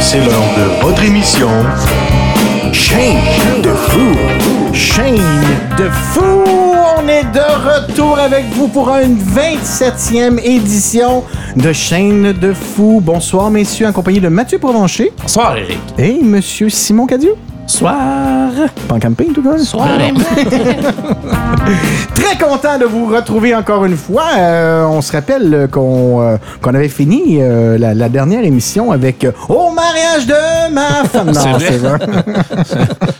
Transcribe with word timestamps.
C'est 0.00 0.18
l'heure 0.18 0.28
de 0.56 0.82
votre 0.86 1.02
émission 1.02 1.48
Shane 2.72 3.62
de 3.62 3.70
fou. 3.70 4.12
Shane 4.72 5.16
de 5.78 5.88
fou. 5.90 6.20
On 6.98 7.08
est 7.08 7.24
de 7.32 7.40
retour 7.40 8.18
avec 8.18 8.44
vous 8.52 8.68
pour 8.68 8.88
une 8.90 9.16
27e 9.16 10.38
édition 10.44 11.24
de 11.56 11.72
Chaîne 11.72 12.32
de 12.32 12.52
fou. 12.52 13.00
Bonsoir 13.02 13.50
messieurs, 13.50 13.86
en 13.86 13.92
compagnie 13.92 14.20
de 14.20 14.28
Mathieu 14.28 14.58
Provencher 14.58 15.12
Bonsoir, 15.22 15.56
Eric. 15.56 15.78
et 15.98 16.18
monsieur 16.22 16.68
Simon 16.68 17.06
Cadieu. 17.06 17.34
Soir. 17.66 18.50
Pas 18.88 18.94
en 18.94 19.00
camping 19.00 19.32
tout 19.32 19.42
cas. 19.42 19.58
Soir. 19.58 19.88
Très 22.14 22.36
content 22.36 22.78
de 22.78 22.84
vous 22.84 23.06
retrouver 23.06 23.54
encore 23.54 23.84
une 23.86 23.96
fois. 23.96 24.24
Euh, 24.36 24.84
on 24.84 25.00
se 25.00 25.10
rappelle 25.12 25.54
euh, 25.54 25.66
qu'on 25.66 26.20
euh, 26.20 26.36
avait 26.64 26.88
fini 26.88 27.38
euh, 27.40 27.78
la, 27.78 27.94
la 27.94 28.08
dernière 28.10 28.44
émission 28.44 28.92
avec 28.92 29.26
Au 29.48 29.70
mariage 29.70 30.26
de 30.26 30.70
ma 30.72 31.04
femme. 31.08 31.28
Non, 31.32 31.58
C'est 31.58 31.78
vrai. 31.78 31.98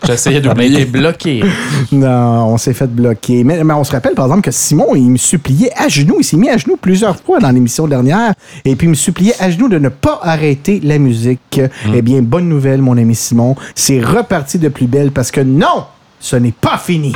J'essayais 0.07 0.41
d'oublier. 0.43 0.85
bloqué. 0.85 1.43
Non, 1.91 2.49
on 2.49 2.59
s'est 2.59 2.75
fait 2.75 2.87
bloquer. 2.91 3.45
Mais, 3.45 3.65
mais 3.65 3.73
on 3.75 3.85
se 3.85 3.93
rappelle, 3.93 4.15
par 4.15 4.27
exemple, 4.27 4.43
que 4.43 4.51
Simon, 4.51 4.95
il 4.95 5.11
me 5.11 5.17
suppliait 5.17 5.73
à 5.77 5.89
genoux. 5.89 6.17
Il 6.19 6.25
s'est 6.25 6.37
mis 6.37 6.51
à 6.51 6.59
genoux 6.59 6.77
plusieurs 6.77 7.17
fois 7.17 7.39
dans 7.39 7.51
l'émission 7.51 7.89
dernière. 7.89 8.35
Et 8.67 8.77
puis, 8.77 8.89
il 8.89 8.91
me 8.91 8.95
suppliait 8.95 9.35
à 9.41 9.51
genoux 9.51 9.69
de 9.69 9.79
ne 9.79 9.89
pas 9.89 10.21
arrêter 10.23 10.81
la 10.85 10.99
musique. 10.99 11.61
Eh 11.95 12.03
bien, 12.03 12.21
bonne 12.21 12.49
nouvelle, 12.49 12.83
mon 12.83 12.99
ami 12.99 13.15
Simon. 13.15 13.57
C'est 13.75 14.01
reparti 14.01 14.34
de 14.43 14.69
plus 14.69 14.87
belle 14.87 15.11
parce 15.13 15.31
que 15.31 15.41
non! 15.41 15.85
Ce 16.21 16.37
n'est 16.37 16.53
pas 16.53 16.79
fini 16.79 17.13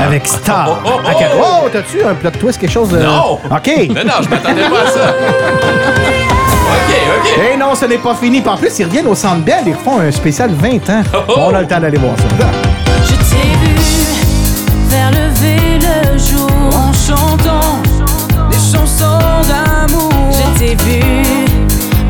avec 0.00 0.26
Star. 0.26 0.68
Oh, 0.70 0.74
oh, 0.86 0.90
oh, 0.94 1.00
oh. 1.04 1.08
À 1.08 1.14
quel- 1.14 1.28
Oh, 1.34 1.68
t'as-tu 1.72 2.02
un 2.04 2.14
plot 2.14 2.30
twist, 2.38 2.60
quelque 2.60 2.70
chose 2.70 2.88
de. 2.90 2.98
Non. 2.98 3.32
OK. 3.50 3.88
Non, 3.88 4.04
non, 4.04 4.12
je 4.22 4.28
m'attendais 4.28 4.68
pas 4.68 4.82
à 4.82 4.90
ça. 4.90 5.14
OK, 6.70 6.94
OK. 7.18 7.40
Eh 7.52 7.56
non, 7.56 7.74
ce 7.74 7.84
n'est 7.86 7.98
pas 7.98 8.14
fini. 8.14 8.40
Puis 8.40 8.48
en 8.50 8.56
plus, 8.56 8.78
ils 8.78 8.84
reviennent 8.84 9.08
au 9.08 9.14
Centre 9.16 9.42
Bell. 9.44 9.64
Ils 9.66 9.72
refont 9.74 9.98
un 10.00 10.10
spécial 10.12 10.50
20 10.52 10.68
ans. 10.90 11.02
Oh, 11.14 11.18
oh. 11.28 11.32
On 11.50 11.54
a 11.54 11.60
le 11.62 11.66
temps 11.66 11.80
d'aller 11.80 11.98
voir 11.98 12.14
ça. 12.16 12.46
Je 13.04 13.14
t'ai 13.14 13.48
vu 13.64 13.74
faire 14.88 15.10
lever 15.10 15.78
le 15.80 16.18
jour 16.18 16.48
en 16.76 16.92
chantant 16.92 17.78
des 18.50 18.56
chansons 18.56 19.18
d'amour. 19.48 20.12
Je 20.30 20.58
t'ai 20.60 20.74
vu 20.76 21.02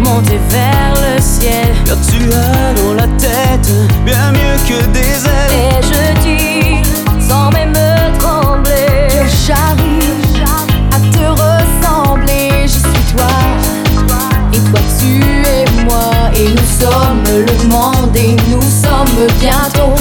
monter 0.08 0.40
vers 0.48 0.94
le 0.94 1.20
ciel. 1.20 1.68
Car 1.84 1.96
tu 2.00 2.32
as 2.32 2.74
dans 2.80 2.94
la 2.94 3.06
tête 3.18 3.70
bien 4.04 4.32
mieux 4.32 4.58
que 4.68 4.86
des 4.86 5.26
ailes. 5.26 5.52
Et 5.52 5.82
je 5.82 6.02
dis, 6.22 7.28
sans 7.28 7.50
même 7.50 7.76
trembler, 8.18 9.08
que 9.08 9.22
j'arrive 9.46 10.44
à 10.92 10.98
te 11.14 11.24
ressembler. 11.42 12.50
Je 12.62 12.68
suis 12.68 13.04
toi, 13.12 13.34
et 14.52 14.58
toi 14.70 14.80
tu 14.98 15.22
es 15.46 15.84
moi. 15.84 16.10
Et 16.34 16.48
nous 16.48 16.70
sommes 16.80 17.24
le 17.26 17.68
monde, 17.68 18.16
et 18.16 18.36
nous 18.48 18.62
sommes 18.62 19.26
bientôt 19.40 19.94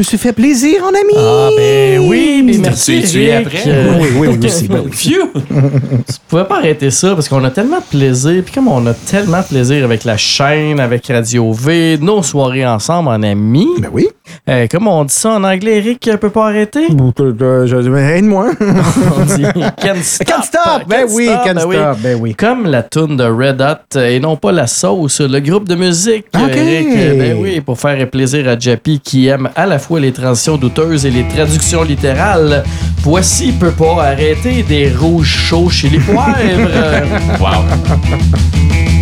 me 0.00 0.04
suis 0.04 0.18
fait 0.18 0.32
plaisir, 0.32 0.80
mon 0.82 0.88
ami. 0.88 1.14
Ah, 1.16 1.48
ben 1.56 1.98
oui, 2.08 2.42
mais 2.44 2.58
merci. 2.58 3.02
Tu- 3.10 3.22
es 3.24 3.32
après? 3.36 3.62
Oui, 3.66 4.06
oui, 4.16 4.28
oui, 4.28 4.38
merci. 4.42 4.68
ben 4.68 4.82
oui. 4.84 4.90
Phew! 4.92 5.30
tu 5.34 6.14
pouvais 6.28 6.44
pas 6.44 6.58
arrêter 6.58 6.90
ça 6.90 7.14
parce 7.14 7.28
qu'on 7.28 7.42
a 7.44 7.50
tellement 7.50 7.78
de 7.78 7.84
plaisir. 7.98 8.42
Puis 8.44 8.52
comme 8.54 8.68
on 8.68 8.84
a 8.86 8.94
tellement 8.94 9.40
de 9.40 9.46
plaisir 9.46 9.84
avec 9.84 10.04
la 10.04 10.16
chaîne, 10.16 10.80
avec 10.80 11.06
Radio 11.08 11.52
V, 11.52 11.98
nos 12.00 12.22
soirées 12.22 12.66
ensemble 12.66 13.08
en 13.08 13.22
amis. 13.22 13.68
Ben 13.78 13.90
oui. 13.92 14.08
Euh, 14.50 14.66
comme 14.68 14.88
on 14.88 15.04
dit 15.04 15.14
ça 15.14 15.30
en 15.30 15.44
anglais, 15.44 15.78
Eric 15.78 16.10
peut 16.20 16.30
pas 16.30 16.48
arrêter? 16.48 16.86
Euh, 16.90 17.66
je- 17.66 17.96
Aide-moi. 18.16 18.50
On 19.16 19.24
dit 19.24 19.42
Can't 19.80 20.02
stop. 20.02 20.26
Can't 20.26 20.42
stop. 20.42 20.88
Ben 20.88 21.06
oui, 21.08 21.26
can't 21.44 21.54
ben 21.54 21.64
oui. 21.68 21.76
stop. 21.76 21.98
Ben 22.02 22.18
oui. 22.20 22.34
Comme 22.34 22.66
la 22.66 22.82
tune 22.82 23.16
de 23.16 23.24
Red 23.24 23.60
Hot 23.62 23.96
euh, 23.96 24.08
et 24.08 24.18
non 24.18 24.36
pas 24.36 24.50
la 24.50 24.66
sauce, 24.66 25.20
le 25.20 25.38
groupe 25.38 25.68
de 25.68 25.76
musique, 25.76 26.26
euh. 26.34 26.48
Eric. 26.48 27.18
Ben 27.18 27.38
oui, 27.40 27.60
pour 27.60 27.78
faire 27.78 28.10
plaisir 28.10 28.48
à 28.48 28.58
Jappy 28.58 28.98
qui 28.98 29.28
aime 29.28 29.48
à 29.54 29.66
la 29.66 29.78
fois 29.78 30.00
les 30.00 30.12
transitions 30.12 30.56
douteuses 30.56 31.06
et 31.06 31.10
les 31.10 31.28
traductions 31.28 31.84
littérales. 31.84 32.64
Voici 33.02 33.52
peut 33.52 33.70
pas 33.70 34.02
arrêter 34.04 34.64
des 34.64 34.90
rouges 34.92 35.28
chauds 35.28 35.70
chez 35.70 35.88
les 35.90 36.00
poivres. 36.00 36.34
wow. 37.40 38.99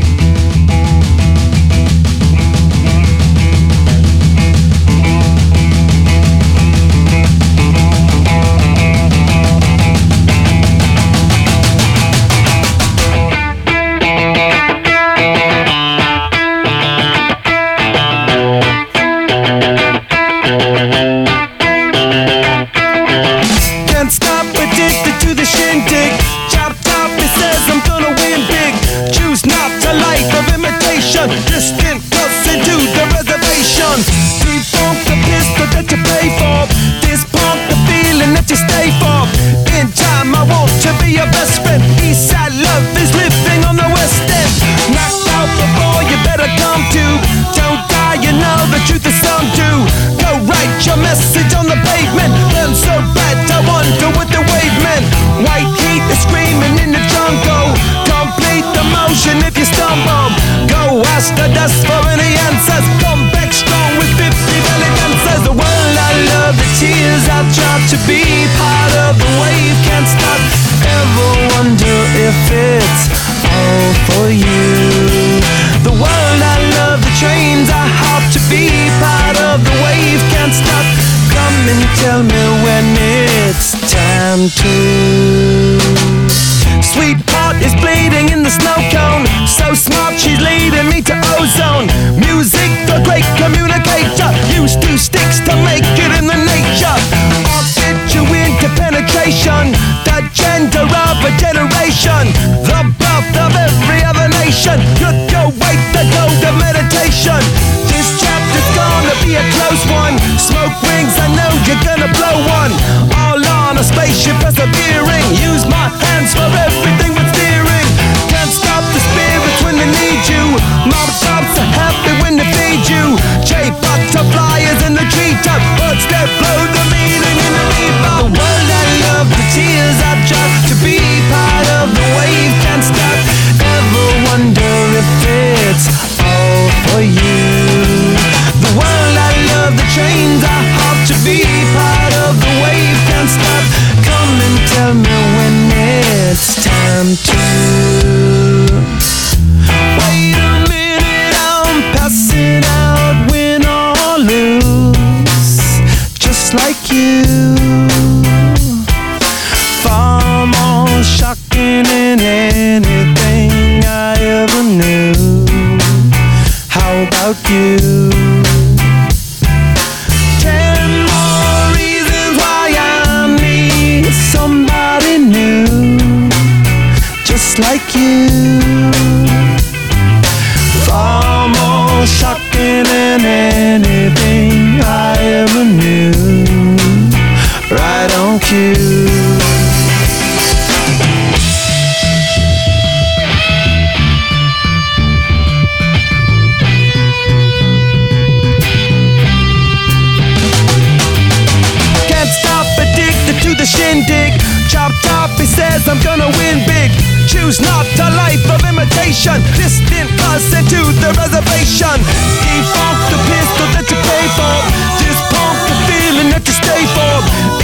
To 203.98 204.06
the 204.06 204.30
shindig. 204.30 204.40
Chop 204.68 204.92
he 205.38 205.46
says 205.46 205.88
I'm 205.88 206.00
gonna 206.00 206.28
win 206.38 206.62
big. 206.66 206.90
Choose 207.26 207.60
not 207.60 207.86
a 207.98 208.08
life 208.16 208.44
of 208.50 208.60
imitation. 208.64 209.42
Distant 209.56 210.10
us 210.32 210.44
into 210.54 210.80
the 211.00 211.10
reservation. 211.16 211.96
Defunct 212.44 213.02
the 213.10 213.18
pistol 213.26 213.66
that 213.74 213.86
you 213.90 213.98
pay 214.06 214.24
for. 214.36 214.54
This 215.00 215.18
punk 215.32 215.58
the 215.68 215.76
feeling 215.88 216.28
that 216.30 216.44
you 216.46 216.54
stay 216.54 216.82
for. 216.94 217.14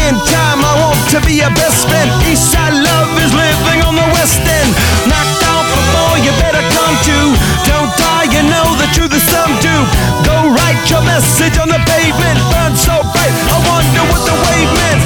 In 0.06 0.14
time, 0.28 0.60
I 0.64 0.72
want 0.80 1.00
to 1.14 1.18
be 1.24 1.40
your 1.40 1.52
best 1.54 1.88
friend. 1.88 2.10
Eastside 2.28 2.76
love 2.82 3.10
is 3.20 3.32
living 3.32 3.80
on 3.86 3.94
the 3.96 4.08
west 4.12 4.40
end. 4.42 4.70
Knocked 5.08 5.42
out 5.48 5.66
before 5.70 6.16
you 6.24 6.32
better 6.40 6.64
come 6.72 6.96
to. 7.08 7.18
Don't 7.68 7.90
die, 7.96 8.28
you 8.32 8.42
know 8.44 8.66
the 8.80 8.88
truth 8.92 9.14
is 9.14 9.24
some 9.28 9.52
do. 9.64 9.76
Go 10.24 10.52
write 10.52 10.82
your 10.90 11.02
message 11.04 11.56
on 11.58 11.68
the 11.68 11.80
pavement. 11.88 12.38
Burn 12.52 12.72
so 12.76 13.00
bright, 13.12 13.36
I 13.48 13.56
wonder 13.64 14.02
what 14.12 14.22
the 14.28 14.36
wave 14.44 14.72
meant. 14.82 15.03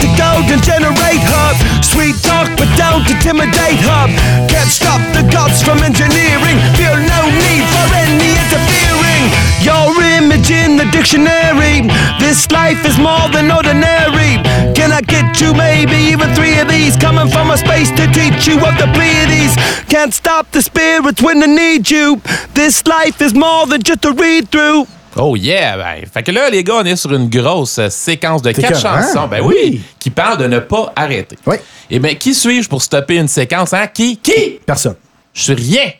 Kickstart 0.00 0.02
the 0.02 0.10
golden 0.16 0.60
generate 0.62 1.22
hub. 1.22 1.84
Sweet 1.84 2.16
talk, 2.22 2.48
but 2.56 2.68
don't 2.76 3.04
intimidate 3.08 3.80
hub. 3.80 4.10
Can't 4.48 4.70
stop 4.70 5.00
the 5.14 5.22
gods 5.30 5.62
from 5.62 5.78
engineering. 5.82 6.56
Feel 6.76 6.96
no 6.96 7.20
need 7.28 7.64
for 7.68 7.86
any 7.96 8.32
interfering. 8.32 9.24
Your 9.60 9.92
image 10.16 10.50
in 10.50 10.76
the 10.76 10.88
dictionary. 10.90 11.88
This 12.18 12.50
life 12.50 12.84
is 12.86 12.98
more 12.98 13.28
than 13.32 13.50
ordinary. 13.50 14.40
Can 14.74 14.92
I 14.92 15.00
get 15.02 15.40
you 15.40 15.54
maybe 15.54 15.96
even 16.12 16.32
three 16.34 16.58
of 16.58 16.68
these? 16.68 16.96
Coming 16.96 17.28
from 17.28 17.50
a 17.50 17.56
space 17.56 17.90
to 17.90 18.06
teach 18.08 18.46
you 18.46 18.56
of 18.56 18.76
the 18.78 18.88
Pleiades. 18.94 19.56
Can't 19.88 20.14
stop 20.14 20.50
the 20.52 20.62
spirits 20.62 21.22
when 21.22 21.40
they 21.40 21.46
need 21.46 21.90
you. 21.90 22.20
This 22.54 22.86
life 22.86 23.20
is 23.20 23.34
more 23.34 23.66
than 23.66 23.82
just 23.82 24.04
a 24.04 24.12
read 24.12 24.50
through. 24.50 24.86
Oh 25.22 25.36
yeah! 25.36 25.76
Ben, 25.76 26.06
fait 26.12 26.22
que 26.22 26.30
là, 26.30 26.48
les 26.50 26.64
gars, 26.64 26.76
on 26.76 26.84
est 26.84 26.96
sur 26.96 27.12
une 27.12 27.28
grosse 27.28 27.78
séquence 27.90 28.40
de 28.42 28.52
quatre 28.52 28.80
chansons. 28.80 29.26
Ben 29.28 29.42
Oui. 29.42 29.54
oui! 29.62 29.80
Qui 29.98 30.10
parle 30.10 30.38
de 30.38 30.46
ne 30.46 30.58
pas 30.60 30.92
arrêter. 30.96 31.36
Oui. 31.46 31.56
Et 31.90 31.98
bien, 31.98 32.14
qui 32.14 32.34
suis-je 32.34 32.68
pour 32.68 32.80
stopper 32.82 33.16
une 33.16 33.28
séquence? 33.28 33.74
Hein? 33.74 33.86
Qui? 33.92 34.16
Qui? 34.16 34.58
Personne. 34.64 34.96
Je 35.34 35.42
suis 35.42 35.52
rien! 35.54 35.90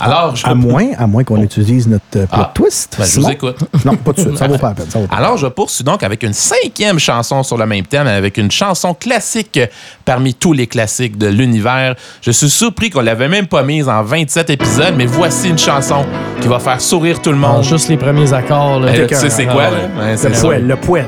Alors, 0.00 0.34
je 0.36 0.46
À 0.46 0.54
moins, 0.54 0.88
à 0.98 1.06
moins 1.06 1.24
qu'on 1.24 1.40
utilise 1.42 1.86
notre 1.88 2.04
euh, 2.16 2.26
plot 2.26 2.42
Ah. 2.42 2.50
twist. 2.54 2.96
Ben, 2.98 3.04
je 3.04 3.20
vous 3.20 3.30
écoute. 3.30 3.56
Non, 3.84 3.96
pas 3.96 4.12
de 4.12 4.20
suite. 4.20 4.36
Ça 4.36 4.46
vaut 4.48 4.58
pas 4.58 4.68
la 4.68 4.74
peine. 4.74 4.86
Ça 4.90 4.98
vaut 4.98 5.06
pas 5.06 5.16
la 5.16 5.22
Alors, 5.24 5.36
je 5.36 5.46
poursuis 5.46 5.84
donc 5.84 6.02
avec 6.02 6.22
une 6.22 6.32
cinquième 6.32 6.98
chanson 6.98 7.42
sur 7.42 7.56
le 7.56 7.66
même 7.66 7.84
thème, 7.86 8.06
avec 8.06 8.36
une 8.38 8.50
chanson 8.50 8.94
classique 8.94 9.58
parmi 10.04 10.34
tous 10.34 10.52
les 10.52 10.66
classiques 10.66 11.16
de 11.18 11.26
l'univers. 11.28 11.94
Je 12.22 12.30
suis 12.30 12.50
surpris 12.50 12.90
qu'on 12.90 13.00
l'avait 13.00 13.28
même 13.28 13.46
pas 13.46 13.62
mise 13.62 13.88
en 13.88 14.02
27 14.02 14.50
épisodes, 14.50 14.94
mais 14.96 15.06
voici 15.06 15.48
une 15.48 15.58
chanson 15.58 16.04
qui 16.40 16.48
va 16.48 16.58
faire 16.58 16.80
sourire 16.80 17.20
tout 17.22 17.30
le 17.32 17.38
monde. 17.38 17.62
juste 17.64 17.88
les 17.88 17.96
premiers 17.96 18.32
accords. 18.32 18.80
Là. 18.80 18.92
Eh, 18.94 19.06
tu 19.06 19.14
sais 19.14 19.30
c'est 19.30 19.46
quoi, 19.46 19.64
Ah, 19.66 19.70
là? 19.70 20.04
ouais. 20.06 20.10
Le 20.12 20.16
ça. 20.34 20.46
poêle, 20.46 20.66
le 20.66 20.76
poêle. 20.76 21.06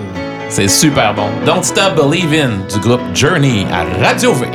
C'est 0.49 0.69
super 0.69 1.15
bon. 1.15 1.29
Don't 1.47 1.63
Stop 1.63 1.95
Believin' 1.97 2.59
du 2.73 2.79
groupe 2.81 3.01
Journey 3.15 3.67
à 3.73 3.85
Radio 4.07 4.35
V. 4.35 4.47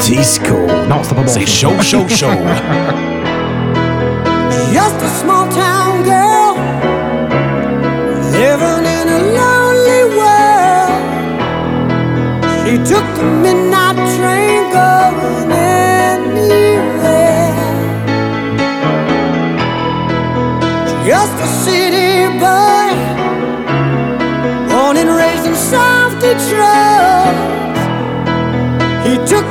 Disco. 0.00 0.66
Non, 0.88 1.02
c'était 1.02 1.14
pas 1.14 1.22
bon. 1.22 1.28
C'est 1.28 1.46
chaud, 1.46 1.80
chaud, 1.82 2.06
chaud. 2.08 2.28
Just 4.72 5.02
a 5.02 5.08
small 5.20 5.48
town 5.48 6.02
girl 6.04 6.56
living 8.32 8.84
in 8.86 9.08
a 9.08 9.20
lonely 9.38 10.02
world. 10.18 11.02
She 12.64 12.76
took 12.78 13.04
the 13.16 13.24
midnight 13.24 13.96
train 14.16 14.70
going 14.70 15.50
anywhere. 15.52 16.48
Just 21.06 21.34
a 21.42 21.46
city 21.64 22.28
boy, 22.38 22.94
born 24.68 24.96
and 24.96 25.10
raised 25.10 25.46
in 25.46 25.54
South 25.54 26.14
Detroit. 26.20 27.47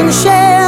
can 0.00 0.10
share 0.10 0.59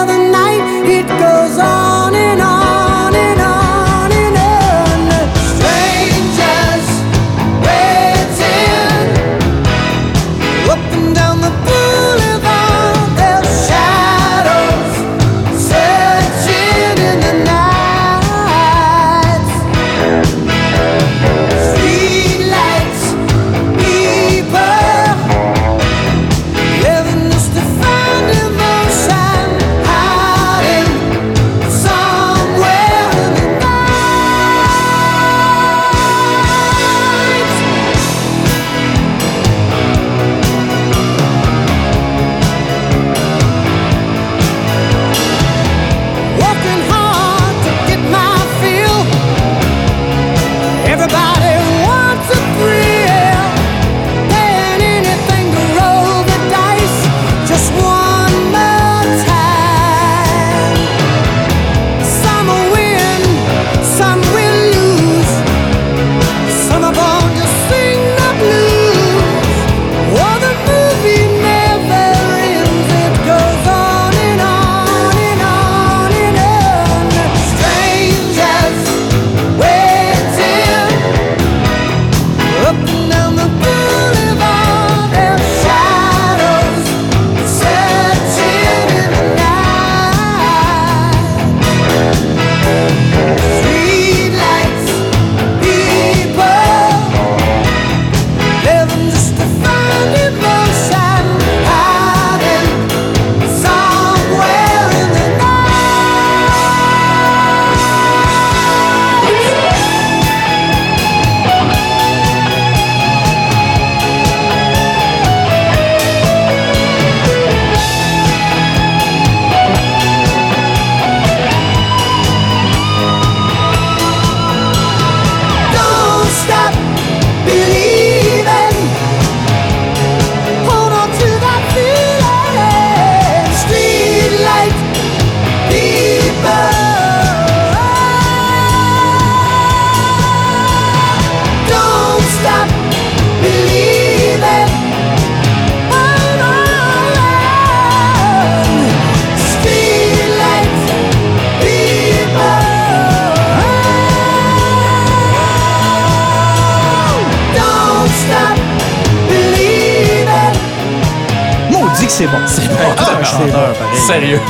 c'est 162.23 162.29
bon. 162.29 162.39
C'est 162.47 162.69
bon. 162.69 162.75
Ah, 162.99 163.19
ah, 163.21 163.97
Sérieux. 164.07 164.41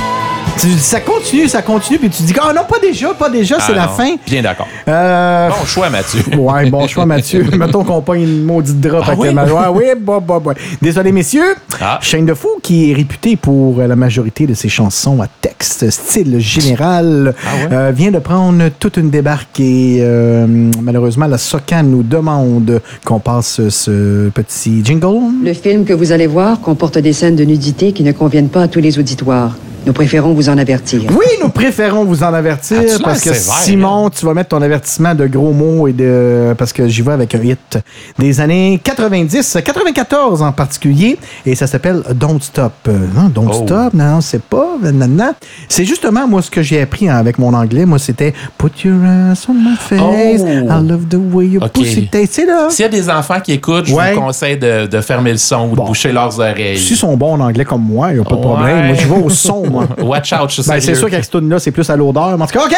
Tu- 0.58 0.68
ça 0.78 1.00
continue, 1.00 1.48
ça 1.48 1.62
continue, 1.62 1.98
puis 1.98 2.10
tu 2.10 2.22
dis, 2.22 2.34
ah 2.40 2.52
non, 2.54 2.62
pas 2.68 2.78
déjà, 2.78 3.14
pas 3.14 3.28
déjà, 3.30 3.56
c'est 3.58 3.72
Ah 3.72 3.76
la 3.76 3.86
non. 3.86 3.92
fin. 3.92 4.14
Bien 4.26 4.42
d'accord. 4.42 4.68
Euh, 4.86 5.48
Bon 5.48 5.64
choix, 5.64 5.90
Mathieu. 5.90 6.20
Ouais, 6.38 6.70
bon 6.70 6.86
choix, 6.86 7.06
Mathieu. 7.06 7.44
Mettons 7.58 7.82
qu'on 7.84 8.00
pogne 8.02 8.22
une 8.22 8.44
maudite 8.44 8.80
drop 8.80 9.02
Ah 9.04 9.08
avec 9.12 9.18
oui? 9.20 9.34
major. 9.34 9.72
Oui, 9.74 9.84
bah, 9.98 10.20
bah, 10.24 10.40
bah. 10.44 10.52
Désolé, 10.80 11.10
messieurs. 11.10 11.54
Ah. 11.80 11.98
Shane 12.02 12.26
de 12.26 12.34
Fou, 12.34 12.48
qui 12.62 12.90
est 12.90 12.94
réputé 12.94 13.36
pour 13.36 13.78
la 13.78 13.96
majorité 13.96 14.46
de 14.46 14.54
ses 14.54 14.68
chansons 14.68 15.20
à 15.22 15.26
texte, 15.40 15.90
style 15.90 16.38
général, 16.38 17.34
Ah 17.44 17.72
euh, 17.74 17.92
vient 17.94 18.10
de 18.10 18.18
prendre 18.18 18.68
toute 18.78 18.98
une 18.98 19.10
débarque 19.10 19.58
et 19.58 19.98
euh, 20.00 20.46
malheureusement, 20.80 21.26
la 21.26 21.38
SOCAN 21.38 21.82
nous 21.84 22.02
demande 22.02 22.80
qu'on 23.04 23.18
passe 23.20 23.60
ce 23.68 24.28
petit 24.28 24.84
jingle. 24.84 25.32
Le 25.44 25.54
film 25.54 25.84
que 25.84 25.92
vous 25.94 26.12
allez 26.12 26.26
voir 26.26 26.60
comporte 26.60 26.98
des 26.98 27.12
scènes 27.12 27.36
de 27.36 27.44
nudité 27.44 27.92
qui 27.92 28.02
ne 28.04 28.12
conviennent 28.12 28.48
pas 28.50 28.62
à 28.62 28.68
tous 28.68 28.80
les 28.80 28.98
auditoires. 28.98 29.56
Nous 29.84 29.92
préférons 29.92 30.32
vous 30.32 30.48
en 30.48 30.58
avertir. 30.58 31.02
Oui, 31.10 31.26
nous 31.42 31.48
préférons 31.48 32.04
vous 32.04 32.22
en 32.22 32.32
avertir 32.32 32.80
l'air 32.82 32.98
parce 33.02 33.20
que 33.20 33.34
sévère, 33.34 33.58
Simon, 33.62 34.10
tu 34.10 34.24
vas 34.24 34.32
mettre 34.32 34.50
ton 34.50 34.62
avertissement 34.62 35.12
de 35.12 35.26
gros 35.26 35.52
mots 35.52 35.88
et 35.88 35.92
de 35.92 36.54
parce 36.56 36.72
que 36.72 36.86
j'y 36.86 37.02
vais 37.02 37.10
avec 37.10 37.34
un 37.34 37.42
hit 37.42 37.78
des 38.16 38.40
années 38.40 38.80
90, 38.82 39.58
94 39.64 40.40
en 40.42 40.52
particulier 40.52 41.18
et 41.44 41.56
ça 41.56 41.66
s'appelle 41.66 42.02
Don't 42.14 42.40
Stop. 42.40 42.72
Non, 42.86 43.28
Don't 43.28 43.48
Oh. 43.52 43.64
Stop, 43.66 43.92
non, 43.94 44.20
c'est 44.20 44.40
pas 44.42 44.76
nanana. 44.80 45.32
C'est 45.68 45.84
justement 45.84 46.28
moi 46.28 46.42
ce 46.42 46.50
que 46.50 46.62
j'ai 46.62 46.80
appris 46.80 47.08
hein, 47.08 47.16
avec 47.16 47.38
mon 47.38 47.52
anglais, 47.52 47.84
moi 47.84 47.98
c'était 47.98 48.32
Put 48.58 48.70
your 48.84 48.98
ass 49.04 49.48
on 49.48 49.54
my 49.54 49.74
face. 49.76 50.00
Oh. 50.00 50.46
I 50.46 50.88
love 50.88 51.06
the 51.08 51.16
way 51.34 51.46
you 51.48 51.60
Ok. 51.60 51.72
push 51.72 51.96
it. 51.96 52.30
Sais 52.30 52.46
là. 52.46 52.68
S'il 52.70 52.84
y 52.84 52.86
a 52.86 52.88
des 52.88 53.10
enfants 53.10 53.40
qui 53.42 53.52
écoutent, 53.54 53.86
je 53.86 53.94
Ouais. 53.94 54.14
vous 54.14 54.20
conseille 54.20 54.56
de, 54.56 54.86
de 54.86 55.00
fermer 55.00 55.32
le 55.32 55.38
son 55.38 55.70
ou 55.70 55.74
Bon. 55.74 55.82
de 55.82 55.88
boucher 55.88 56.12
leurs 56.12 56.38
oreilles. 56.38 56.78
S'ils 56.78 56.96
sont 56.96 57.16
bons 57.16 57.32
en 57.34 57.40
anglais 57.40 57.64
comme 57.64 57.82
moi, 57.82 58.10
il 58.12 58.14
n'y 58.14 58.20
a 58.20 58.24
pas 58.24 58.30
de 58.30 58.36
Ouais. 58.36 58.42
problème. 58.42 58.86
Moi, 58.86 58.94
je 58.94 59.08
vais 59.08 59.20
au 59.22 59.28
son, 59.28 59.64
moi. 59.72 59.86
Watch 59.98 60.32
out, 60.32 60.50
je 60.50 60.62
suis 60.62 60.70
Ben, 60.70 60.80
c'est 60.80 60.94
sûr 60.94 61.10
qu'avec 61.10 61.24
ce 61.24 61.30
tune 61.30 61.48
là 61.48 61.58
c'est 61.58 61.72
plus 61.72 61.88
à 61.90 61.96
l'odeur. 61.96 62.36
Mais 62.38 62.44
en 62.44 62.46
tout 62.46 62.58
cas, 62.58 62.64
OK! 62.66 62.76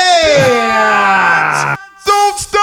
Don't 2.07 2.39
stop 2.39 2.61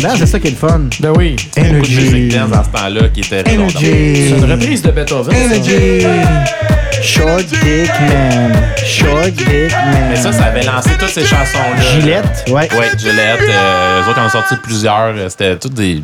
redondant, 0.00 0.16
c'est 0.18 0.26
ça 0.26 0.38
qui 0.38 0.48
est 0.48 0.50
le 0.50 0.56
fun. 0.56 0.80
Ben 1.00 1.12
oui. 1.16 1.36
Beaucoup 1.56 1.68
de 1.68 1.74
musique 1.76 2.08
Energy. 2.08 2.28
dance 2.28 2.50
dans 2.50 2.64
ce 2.64 2.68
temps-là 2.70 3.08
qui 3.08 3.20
était 3.20 3.38
redondante. 3.38 3.76
Energy. 3.76 4.28
C'est 4.30 4.38
une 4.44 4.50
reprise 4.52 4.82
de 4.82 4.90
Beethoven. 4.90 5.34
Energy. 5.34 6.06
Short 7.02 7.44
Dick 7.44 7.90
Man. 8.00 8.52
Short 8.84 9.30
Dick 9.30 9.72
Man. 9.72 10.08
Mais 10.10 10.16
ça, 10.16 10.32
ça 10.32 10.44
avait 10.44 10.62
lancé 10.62 10.90
toutes 10.98 11.08
ces 11.10 11.24
chansons-là. 11.24 11.82
Gillette, 12.00 12.44
ouais. 12.48 12.68
Ouais, 12.78 12.90
Gillette. 12.98 13.40
Euh, 13.48 14.02
eux 14.04 14.10
autres 14.10 14.20
en 14.20 14.26
ont 14.26 14.30
sorti 14.30 14.54
plusieurs. 14.62 15.14
Euh, 15.16 15.28
C'était 15.28 15.56
toutes 15.56 15.74
des, 15.74 15.94
des 15.94 16.02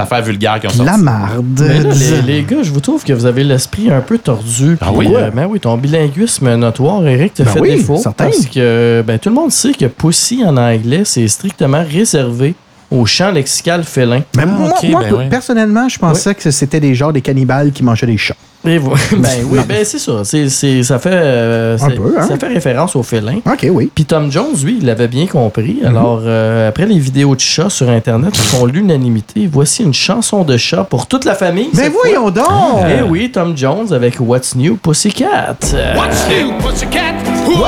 affaires 0.00 0.22
vulgaires 0.22 0.60
qui 0.60 0.66
ont 0.66 0.70
sorti. 0.70 0.90
La 0.90 0.98
marde. 0.98 1.60
Mais 1.66 1.80
là, 1.80 1.90
les, 1.94 2.22
les 2.22 2.42
gars, 2.42 2.62
je 2.62 2.70
vous 2.70 2.80
trouve 2.80 3.02
que 3.02 3.12
vous 3.14 3.24
avez 3.24 3.44
l'esprit 3.44 3.90
un 3.90 4.00
peu 4.00 4.18
tordu. 4.18 4.76
Ah 4.82 4.90
oui? 4.92 5.08
euh, 5.14 5.30
ben 5.30 5.46
oui, 5.46 5.58
ton 5.58 5.76
bilinguisme 5.78 6.54
notoire, 6.56 7.06
Eric, 7.06 7.32
te 7.34 7.42
Ben 7.42 7.52
fait 7.52 7.60
oui, 7.60 7.76
défaut. 7.76 7.96
certain. 7.96 8.24
Parce 8.24 8.44
que 8.46 9.02
ben, 9.06 9.18
tout 9.18 9.30
le 9.30 9.34
monde 9.34 9.52
sait 9.52 9.72
que 9.72 9.86
Pussy 9.86 10.42
en 10.44 10.56
anglais, 10.58 11.02
c'est 11.04 11.26
strictement 11.28 11.84
réservé 11.90 12.54
au 12.90 13.04
champ 13.06 13.30
lexical 13.30 13.84
félin. 13.84 14.22
Mais 14.36 14.42
Ah, 14.44 14.46
moi, 14.46 14.72
ben 14.82 15.12
ouais. 15.14 15.28
personnellement, 15.28 15.88
je 15.88 15.98
pensais 15.98 16.34
que 16.34 16.50
c'était 16.50 16.80
des 16.80 16.94
genres 16.94 17.12
des 17.12 17.20
cannibales 17.22 17.72
qui 17.72 17.82
mangeaient 17.82 18.06
des 18.06 18.16
chats. 18.18 18.34
Et 18.68 18.78
vous- 18.78 18.90
ben 19.18 19.28
oui, 19.48 19.60
ben 19.68 19.84
c'est 19.84 19.98
ça. 19.98 20.24
Ça, 20.24 20.98
fait, 20.98 21.10
euh, 21.12 21.76
peu, 21.78 22.16
hein? 22.18 22.26
ça 22.26 22.36
fait 22.36 22.48
référence 22.48 22.96
au 22.96 23.02
félin. 23.04 23.36
OK, 23.46 23.66
oui. 23.70 23.92
Puis 23.94 24.04
Tom 24.06 24.30
Jones, 24.32 24.56
lui, 24.64 24.78
il 24.80 24.86
l'avait 24.86 25.06
bien 25.06 25.26
compris. 25.26 25.78
Mhm. 25.82 25.86
Alors, 25.88 26.22
euh, 26.24 26.68
après 26.68 26.86
les 26.86 26.98
vidéos 26.98 27.36
de 27.36 27.40
chats 27.40 27.70
sur 27.70 27.88
Internet 27.88 28.36
font 28.36 28.64
l'unanimité, 28.66 29.48
voici 29.50 29.84
une 29.84 29.94
chanson 29.94 30.42
de 30.42 30.56
chat 30.56 30.82
pour 30.82 31.06
toute 31.06 31.24
la 31.24 31.34
famille. 31.36 31.68
Mais 31.74 31.90
fois. 31.90 32.00
voyons 32.04 32.30
donc! 32.30 32.44
Eh 32.88 33.02
oui, 33.02 33.30
Tom 33.30 33.56
Jones 33.56 33.92
avec 33.92 34.16
What's 34.18 34.56
New 34.56 34.76
Pussycat. 34.76 35.56
Euh, 35.74 35.94
What's 35.96 36.26
new, 36.28 36.52
pussycat? 36.58 37.14
Whoa, 37.46 37.62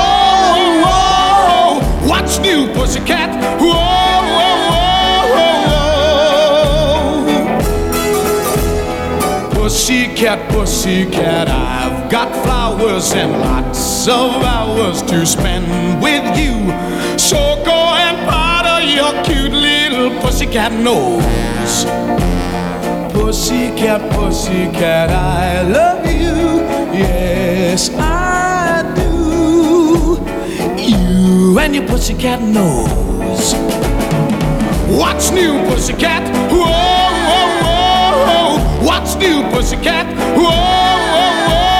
whoa, 0.82 1.80
what's 2.08 2.40
new, 2.40 2.66
pussycat? 2.74 3.30
Whoa, 3.60 3.87
Pussycat, 9.68 10.48
pussycat, 10.48 11.46
I've 11.46 12.10
got 12.10 12.32
flowers 12.42 13.12
and 13.12 13.32
lots 13.32 14.08
of 14.08 14.42
hours 14.42 15.02
to 15.02 15.26
spend 15.26 15.66
with 16.02 16.24
you. 16.38 16.56
So 17.18 17.36
go 17.66 17.76
and 18.00 18.16
powder 18.26 18.86
your 18.86 19.12
cute 19.24 19.52
little 19.52 20.18
pussycat 20.22 20.72
nose. 20.72 21.84
Pussycat, 23.12 24.10
pussycat, 24.12 25.10
I 25.10 25.60
love 25.60 26.06
you. 26.06 26.64
Yes, 26.98 27.90
I 27.92 28.90
do. 28.96 30.16
You 30.80 31.58
and 31.58 31.74
your 31.74 31.86
pussycat 31.86 32.40
nose. 32.40 33.52
What's 34.88 35.30
new, 35.30 35.58
pussycat? 35.68 36.26
Whoa, 36.50 36.87
whoa. 38.98 39.04
What's 39.04 39.16
new, 39.16 39.42
pussycat? 39.50 40.06
Whoa, 40.36 40.50
whoa, 41.48 41.70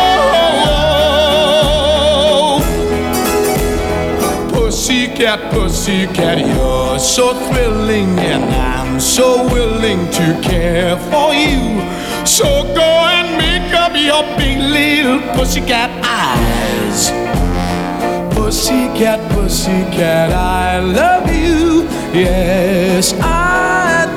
whoa. 4.50 4.60
Pussycat, 4.60 5.52
pussycat, 5.52 6.38
you're 6.38 6.98
so 6.98 7.34
thrilling, 7.48 8.18
and 8.18 8.44
I'm 8.44 9.00
so 9.00 9.46
willing 9.52 10.10
to 10.10 10.40
care 10.42 10.96
for 11.10 11.34
you. 11.34 11.80
So 12.26 12.64
go 12.74 12.82
and 12.82 13.36
make 13.36 13.74
up 13.74 13.92
your 13.94 14.22
big 14.36 14.58
little 14.58 15.20
pussycat 15.34 15.90
eyes. 16.04 17.10
Pussycat, 18.34 19.20
pussycat, 19.32 20.32
I 20.32 20.78
love 20.80 21.28
you. 21.34 21.88
Yes, 22.14 23.12
I. 23.20 24.07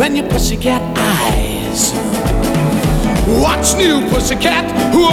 And 0.00 0.16
your 0.16 0.28
pussycat 0.28 0.80
eyes. 0.96 1.92
What's 3.42 3.74
new, 3.74 4.08
pussycat? 4.08 4.64
Whoa, 4.94 5.10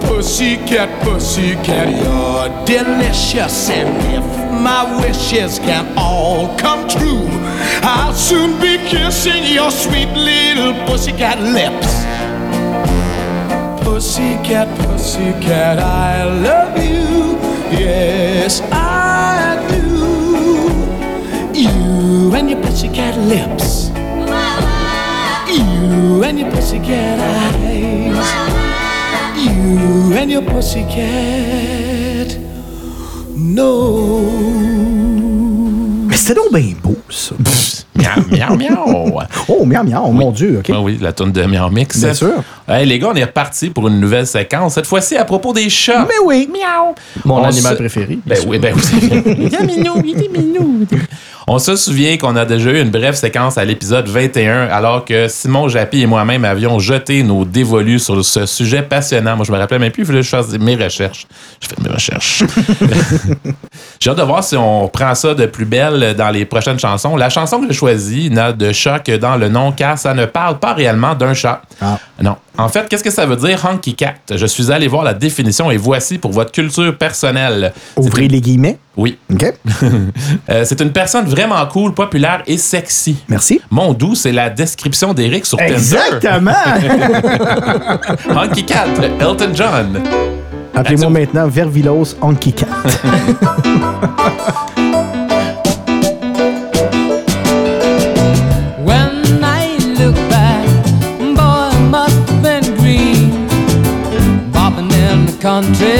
whoa. 0.00 0.16
Pussycat, 0.16 0.88
pussycat, 1.04 1.88
you're 2.02 2.48
delicious. 2.64 3.70
And 3.70 3.96
if 4.12 4.24
my 4.60 4.82
wishes 5.00 5.58
can 5.60 5.96
all 5.96 6.56
come 6.58 6.88
true, 6.88 7.28
I'll 7.82 8.14
soon 8.14 8.58
be 8.60 8.78
kissing 8.88 9.44
your 9.44 9.70
sweet 9.70 10.12
little 10.14 10.72
pussycat 10.86 11.38
lips. 11.40 11.99
Pussycat, 14.10 14.66
pussycat, 14.74 15.78
I 15.78 16.24
love 16.42 16.74
you. 16.82 17.38
Yes, 17.70 18.60
I 18.72 19.54
do. 19.70 19.86
You 21.54 22.34
and 22.34 22.50
your 22.50 22.60
pussycat 22.60 23.16
lips. 23.30 23.90
You 25.46 26.24
and 26.24 26.40
your 26.40 26.50
pussycat 26.50 27.20
eyes. 27.20 28.26
You 29.38 30.12
and 30.18 30.28
your 30.28 30.42
pussycat 30.42 32.36
nose. 33.36 34.26
Mais 36.08 36.16
c'était 36.16 36.34
donc 36.34 36.52
bien 36.52 36.74
beau, 36.82 36.96
ça. 37.08 37.36
Miaou, 37.96 38.22
miaou, 38.30 38.56
miaou. 38.56 39.20
Oh, 39.48 39.64
miam, 39.64 39.86
miam, 39.88 40.12
mon 40.12 40.30
Dieu, 40.30 40.58
OK. 40.60 40.70
Ah 40.72 40.80
oui, 40.80 40.98
la 41.00 41.12
tonne 41.12 41.32
de 41.32 41.42
Miaou 41.44 41.70
Mix. 41.70 41.98
Bien 41.98 42.14
sûr. 42.14 42.42
Hey, 42.68 42.86
les 42.86 42.98
gars, 43.00 43.08
on 43.12 43.16
est 43.16 43.24
reparti 43.24 43.70
pour 43.70 43.88
une 43.88 43.98
nouvelle 43.98 44.26
séquence. 44.28 44.74
Cette 44.74 44.86
fois-ci, 44.86 45.16
à 45.16 45.24
propos 45.24 45.52
des 45.52 45.68
chats. 45.68 46.06
Mais 46.08 46.14
oui. 46.24 46.48
Miaou. 46.52 46.94
Mon 47.24 47.40
On 47.40 47.44
animal 47.44 47.72
se- 47.72 47.78
préféré. 47.78 48.18
Ben 48.24 48.38
oui, 48.46 48.58
ben 48.60 48.74
oui. 48.76 48.82
Il 49.38 49.54
est 49.54 49.66
minou, 49.66 49.94
il 50.04 50.22
est 50.24 50.28
minou. 50.28 50.86
On 51.52 51.58
se 51.58 51.74
souvient 51.74 52.16
qu'on 52.16 52.36
a 52.36 52.44
déjà 52.44 52.70
eu 52.70 52.80
une 52.80 52.90
brève 52.90 53.16
séquence 53.16 53.58
à 53.58 53.64
l'épisode 53.64 54.06
21, 54.06 54.68
alors 54.68 55.04
que 55.04 55.26
Simon 55.26 55.66
Japy 55.66 56.02
et 56.02 56.06
moi-même 56.06 56.44
avions 56.44 56.78
jeté 56.78 57.24
nos 57.24 57.44
dévolus 57.44 57.98
sur 57.98 58.24
ce 58.24 58.46
sujet 58.46 58.82
passionnant. 58.82 59.34
Moi, 59.34 59.44
je 59.44 59.50
me 59.50 59.58
rappelle 59.58 59.80
même 59.80 59.90
plus, 59.90 60.04
il 60.04 60.06
fallait 60.06 60.20
que 60.20 60.26
je 60.26 60.30
fasse 60.30 60.56
mes 60.56 60.76
recherches. 60.76 61.26
Je 61.60 61.66
fais 61.66 61.74
mes 61.82 61.92
recherches. 61.92 62.44
J'ai 63.98 64.10
hâte 64.10 64.18
de 64.18 64.22
voir 64.22 64.44
si 64.44 64.56
on 64.56 64.86
prend 64.86 65.12
ça 65.16 65.34
de 65.34 65.46
plus 65.46 65.64
belle 65.64 66.14
dans 66.16 66.30
les 66.30 66.44
prochaines 66.44 66.78
chansons. 66.78 67.16
La 67.16 67.30
chanson 67.30 67.60
que 67.60 67.66
j'ai 67.66 67.74
choisie 67.74 68.30
n'a 68.30 68.52
de 68.52 68.70
chat 68.70 69.00
que 69.00 69.16
dans 69.16 69.34
le 69.34 69.48
nom, 69.48 69.72
car 69.72 69.98
ça 69.98 70.14
ne 70.14 70.26
parle 70.26 70.60
pas 70.60 70.72
réellement 70.72 71.16
d'un 71.16 71.34
chat. 71.34 71.62
Ah. 71.82 71.98
Non. 72.22 72.36
En 72.62 72.68
fait, 72.68 72.86
qu'est-ce 72.88 73.02
que 73.02 73.10
ça 73.10 73.24
veut 73.26 73.36
dire, 73.36 73.64
Honky 73.64 73.94
Cat? 73.94 74.14
Je 74.34 74.46
suis 74.46 74.70
allé 74.70 74.86
voir 74.86 75.02
la 75.02 75.14
définition 75.14 75.70
et 75.70 75.76
voici 75.78 76.18
pour 76.18 76.30
votre 76.32 76.52
culture 76.52 76.96
personnelle. 76.96 77.72
Ouvrez 77.96 78.26
une- 78.26 78.32
les 78.32 78.40
guillemets. 78.40 78.78
Oui. 78.96 79.18
OK. 79.32 79.52
Euh, 80.48 80.64
c'est 80.64 80.80
une 80.80 80.90
personne 80.92 81.26
vraiment 81.26 81.64
cool, 81.66 81.92
populaire 81.94 82.42
et 82.46 82.56
sexy. 82.56 83.16
Merci. 83.28 83.60
Mon 83.70 83.92
doux, 83.92 84.14
c'est 84.16 84.32
la 84.32 84.50
description 84.50 85.14
d'Eric 85.14 85.46
sur 85.46 85.58
Tinder. 85.58 85.74
Exactement. 85.74 86.52
Honky 88.36 88.64
Cat, 88.64 88.86
Elton 89.20 89.50
John. 89.54 90.00
Appelez-moi 90.74 91.10
maintenant 91.10 91.46
Vervilos 91.48 92.16
Honky 92.20 92.52
Cat. 92.52 92.66
country, 105.40 105.99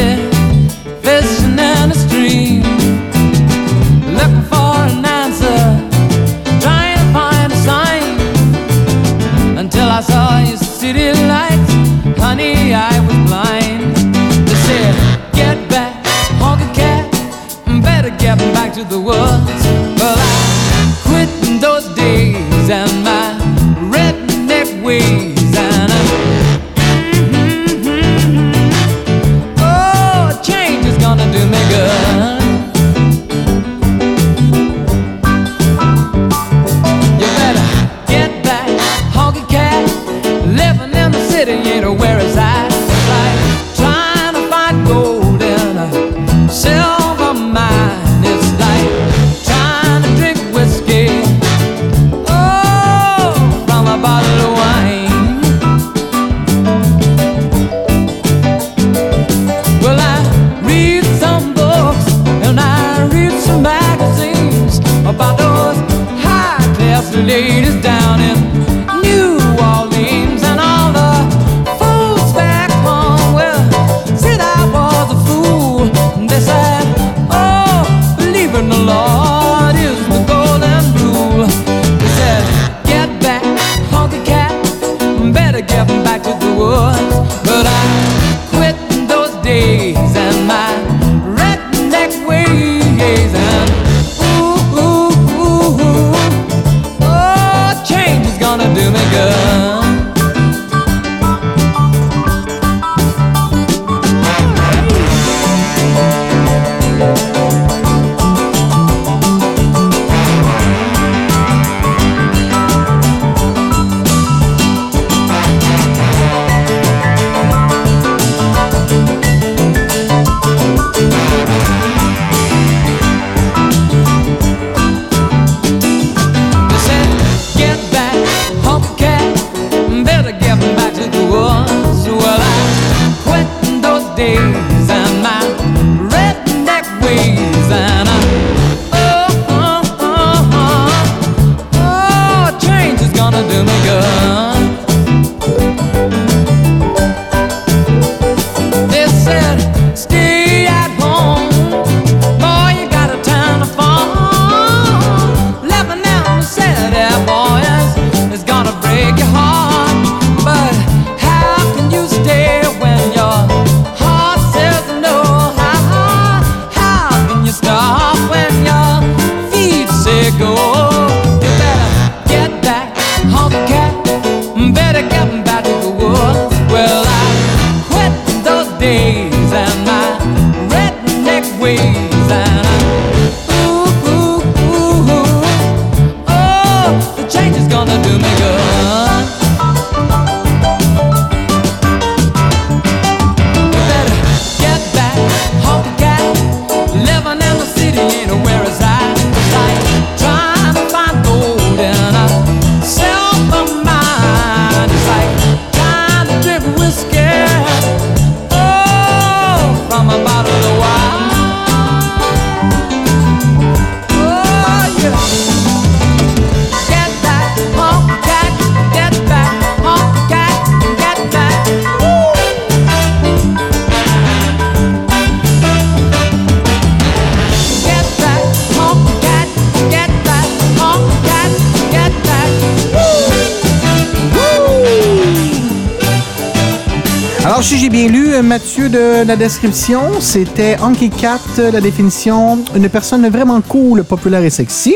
La 239.26 239.36
description, 239.36 240.00
c'était 240.20 240.78
Anki 240.80 241.10
Cat, 241.10 241.40
euh, 241.58 241.70
la 241.70 241.82
définition, 241.82 242.58
une 242.74 242.88
personne 242.88 243.28
vraiment 243.28 243.60
cool, 243.60 244.02
populaire 244.02 244.42
et 244.42 244.48
sexy. 244.50 244.94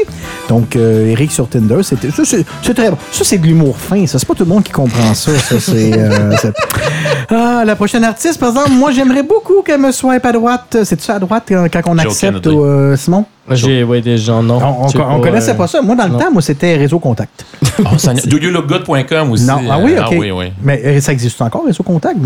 Donc, 0.49 0.77
euh, 0.77 1.09
Eric 1.11 1.31
sur 1.31 1.47
Tinder, 1.47 1.83
c'était. 1.83 2.11
Ça, 2.11 2.23
c'est 2.25 2.75
très 2.75 2.91
bon. 2.91 2.97
Ça, 3.13 3.23
c'est 3.23 3.37
de 3.37 3.47
l'humour 3.47 3.77
fin, 3.77 4.07
ça. 4.07 4.19
C'est 4.19 4.27
pas 4.27 4.35
tout 4.35 4.45
le 4.45 4.49
monde 4.49 4.63
qui 4.63 4.73
comprend 4.73 5.13
ça. 5.13 5.39
Ça, 5.39 5.61
c'est. 5.61 5.93
euh, 5.99 6.35
ah, 7.31 7.65
la 7.67 7.77
prochaine 7.77 8.03
artiste, 8.03 8.41
par 8.41 8.49
exemple, 8.49 8.71
moi, 8.71 8.93
j'aimerais 8.93 9.23
beaucoup 9.23 9.63
qu'elle 9.63 9.81
me 9.81 9.93
swipe 9.93 10.25
à 10.25 10.33
droite. 10.33 10.79
C'est 10.85 11.01
ça 11.03 11.17
à 11.17 11.19
droite 11.19 11.45
quand, 11.49 11.67
quand 11.71 11.83
on 11.87 11.99
accepte, 11.99 12.47
euh, 12.47 12.97
Simon? 12.97 13.27
J'ai, 13.51 13.85
ouais, 13.85 14.01
des 14.01 14.17
gens, 14.17 14.43
non. 14.43 14.59
On, 14.59 14.87
on- 14.87 15.21
connaissait 15.21 15.51
euh, 15.51 15.55
pas 15.55 15.67
ça. 15.67 15.83
Moi, 15.83 15.97
dans 15.97 16.05
le 16.07 16.13
non. 16.13 16.19
temps, 16.19 16.33
moi, 16.33 16.41
c'était 16.41 16.77
Réseau 16.77 16.99
Contact. 16.99 17.45
Oh. 17.81 17.83
DoYouLookGood.com 18.27 19.31
aussi? 19.33 19.45
Non. 19.45 19.61
Ah 19.71 19.79
oui, 19.79 19.93
euh, 19.93 20.01
OK. 20.01 20.09
Ah 20.11 20.17
oui, 20.17 20.31
oui. 20.31 20.53
Mais 20.63 20.81
euh, 20.85 21.01
ça 21.01 21.13
existe 21.13 21.41
encore, 21.43 21.67
Réseau 21.67 21.83
Contact? 21.83 22.17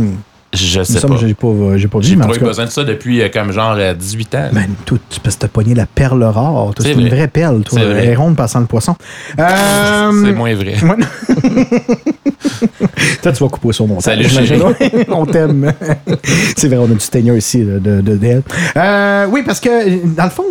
Je 0.54 0.82
sais 0.82 1.00
pas. 1.00 1.08
que 1.08 1.16
J'ai 1.26 1.34
pas, 1.34 1.46
euh, 1.46 1.76
j'ai 1.76 1.88
pas 1.88 1.98
vu, 1.98 2.04
J'ai 2.06 2.16
pas 2.16 2.34
eu 2.34 2.38
besoin 2.38 2.64
de 2.64 2.70
ça 2.70 2.82
depuis 2.84 3.20
euh, 3.20 3.28
comme 3.28 3.52
genre 3.52 3.74
euh, 3.76 3.92
18 3.92 4.34
ans. 4.34 4.48
Ben, 4.52 4.66
tout, 4.87 4.98
parce 5.22 5.37
que 5.37 5.40
t'as 5.42 5.48
pogné 5.48 5.74
la 5.74 5.84
perle 5.87 6.22
rare. 6.24 6.72
Toi, 6.74 6.84
C'est 6.84 6.92
une 6.94 7.00
vrai. 7.00 7.11
vraie 7.16 7.28
perle, 7.28 7.62
toi. 7.62 7.80
Elle 7.80 8.08
est 8.08 8.14
ronde 8.16 8.34
passant 8.37 8.61
le 8.61 8.66
poisson. 8.66 8.96
Euh, 9.38 10.11
C'est 10.24 10.32
moins 10.32 10.54
vrai. 10.54 10.74
Ouais. 10.82 10.96
Toi, 13.23 13.33
tu 13.33 13.45
vas 13.45 13.49
couper 13.49 13.73
sur 13.73 13.87
mon 13.87 14.01
Salut. 14.01 14.27
On 15.09 15.27
t'aime. 15.27 15.73
C'est 16.57 16.69
vrai, 16.69 16.77
on 16.77 16.85
a 16.85 16.88
du 16.88 16.99
teigneur 16.99 17.37
ici 17.37 17.59
de, 17.61 17.79
de. 17.79 18.43
Euh, 18.77 19.27
oui, 19.31 19.43
parce 19.45 19.61
que, 19.61 20.07
dans 20.14 20.25
le 20.25 20.31
fond, 20.31 20.45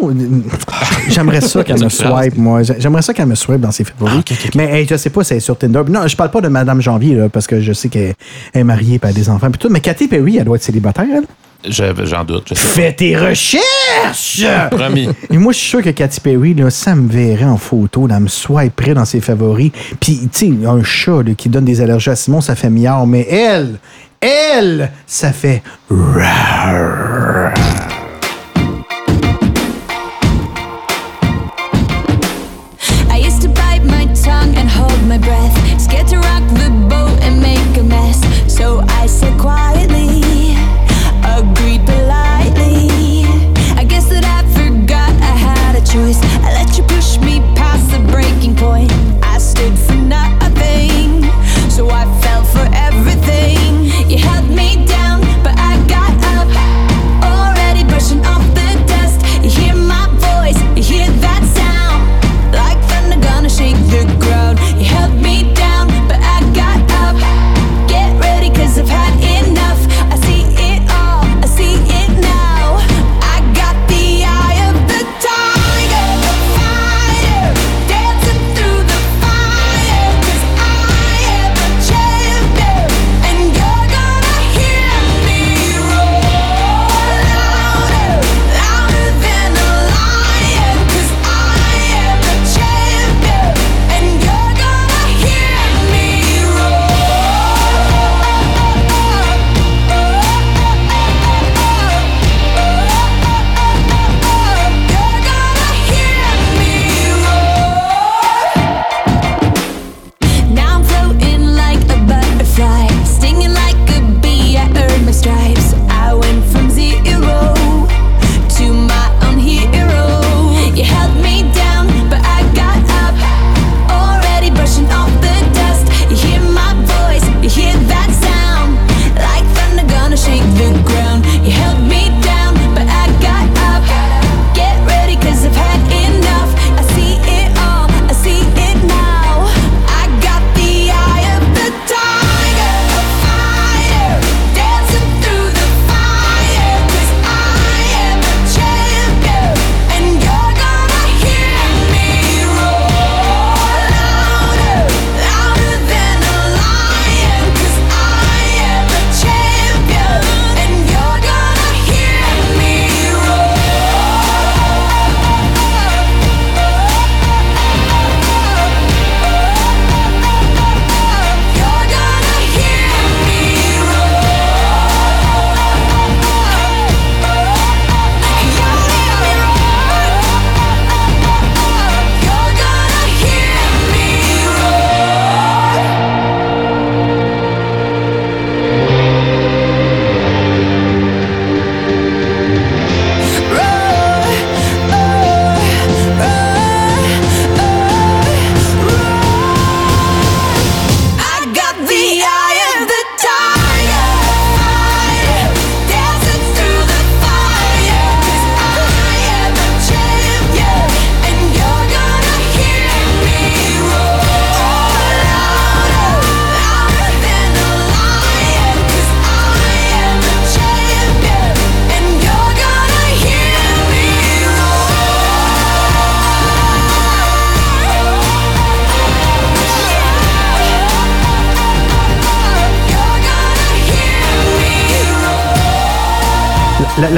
j'aimerais 1.09 1.41
ça 1.41 1.63
qu'elle 1.63 1.83
me 1.83 1.89
swipe, 1.89 2.37
moi. 2.37 2.61
J'aimerais 2.63 3.01
ça 3.01 3.13
qu'elle 3.13 3.27
me 3.27 3.35
swipe 3.35 3.61
dans 3.61 3.71
ses 3.71 3.83
favoris. 3.83 4.23
Ah. 4.29 4.33
Mais 4.55 4.65
hey, 4.65 4.87
je 4.87 4.95
sais 4.95 5.09
pas 5.09 5.23
si 5.23 5.33
elle 5.33 5.37
est 5.37 5.41
sur 5.41 5.57
Tinder. 5.57 5.81
Non, 5.89 6.07
je 6.07 6.15
parle 6.15 6.31
pas 6.31 6.41
de 6.41 6.47
Madame 6.47 6.81
Janvier, 6.81 7.15
là, 7.15 7.29
parce 7.29 7.47
que 7.47 7.59
je 7.61 7.73
sais 7.73 7.89
qu'elle 7.89 8.15
est 8.53 8.63
mariée 8.63 8.99
et 9.01 9.05
a 9.05 9.13
des 9.13 9.29
enfants. 9.29 9.49
Puis 9.51 9.59
tout. 9.59 9.69
Mais 9.69 9.81
Cathy 9.81 10.07
Perry, 10.07 10.37
elle 10.37 10.45
doit 10.45 10.57
être 10.57 10.63
célibataire, 10.63 11.05
elle. 11.13 11.25
Je- 11.69 12.05
J'en 12.05 12.23
doute. 12.23 12.53
Fais 12.57 12.93
tes 12.93 13.15
recherches! 13.17 14.43
Promis. 14.71 15.09
Et 15.29 15.37
moi, 15.37 15.51
je 15.53 15.57
suis 15.57 15.69
sûr 15.69 15.81
que 15.81 15.89
Katy 15.89 16.19
Perry, 16.21 16.53
là, 16.53 16.69
ça 16.69 16.95
me 16.95 17.09
verrait 17.09 17.45
en 17.45 17.57
photo, 17.57 18.07
là, 18.07 18.15
elle 18.17 18.23
me 18.23 18.27
swiperait 18.27 18.93
dans 18.93 19.05
ses 19.05 19.21
favoris. 19.21 19.71
Puis, 19.99 20.29
tu 20.31 20.47
sais, 20.61 20.65
un 20.67 20.83
chat 20.83 21.23
là, 21.23 21.33
qui 21.35 21.49
donne 21.49 21.65
des 21.65 21.81
allergies 21.81 22.09
à 22.09 22.15
Simon, 22.15 22.41
ça 22.41 22.55
fait 22.55 22.69
miard. 22.69 23.05
Mais 23.07 23.27
elle, 23.29 23.79
elle, 24.21 24.91
ça 25.05 25.31
fait... 25.31 25.61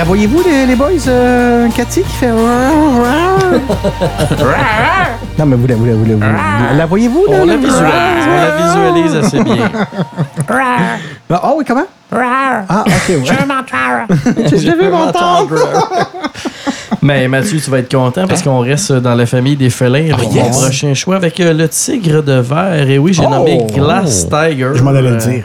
voyez-vous, 0.09 0.41
les, 0.43 0.65
les 0.65 0.75
boys, 0.75 0.89
euh, 1.07 1.67
Cathy, 1.75 2.01
qui 2.01 2.09
fait... 2.15 2.29
non, 5.37 5.45
mais 5.45 5.55
vous 5.55 5.67
la, 5.67 5.75
vous 5.75 5.85
la, 5.85 5.93
vous 5.93 6.05
la, 6.05 6.15
vous 6.15 6.77
la- 6.77 6.85
voyez-vous? 6.85 7.25
On 7.27 7.45
la 7.45 7.55
visualise, 7.57 8.25
on 8.27 8.35
la 8.35 8.51
visualise 8.57 9.15
assez 9.15 9.43
bien. 9.43 9.69
Ah, 10.49 11.41
oh 11.45 11.53
oui, 11.57 11.63
comment? 11.67 11.85
Ah, 12.11 12.83
ok, 12.85 12.91
ouais. 13.09 13.21
Je 13.23 13.33
veux 13.33 13.45
m'entendre. 13.45 14.07
Je 14.35 14.71
devais 14.71 14.89
m'entendre. 14.89 15.55
Mais 17.01 17.27
Mathieu, 17.29 17.59
tu 17.63 17.69
vas 17.69 17.77
être 17.79 17.93
content 17.95 18.27
parce 18.27 18.41
qu'on 18.41 18.59
reste 18.59 18.91
dans 18.91 19.15
la 19.15 19.25
famille 19.25 19.55
des 19.55 19.69
félins. 19.69 20.09
pour 20.17 20.33
yes. 20.35 20.43
Mon 20.43 20.51
prochain 20.63 20.93
choix 20.93 21.15
avec 21.15 21.39
euh, 21.39 21.53
le 21.53 21.69
tigre 21.69 22.21
de 22.23 22.33
verre. 22.41 22.89
Et 22.89 22.97
oui, 22.97 23.13
j'ai 23.13 23.23
Oh. 23.25 23.29
nommé 23.29 23.65
Glass 23.73 24.27
Tiger. 24.27 24.71
Je 24.73 24.83
m'en 24.83 24.89
allais 24.89 25.01
le 25.11 25.15
Euh, 25.15 25.17
dire. 25.17 25.43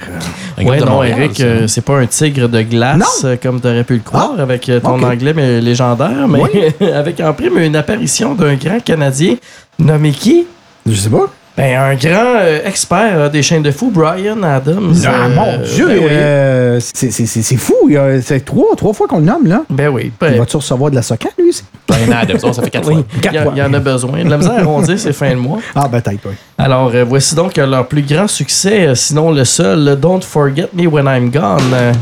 Ouais, 0.59 0.79
non, 0.81 0.87
Montréal, 0.87 1.19
Eric, 1.21 1.41
euh, 1.41 1.67
c'est 1.67 1.81
pas 1.85 1.99
un 1.99 2.07
tigre 2.07 2.49
de 2.49 2.63
glace 2.63 2.99
Non. 2.99 3.29
euh, 3.29 3.37
comme 3.43 3.61
tu 3.61 3.67
aurais 3.67 3.83
pu 3.85 3.95
le 3.95 4.01
croire 4.01 4.35
Ah, 4.39 4.43
avec 4.43 4.69
euh, 4.69 4.79
ton 4.81 5.03
anglais 5.03 5.33
mais 5.35 5.61
légendaire, 5.61 6.29
mais 6.29 6.75
avec 6.93 7.21
en 7.21 7.33
prime 7.33 7.59
une 7.59 7.77
apparition 7.77 8.35
d'un 8.35 8.55
grand 8.55 8.83
Canadien 8.83 9.37
nommé 9.79 10.13
qui? 10.13 10.47
Je 10.87 10.95
sais 10.95 11.11
pas. 11.11 11.27
Ben, 11.57 11.77
un 11.77 11.95
grand 11.95 12.35
euh, 12.41 12.59
expert 12.65 13.13
euh, 13.17 13.29
des 13.29 13.41
chaînes 13.41 13.63
de 13.63 13.71
fou, 13.71 13.93
Brian 13.95 14.43
Adams. 14.43 14.93
Ah, 15.07 15.09
Euh, 15.27 15.29
mon 15.37 15.59
Dieu, 15.65 15.87
Ben 15.87 15.99
oui. 16.01 16.07
euh, 16.11 16.81
c'est- 16.81 17.13
c'est 17.13 17.27
c'est- 17.27 17.43
c'est 17.43 17.57
fou. 17.57 17.75
Il 17.87 17.93
y 17.93 17.97
a- 17.97 18.21
C'est 18.23 18.41
trois, 18.45 18.75
trois 18.77 18.93
fois 18.93 19.07
qu'on 19.07 19.19
le 19.19 19.25
nomme, 19.27 19.47
là. 19.47 19.63
Ben 19.71 19.87
oui. 19.89 20.07
Il 20.07 20.13
Ben, 20.21 20.37
va-tu 20.39 20.57
recevoir 20.57 20.91
de 20.91 20.97
la 20.97 21.03
socade, 21.03 21.31
lui 21.39 21.51
aussi? 21.51 21.63
Brian 21.87 22.11
Adams, 22.11 22.41
ça 22.41 22.61
fait 22.61 22.71
quatre 22.71 22.89
oui, 22.89 22.95
fois. 22.95 23.05
il 23.15 23.21
Quatre 23.21 23.35
y, 23.35 23.39
a- 23.39 23.47
il 23.55 23.59
y 23.59 23.63
en 23.63 23.73
a 23.73 23.79
besoin. 23.79 24.25
De 24.25 24.31
la 24.31 24.37
misère 24.37 24.55
à 24.55 24.61
arrondir, 24.63 24.99
c'est 24.99 25.13
fin 25.13 25.31
de 25.31 25.37
mois. 25.37 25.61
Ah, 25.77 25.87
ben, 25.87 26.01
peut-être, 26.01 26.19
oui. 26.27 26.33
Alors, 26.59 26.91
euh, 26.93 27.05
voici 27.05 27.37
donc 27.37 27.57
leur 27.57 27.87
plus 27.87 28.03
grand 28.03 28.27
succès, 28.27 28.87
euh, 28.89 28.95
sinon 28.97 29.31
le 29.31 29.45
seul, 29.45 29.85
le 29.85 29.95
Don't 29.95 30.23
Forget 30.23 30.69
Me 30.75 30.87
When 30.89 31.07
I'm 31.07 31.31
Gone. 31.31 31.61
Euh, 31.73 31.93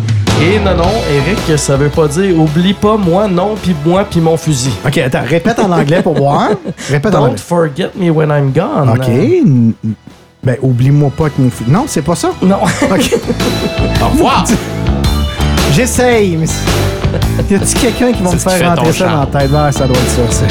et 0.43 0.59
non, 0.59 0.75
non, 0.77 0.91
Eric, 1.11 1.59
ça 1.59 1.77
veut 1.77 1.89
pas 1.89 2.09
dire 2.09 2.39
oublie 2.39 2.75
pas 2.75 2.97
moi, 2.97 3.29
non, 3.29 3.55
puis 3.61 3.75
moi, 3.85 4.05
puis 4.09 4.21
mon 4.21 4.37
fusil. 4.37 4.73
OK, 4.87 4.99
attends, 4.99 5.23
répète 5.27 5.59
en 5.61 5.71
anglais 5.71 6.03
pour 6.03 6.15
voir. 6.15 6.51
Répète 6.91 7.15
en 7.15 7.19
Don't 7.19 7.25
anglais. 7.29 7.39
Forget 7.39 7.91
Me 7.97 8.11
When 8.11 8.31
I'm 8.31 8.51
Gone. 8.53 8.91
OK. 8.91 9.09
n- 9.09 9.73
Ben, 10.43 10.57
oublie-moi 10.61 11.11
pas 11.17 11.29
que 11.31 11.41
mon 11.41 11.51
fils. 11.51 11.69
Non, 11.69 11.85
c'est 11.87 12.03
pas 12.03 12.17
ça? 12.17 12.31
Non. 12.43 12.57
OK. 12.91 13.15
Au 14.03 14.09
revoir! 14.09 14.45
J'essaye, 15.75 16.37
mais. 16.37 16.47
Y 17.51 17.55
a-t-il 17.55 17.81
quelqu'un 17.81 18.13
qui 18.13 18.23
va 18.23 18.33
me 18.33 18.37
faire 18.39 18.71
rentrer 18.77 18.93
ça 18.93 19.07
dans 19.09 19.21
la 19.21 19.27
tête? 19.27 19.51
Ouais, 19.53 19.73
ça 19.73 19.87
doit 19.87 19.97
être 19.97 20.31
ça, 20.33 20.47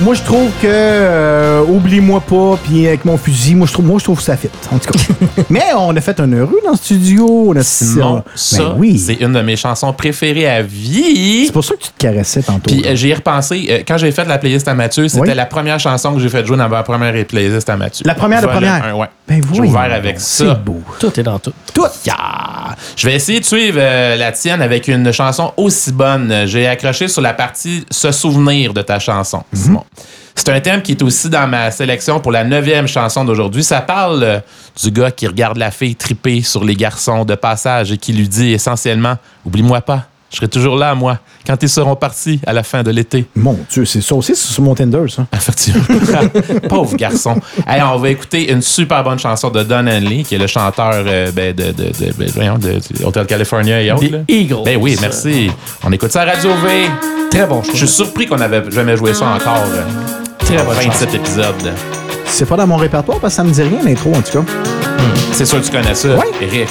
moi, 0.00 0.14
je 0.14 0.22
trouve 0.22 0.48
que 0.62 0.66
euh, 0.66 1.62
Oublie-moi 1.68 2.20
pas, 2.20 2.58
puis 2.62 2.86
avec 2.86 3.04
mon 3.04 3.16
fusil, 3.16 3.54
moi, 3.54 3.66
je 3.66 3.72
trouve, 3.72 3.86
moi, 3.86 3.98
je 3.98 4.04
trouve 4.04 4.16
que 4.18 4.22
ça 4.24 4.36
fit. 4.36 4.48
En 4.72 4.78
tout 4.78 4.90
cas. 4.90 4.98
Mais 5.50 5.62
on 5.76 5.94
a 5.96 6.00
fait 6.00 6.18
un 6.20 6.32
heureux 6.32 6.58
dans 6.64 6.70
le 6.72 6.76
studio. 6.76 7.46
On 7.48 7.56
a 7.56 7.62
Simon, 7.62 8.14
Ben 8.16 8.22
ça, 8.34 8.74
oui. 8.76 8.98
c'est 8.98 9.14
une 9.14 9.32
de 9.32 9.40
mes 9.42 9.56
chansons 9.56 9.92
préférées 9.92 10.48
à 10.48 10.62
vie. 10.62 11.46
C'est 11.46 11.52
pour 11.52 11.64
ça 11.64 11.74
que 11.74 11.82
tu 11.82 11.90
te 11.90 11.98
caressais 11.98 12.42
tantôt. 12.42 12.70
Puis 12.70 12.84
euh, 12.86 12.94
j'y 12.94 13.10
ai 13.10 13.14
repensé. 13.14 13.66
euh, 13.70 13.78
quand 13.86 13.98
j'ai 13.98 14.10
fait 14.12 14.24
la 14.24 14.38
playlist 14.38 14.66
à 14.68 14.74
Mathieu, 14.74 15.08
c'était 15.08 15.28
Oui. 15.30 15.34
la 15.34 15.46
première 15.46 15.78
chanson 15.78 16.14
que 16.14 16.20
j'ai 16.20 16.28
fait 16.28 16.46
jouer 16.46 16.56
dans 16.56 16.68
ma 16.68 16.82
première 16.82 17.12
playlist 17.26 17.68
à 17.68 17.76
Mathieu. 17.76 18.04
La 18.06 18.14
première 18.14 18.42
de 18.42 18.46
première? 18.46 18.84
un, 18.84 18.94
ouais. 18.94 19.06
Ben 19.28 19.40
J'ai 19.42 19.58
voyons 19.58 19.70
ouvert 19.72 19.92
avec 19.92 20.18
C'est 20.20 20.46
ça. 20.46 20.54
beau. 20.54 20.80
Tout 20.98 21.18
est 21.20 21.22
dans 21.22 21.38
tout. 21.38 21.52
Tout. 21.74 21.86
Yeah. 22.04 22.16
Je 22.96 23.06
vais 23.06 23.14
essayer 23.14 23.40
de 23.40 23.44
suivre 23.44 23.78
euh, 23.80 24.16
la 24.16 24.32
tienne 24.32 24.60
avec 24.62 24.88
une 24.88 25.12
chanson 25.12 25.52
aussi 25.56 25.92
bonne. 25.92 26.46
J'ai 26.46 26.66
accroché 26.66 27.06
sur 27.08 27.22
la 27.22 27.32
partie 27.34 27.84
Se 27.90 28.10
souvenir 28.12 28.72
de 28.74 28.82
ta 28.82 28.98
chanson, 28.98 29.42
Simon. 29.52 29.84
C'est 30.34 30.48
un 30.48 30.60
thème 30.60 30.82
qui 30.82 30.92
est 30.92 31.02
aussi 31.02 31.28
dans 31.28 31.46
ma 31.46 31.70
sélection 31.70 32.20
pour 32.20 32.32
la 32.32 32.44
neuvième 32.44 32.86
chanson 32.86 33.24
d'aujourd'hui. 33.24 33.62
Ça 33.62 33.80
parle 33.80 34.22
euh, 34.22 34.40
du 34.82 34.90
gars 34.90 35.10
qui 35.10 35.26
regarde 35.26 35.58
la 35.58 35.70
fille 35.70 35.96
triper 35.96 36.42
sur 36.42 36.64
les 36.64 36.74
garçons 36.74 37.24
de 37.24 37.34
passage 37.34 37.92
et 37.92 37.98
qui 37.98 38.12
lui 38.12 38.28
dit 38.28 38.52
essentiellement 38.52 39.16
Oublie-moi 39.44 39.80
pas, 39.82 40.06
je 40.30 40.36
serai 40.36 40.48
toujours 40.48 40.76
là, 40.76 40.94
moi, 40.94 41.18
quand 41.46 41.60
ils 41.62 41.68
seront 41.68 41.96
partis 41.96 42.40
à 42.46 42.52
la 42.52 42.62
fin 42.62 42.82
de 42.82 42.90
l'été. 42.90 43.26
Mon 43.34 43.58
Dieu, 43.70 43.84
c'est 43.84 44.00
ça 44.00 44.14
aussi, 44.14 44.36
c'est 44.36 44.52
sur 44.52 44.62
mon 44.62 44.74
Tinder, 44.74 45.04
ça. 45.08 45.26
Effectivement. 45.32 45.82
Pauvre 46.68 46.96
garçon. 46.96 47.36
Hey, 47.66 47.82
on 47.82 47.98
va 47.98 48.10
écouter 48.10 48.50
une 48.52 48.62
super 48.62 49.02
bonne 49.02 49.18
chanson 49.18 49.50
de 49.50 49.62
Don 49.64 49.86
Henley, 49.86 50.22
qui 50.22 50.36
est 50.36 50.38
le 50.38 50.46
chanteur 50.46 50.92
euh, 50.94 51.30
ben, 51.32 51.54
de, 51.54 51.64
de, 51.72 51.84
de, 51.88 52.12
ben, 52.16 52.30
voyons, 52.34 52.58
de- 52.58 52.78
de 52.98 53.04
Hotel 53.04 53.26
California 53.26 53.82
et 53.82 53.90
autres. 53.90 54.02
Des 54.02 54.10
là. 54.10 54.18
Eagles. 54.28 54.62
Ben 54.64 54.76
oui, 54.80 54.96
merci. 55.00 55.50
On 55.84 55.90
écoute 55.92 56.12
ça 56.12 56.22
à 56.22 56.26
Radio 56.26 56.50
V. 56.64 56.88
Très 57.30 57.46
bon 57.46 57.62
Je 57.62 57.68
choix. 57.68 57.76
suis 57.78 57.88
surpris 57.88 58.26
qu'on 58.26 58.36
n'avait 58.36 58.62
jamais 58.70 58.96
joué 58.96 59.12
ça 59.14 59.26
encore. 59.26 59.64
euh, 59.68 59.82
Très 60.38 60.60
en 60.60 60.64
bonne 60.64 60.76
27 60.76 61.14
épisodes. 61.14 61.72
C'est 62.26 62.46
pas 62.46 62.56
dans 62.56 62.66
mon 62.66 62.76
répertoire 62.76 63.18
parce 63.18 63.32
que 63.34 63.36
ça 63.36 63.44
me 63.44 63.50
dit 63.50 63.62
rien, 63.62 63.80
l'intro, 63.84 64.12
en 64.14 64.20
tout 64.22 64.32
cas. 64.42 64.44
C'est 65.32 65.44
sûr 65.46 65.60
que 65.60 65.66
tu 65.66 65.72
connais 65.72 65.94
ça, 65.94 66.08
Ouais. 66.16 66.24
Eric. 66.40 66.68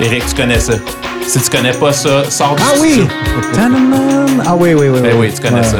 Eric, 0.00 0.24
tu 0.26 0.34
connais 0.34 0.58
ça. 0.60 0.74
Si 1.26 1.38
tu 1.40 1.50
connais 1.50 1.72
pas 1.72 1.92
ça, 1.92 2.28
sors 2.28 2.56
du 2.56 2.62
Ah 2.64 2.74
oui! 2.80 3.06
Ah 4.46 4.54
oui, 4.56 4.74
oui, 4.74 4.88
oui. 4.88 5.00
Ben 5.00 5.14
oui, 5.18 5.30
tu 5.34 5.40
connais 5.40 5.60
Ouais. 5.60 5.64
ça. 5.66 5.76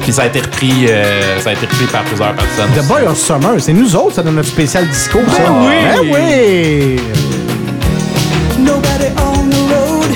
Puis 0.00 0.12
ça 0.12 0.22
a 0.22 0.26
été 0.26 0.40
repris, 0.40 0.86
euh, 0.88 1.38
ça 1.40 1.50
a 1.50 1.52
été 1.52 1.66
repris 1.66 1.86
par 1.86 2.02
plusieurs 2.04 2.34
personnes. 2.34 2.70
The 2.76 2.86
Boy 2.86 3.06
of 3.06 3.16
Summer, 3.18 3.54
c'est 3.58 3.72
nous 3.72 3.94
autres, 3.96 4.16
ça, 4.16 4.22
dans 4.22 4.32
notre 4.32 4.48
spécial 4.48 4.86
disco, 4.88 5.20
ça. 5.28 5.42
Ben 5.42 5.52
oui! 5.60 5.74
Ben 5.82 6.12
oui! 6.12 7.00
Nobody 8.58 9.06
on 9.18 9.48
the 9.48 9.72
road, 9.72 10.10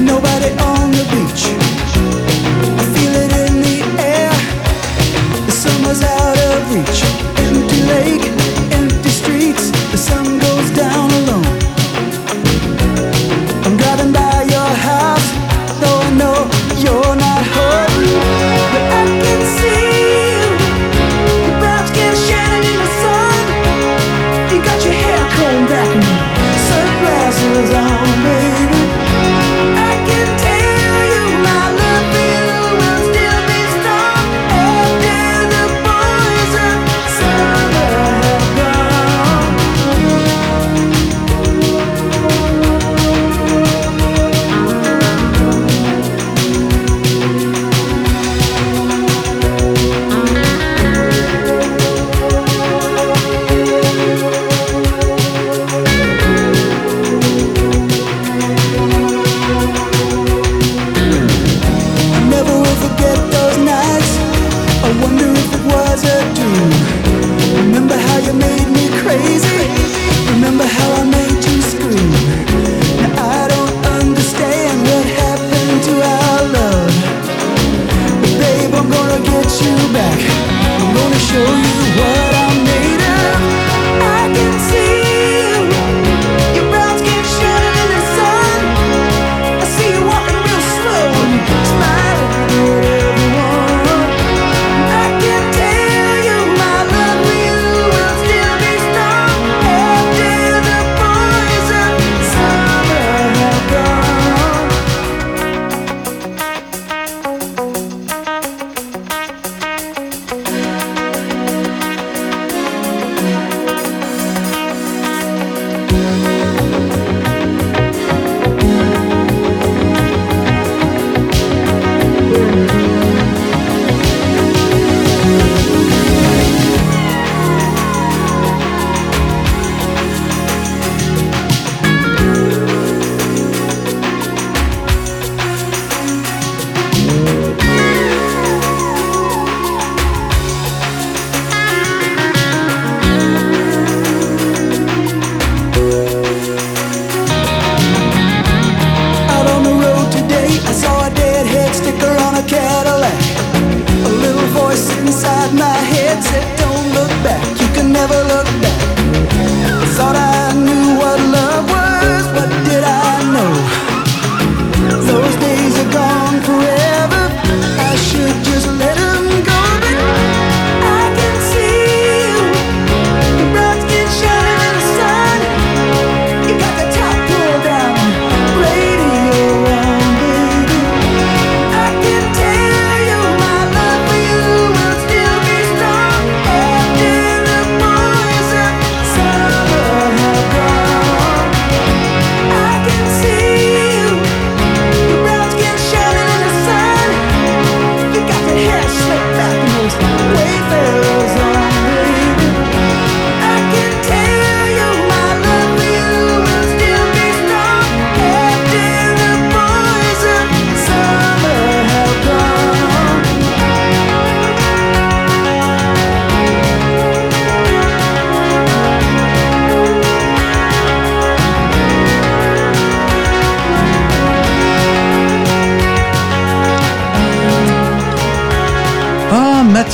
nobody 0.00 0.50
on 0.58 0.90
the 0.90 1.04
beach. 1.10 1.61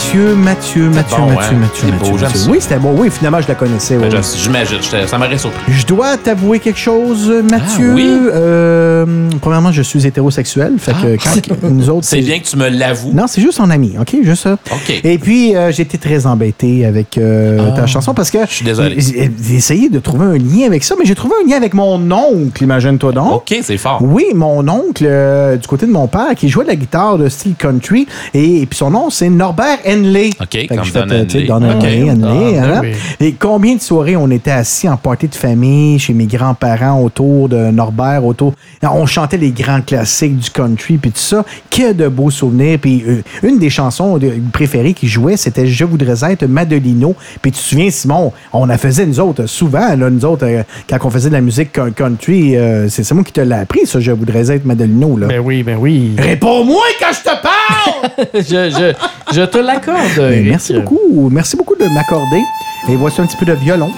Mathieu, 0.09 0.35
Mathieu, 0.37 0.89
Mathieu, 0.89 1.17
bon, 1.19 1.27
Mathieu, 1.27 1.55
hein? 1.55 1.59
Mathieu, 1.61 1.87
Mathieu, 1.91 2.13
beau, 2.13 2.19
Mathieu. 2.19 2.41
Oui, 2.51 2.57
c'était 2.61 2.79
bon. 2.79 2.95
Oui, 2.97 3.11
finalement, 3.11 3.43
je 3.43 3.49
la 3.49 3.55
connaissais. 3.55 3.99
Ben, 3.99 4.09
oui. 4.11 4.19
J'imagine, 4.37 4.79
j'étais- 4.81 5.07
ça 5.07 5.19
m'aurait 5.19 5.37
surpris. 5.37 5.71
Je 5.71 5.85
dois 5.85 6.17
t'avouer 6.17 6.61
quelque 6.61 6.79
chose, 6.79 7.31
Mathieu. 7.51 7.91
Ah, 7.91 7.95
oui? 7.95 8.09
Euh, 8.33 9.29
premièrement, 9.43 9.71
je 9.71 9.83
suis 9.83 10.07
hétérosexuel. 10.07 10.73
Fait 10.79 10.93
que 10.93 11.17
quand 11.23 11.69
nous 11.69 11.91
autres. 11.91 11.99
Ah. 12.09 12.17
C'est 12.17 12.21
bien 12.23 12.39
que 12.39 12.47
tu 12.47 12.57
me 12.57 12.69
l'avoues. 12.71 13.13
Non, 13.13 13.27
c'est 13.27 13.43
juste 13.43 13.61
en 13.61 13.69
ami, 13.69 13.97
OK? 14.01 14.17
Juste 14.23 14.45
ça. 14.45 14.53
OK. 14.55 15.01
Et 15.05 15.19
puis, 15.19 15.55
euh, 15.55 15.71
j'ai 15.73 15.83
été 15.83 15.99
très 15.99 16.27
embêté 16.27 16.87
avec 16.87 17.19
euh, 17.19 17.75
ta 17.77 17.87
chanson 17.87 18.15
parce 18.15 18.31
que. 18.31 18.39
Je 18.49 18.55
suis 18.55 18.65
désolé. 18.65 18.97
J'ai 18.99 19.31
essayé 19.55 19.91
de 19.91 19.99
trouver 19.99 20.25
un 20.25 20.39
lien 20.39 20.67
avec 20.67 20.85
ça, 20.85 20.95
mais 20.99 21.05
j'ai 21.05 21.15
trouvé 21.17 21.35
un 21.45 21.49
lien 21.51 21.57
avec 21.57 21.75
mon 21.75 22.11
oncle, 22.11 22.63
imagine-toi 22.63 23.13
donc. 23.13 23.33
OK, 23.51 23.59
c'est 23.63 23.77
fort. 23.77 23.99
Oui, 24.01 24.25
mon 24.35 24.67
oncle, 24.69 25.05
euh, 25.07 25.57
du 25.57 25.67
côté 25.69 25.85
de 25.87 25.93
mon 25.93 26.07
père, 26.07 26.35
qui 26.35 26.49
jouait 26.49 26.65
de 26.65 26.71
la 26.71 26.77
guitare 26.77 27.19
de 27.19 27.29
style 27.29 27.55
country, 27.57 28.07
et, 28.33 28.63
et 28.63 28.67
puis 28.67 28.79
son 28.79 28.91
nom, 28.91 29.11
c'est 29.11 29.29
Norbert 29.29 29.79
Henley. 29.99 30.31
OK, 30.41 30.49
Fait 30.53 30.67
comme 30.69 30.89
Don 30.91 31.03
Henley. 31.11 31.45
Don 31.47 31.57
Henley, 31.63 32.03
OK. 32.03 32.11
Henley, 32.11 32.59
Ah, 32.59 32.79
hein. 32.79 32.83
Et 33.21 33.33
combien 33.33 33.75
de 33.77 33.81
soirées 33.81 34.17
on 34.17 34.31
était 34.31 34.51
assis 34.51 34.89
en 34.89 34.97
party 34.97 35.29
de 35.29 35.35
famille 35.35 35.99
chez 35.99 36.13
mes 36.13 36.27
grands-parents 36.27 37.01
autour 37.03 37.49
de 37.49 37.71
Norbert, 37.71 38.25
autour. 38.25 38.55
On 38.83 39.07
chantait 39.07 39.37
les 39.37 39.51
grands 39.51 39.81
classiques 39.81 40.39
du 40.39 40.51
country, 40.51 40.97
puis 40.99 41.11
tout 41.11 41.19
ça. 41.19 41.45
Que 41.71 41.93
de 41.93 42.09
beaux 42.09 42.31
souvenirs. 42.31 42.79
Puis 42.81 43.05
euh, 43.07 43.23
une 43.43 43.59
des 43.59 43.71
chansons 43.71 44.19
préférées 44.53 44.95
qui 44.95 45.09
jouait, 45.09 45.37
c'était 45.37 45.67
Je 45.67 45.85
voudrais 45.85 46.31
être 46.31 46.47
Madelino. 46.47 47.15
Puis 47.43 47.53
tu 47.53 47.59
te 47.59 47.63
souviens, 47.65 47.91
Simon, 47.91 48.33
on 48.53 48.67
la 48.67 48.79
faisait 48.79 49.07
nous 49.07 49.21
autres 49.21 49.47
souvent, 49.47 49.95
là, 49.97 50.11
nous 50.11 50.25
autres, 50.25 50.47
euh, 50.47 50.63
quand 50.89 50.99
on 51.05 51.11
faisait 51.11 51.29
de 51.29 51.35
la 51.35 51.41
musique 51.41 51.73
co- 51.73 51.91
country, 51.91 52.57
euh, 52.57 52.89
c'est 52.89 53.05
c'est 53.05 53.15
moi 53.15 53.25
qui 53.25 53.33
te 53.33 53.41
l'ai 53.41 53.55
appris, 53.55 53.87
ça, 53.87 54.01
Je 54.01 54.13
voudrais 54.13 54.51
être 54.51 54.65
Madelino. 54.65 55.17
Là. 55.17 55.27
Ben 55.29 55.41
oui, 55.41 55.63
ben 55.63 55.77
oui. 55.81 56.13
Réponds-moi 56.19 56.83
quand 57.01 57.13
je 57.13 57.21
te 57.21 57.43
parle! 57.43 57.48
je, 58.35 58.41
je, 58.71 58.95
je 59.35 59.43
te 59.43 59.59
l'accorde. 59.59 60.33
Merci 60.45 60.75
beaucoup. 60.75 61.29
Merci 61.31 61.57
beaucoup 61.57 61.77
de 61.77 61.85
m'accorder. 61.95 62.43
Et 62.89 62.97
voici 62.97 63.21
un 63.21 63.27
petit 63.27 63.37
peu 63.37 63.47
de 63.47 63.53
violon. 63.55 63.91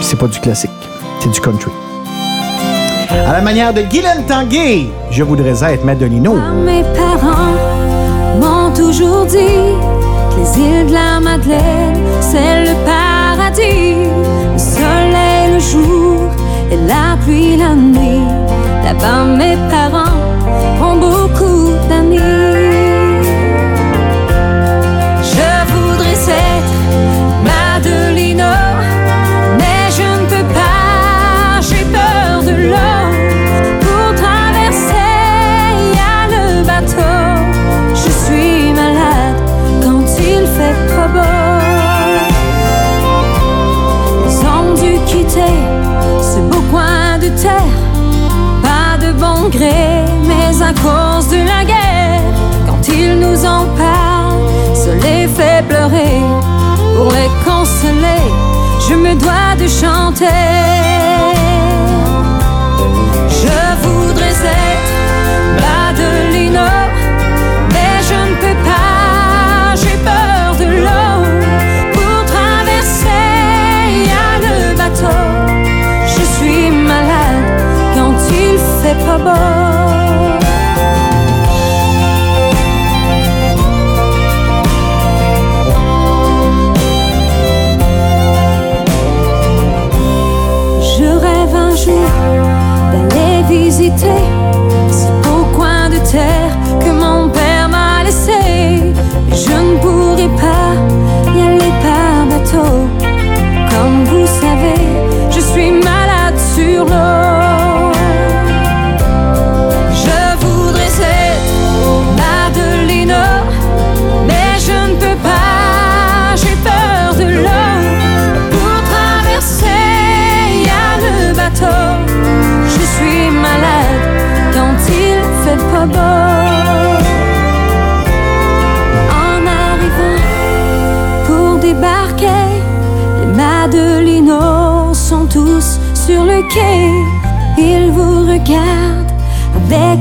C'est 0.00 0.18
pas 0.18 0.26
du 0.28 0.38
classique, 0.40 0.70
c'est 1.20 1.30
du 1.30 1.40
country. 1.40 1.70
À 3.10 3.32
la 3.32 3.40
manière 3.40 3.74
de 3.74 3.82
Guylaine 3.82 4.24
Tanguay, 4.26 4.86
je 5.10 5.22
voudrais 5.22 5.62
être 5.72 5.84
Madelino. 5.84 6.34
Mes 6.64 6.82
parents 6.82 7.54
m'ont 8.40 8.72
toujours 8.72 9.26
dit 9.26 9.36
que 9.36 10.40
les 10.40 10.60
îles 10.62 10.86
de 10.86 10.92
la 10.92 11.20
Madeleine, 11.20 11.98
c'est 12.20 12.64
le 12.66 12.74
paradis. 12.86 14.08
Le 14.52 14.58
soleil 14.58 15.54
le 15.54 15.58
jour 15.58 16.30
et 16.70 16.76
la 16.86 17.16
pluie 17.24 17.56
la 17.56 17.74
nuit. 17.74 18.22
Là-bas, 18.84 19.24
mes 19.24 19.56
parents 19.68 20.07
je 58.88 58.94
me 58.94 59.14
dois 59.14 59.54
de 59.58 59.68
chanter. 59.68 60.87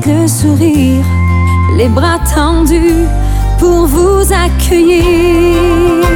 Le 0.08 0.28
sourire, 0.28 1.06
les 1.78 1.90
bras 1.90 2.20
tendus 2.34 3.06
pour 3.60 3.88
vous 3.88 4.24
accueillir. 4.32 6.07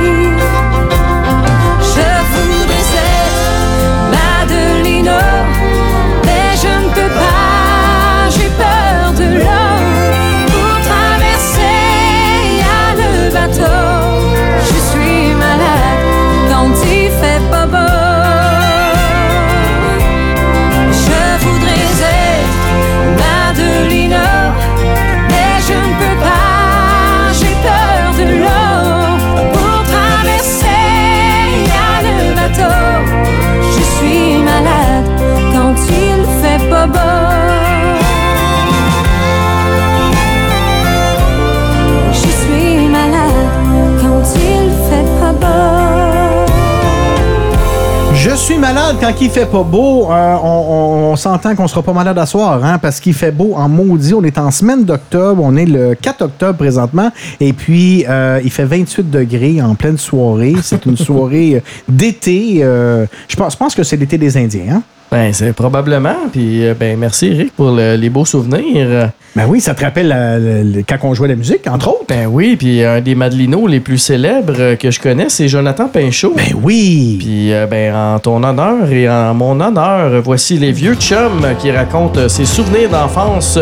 Suis 48.51 48.59
malade 48.59 48.97
quand 48.99 49.13
il 49.21 49.29
fait 49.29 49.45
pas 49.45 49.63
beau. 49.63 50.11
Euh, 50.11 50.35
on 50.43 50.47
on- 50.47 51.11
on 51.11 51.15
s'entend 51.15 51.55
qu'on 51.55 51.67
sera 51.67 51.81
pas 51.83 51.93
malade 51.93 52.17
à 52.17 52.25
soir, 52.25 52.63
hein, 52.63 52.77
parce 52.79 52.99
qu'il 52.99 53.13
fait 53.13 53.31
beau 53.31 53.53
en 53.55 53.67
maudit. 53.69 54.13
On 54.13 54.23
est 54.23 54.37
en 54.37 54.51
semaine 54.51 54.83
d'octobre. 54.83 55.41
On 55.43 55.55
est 55.55 55.65
le 55.65 55.95
4 55.95 56.21
octobre 56.23 56.57
présentement. 56.57 57.11
Et 57.39 57.53
puis, 57.53 58.05
euh, 58.09 58.39
il 58.43 58.51
fait 58.51 58.65
28 58.65 59.09
degrés 59.09 59.61
en 59.61 59.75
pleine 59.75 59.97
soirée. 59.97 60.55
C'est 60.61 60.85
une 60.85 60.97
soirée 61.09 61.61
d'été. 61.87 62.59
euh, 62.61 63.05
je 63.27 63.35
pense, 63.35 63.53
je 63.53 63.57
pense 63.57 63.75
que 63.75 63.83
c'est 63.83 63.97
l'été 63.97 64.17
des 64.17 64.35
Indiens. 64.37 64.75
Hein? 64.77 64.81
Ben, 65.11 65.33
c'est 65.33 65.51
probablement. 65.51 66.15
Puis, 66.31 66.65
euh, 66.65 66.73
ben, 66.73 66.97
merci, 66.97 67.27
Eric, 67.27 67.53
pour 67.55 67.71
le- 67.71 67.95
les 67.95 68.09
beaux 68.09 68.23
souvenirs. 68.23 69.09
Ben 69.35 69.45
oui, 69.47 69.59
ça 69.59 69.73
te 69.73 69.83
rappelle 69.83 70.07
la- 70.07 70.39
la- 70.39 70.63
la- 70.63 70.83
quand 70.87 70.95
on 71.03 71.13
jouait 71.13 71.27
la 71.27 71.35
musique, 71.35 71.67
entre 71.69 71.89
autres. 71.89 72.05
Ben 72.07 72.27
oui, 72.31 72.55
puis 72.55 72.81
un 72.83 73.01
des 73.01 73.13
Madelinos 73.15 73.67
les 73.67 73.81
plus 73.81 73.97
célèbres 73.97 74.53
euh, 74.57 74.75
que 74.77 74.89
je 74.89 74.99
connais, 75.01 75.27
c'est 75.27 75.49
Jonathan 75.49 75.87
Pinchot. 75.89 76.33
Ben 76.35 76.55
oui. 76.63 77.17
Puis, 77.19 77.51
euh, 77.53 77.67
ben, 77.67 77.93
en 77.93 78.19
ton 78.19 78.41
honneur 78.41 78.89
et 78.89 79.09
en 79.09 79.33
mon 79.33 79.59
honneur, 79.59 80.21
voici 80.23 80.57
les 80.57 80.71
vieux 80.71 80.95
chums 80.95 81.45
qui 81.59 81.71
racontent 81.71 82.19
euh, 82.21 82.29
ses 82.29 82.45
souvenirs 82.45 82.89
d'enfance 82.89 83.59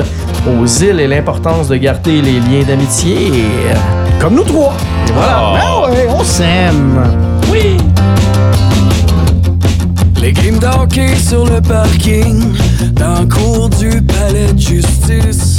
aux 0.47 0.65
îles 0.67 0.99
et 0.99 1.07
l'importance 1.07 1.67
de 1.67 1.77
garder 1.77 2.21
les 2.21 2.39
liens 2.39 2.63
d'amitié. 2.67 3.15
Comme 4.19 4.35
nous 4.35 4.43
trois. 4.43 4.75
Et 5.07 5.11
voilà. 5.13 5.41
Oh. 5.63 5.85
Ben 5.87 5.93
ouais, 5.95 6.07
on 6.09 6.23
s'aime. 6.23 7.03
Oui! 7.51 7.77
Les 10.21 10.33
games 10.33 10.59
d'hockey 10.59 11.15
sur 11.15 11.45
le 11.45 11.61
parking, 11.61 12.53
dans 12.93 13.21
le 13.21 13.25
cours 13.25 13.69
du 13.69 14.01
palais 14.01 14.53
de 14.53 14.59
justice. 14.59 15.57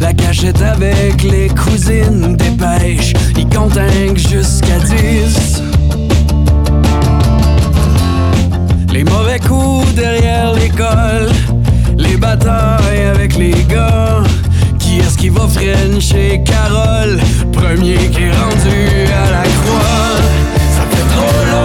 La 0.00 0.12
cachette 0.12 0.62
avec 0.62 1.22
les 1.22 1.48
cousines 1.48 2.36
des 2.36 2.50
pêches, 2.50 3.14
ils 3.36 3.48
comptent 3.48 3.78
jusqu'à 4.14 4.78
10. 4.78 5.62
Les 8.92 9.04
mauvais 9.04 9.40
coups 9.40 9.92
derrière 9.94 10.52
l'école, 10.54 11.30
les 11.98 12.16
batailles 12.16 13.06
avec 13.14 13.36
les 13.36 13.64
gars. 13.68 14.22
Qui 14.78 14.98
est-ce 15.00 15.18
qui 15.18 15.28
va 15.28 15.48
frencher 15.48 16.42
Carole? 16.44 17.18
Premier 17.52 17.96
qui 18.12 18.22
est 18.22 18.30
rendu 18.30 19.10
à 19.12 19.30
la 19.32 19.42
croix. 19.42 20.16
Ça 20.74 20.82
fait 20.90 21.06
trop 21.14 21.44
longtemps, 21.44 21.55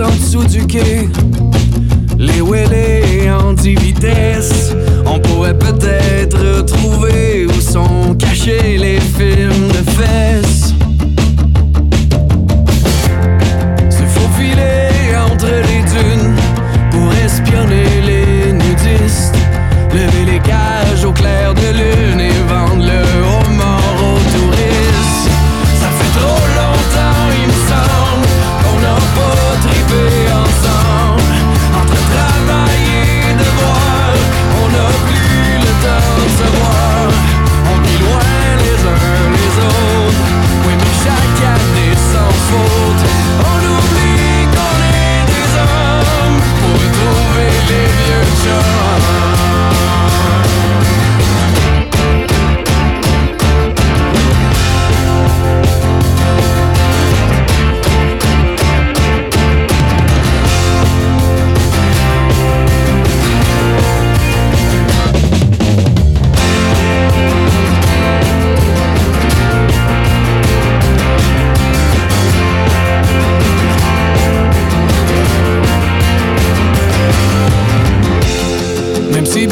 en 0.00 0.10
dessous 0.10 0.44
du 0.44 0.66
quai. 0.66 1.08
Les 2.18 2.40
wheelés 2.40 3.03
en 3.54 3.62
10 3.62 3.74
vitesses, 3.76 4.74
on 5.06 5.18
pourrait 5.20 5.56
peut-être 5.56 6.38
retrouver 6.38 7.46
où 7.46 7.60
sont 7.60 8.14
cachés 8.18 8.78
les 8.78 9.00
films 9.00 9.68
de 9.68 9.90
fesses. 9.90 10.63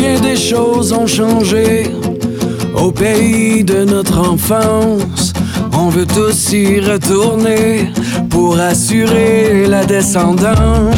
Bien 0.03 0.19
des 0.19 0.37
choses 0.37 0.93
ont 0.93 1.07
changé 1.07 1.85
au 2.75 2.91
pays 2.91 3.63
de 3.63 3.85
notre 3.85 4.19
enfance, 4.19 5.33
on 5.73 5.91
veut 5.91 6.07
tous 6.07 6.53
y 6.53 6.81
retourner 6.81 7.93
pour 8.29 8.59
assurer 8.59 9.67
la 9.69 9.85
descendance. 9.85 10.97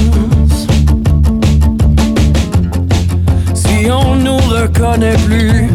Si 3.55 3.91
on 3.91 4.15
nous 4.27 4.43
reconnaît 4.59 5.21
plus, 5.27 5.69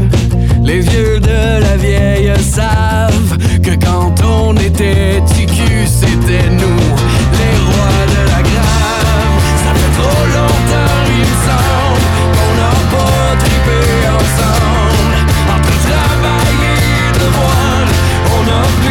les 0.63 0.79
vieux 0.79 1.19
de 1.19 1.61
la 1.67 1.77
vieille 1.77 2.33
savent 2.41 3.37
que 3.61 3.75
quand 3.85 4.15
on 4.25 4.55
était 4.55 5.21
TQ, 5.27 5.85
c'était 5.85 6.49
nous, 6.61 6.83
on 18.49 18.61
n'a 18.61 18.88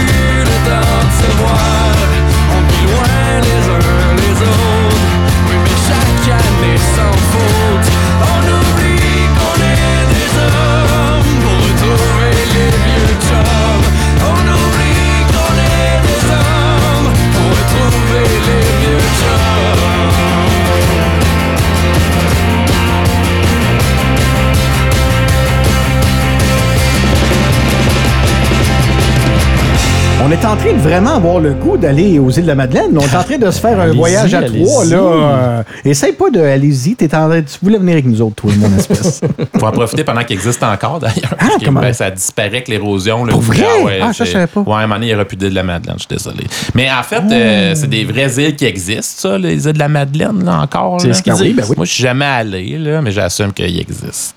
On 30.29 30.33
est 30.33 30.45
en 30.45 30.57
train 30.57 30.75
de 30.75 30.79
vraiment 30.79 31.15
avoir 31.17 31.41
le 31.41 31.55
goût 31.55 31.79
d'aller 31.79 32.19
aux 32.19 32.29
îles 32.31 32.43
de 32.43 32.49
la 32.49 32.55
Madeleine. 32.55 32.91
On 32.93 33.01
est 33.01 33.17
en 33.17 33.23
train 33.25 33.39
de 33.39 33.51
se 33.51 33.59
faire 33.61 33.81
un 33.81 33.95
voyage 33.95 34.35
à 34.35 34.43
trois. 34.43 34.85
Là. 34.85 34.97
Euh, 34.97 35.63
essaye 35.87 36.13
pas 36.13 36.29
de 36.29 36.39
allez-y. 36.39 36.97
T'es 36.97 37.15
en 37.15 37.31
train- 37.31 37.41
Tu 37.41 37.57
voulais 37.63 37.79
venir 37.79 37.95
avec 37.95 38.05
nous 38.05 38.21
autres, 38.21 38.35
toi, 38.35 38.51
mon 38.59 38.77
espèce. 38.77 39.23
Faut 39.59 39.67
en 39.67 39.73
profiter 39.73 40.05
pendant 40.05 40.23
qu'il 40.25 40.37
existe 40.37 40.63
encore, 40.63 40.99
d'ailleurs. 41.01 41.35
comment? 41.65 41.81
ben, 41.81 41.95
ça 41.95 42.11
disparaît 42.11 42.49
avec 42.49 42.69
l'érosion. 42.69 43.25
Pour 43.27 43.41
vrai? 43.41 43.65
ouais, 43.83 44.01
Ah, 44.03 44.13
ça, 44.13 44.27
je 44.27 44.33
savais 44.33 44.47
pas. 44.47 44.61
Ouais, 44.61 44.75
à 44.75 44.77
un 44.77 44.83
moment 44.83 44.95
donné, 44.97 45.07
il 45.07 45.11
n'y 45.11 45.15
aura 45.15 45.25
plus 45.25 45.39
d'île 45.39 45.49
de 45.51 45.55
la 45.55 45.63
Madeleine, 45.63 45.97
je 45.97 46.01
suis 46.01 46.09
désolé. 46.11 46.45
Mais 46.75 46.91
en 46.91 47.03
fait, 47.03 47.23
Oh. 47.27 47.33
euh, 47.33 47.73
c'est 47.75 47.89
des 47.89 48.05
vraies 48.05 48.31
îles 48.37 48.55
qui 48.57 48.67
existent, 48.67 49.31
ça, 49.31 49.39
les 49.39 49.67
îles 49.67 49.73
de 49.73 49.79
la 49.79 49.89
Madeleine, 49.89 50.45
là, 50.45 50.61
encore. 50.61 51.01
C'est 51.01 51.15
ce 51.15 51.23
qu'ils 51.23 51.33
Ben 51.33 51.41
oui, 51.41 51.55
ben. 51.55 51.65
Moi, 51.75 51.87
je 51.87 51.93
suis 51.93 52.03
jamais 52.03 52.27
allé, 52.27 52.77
là, 52.77 53.01
mais 53.01 53.13
j'assume 53.13 53.53
qu'il 53.55 53.81
existe. 53.81 54.35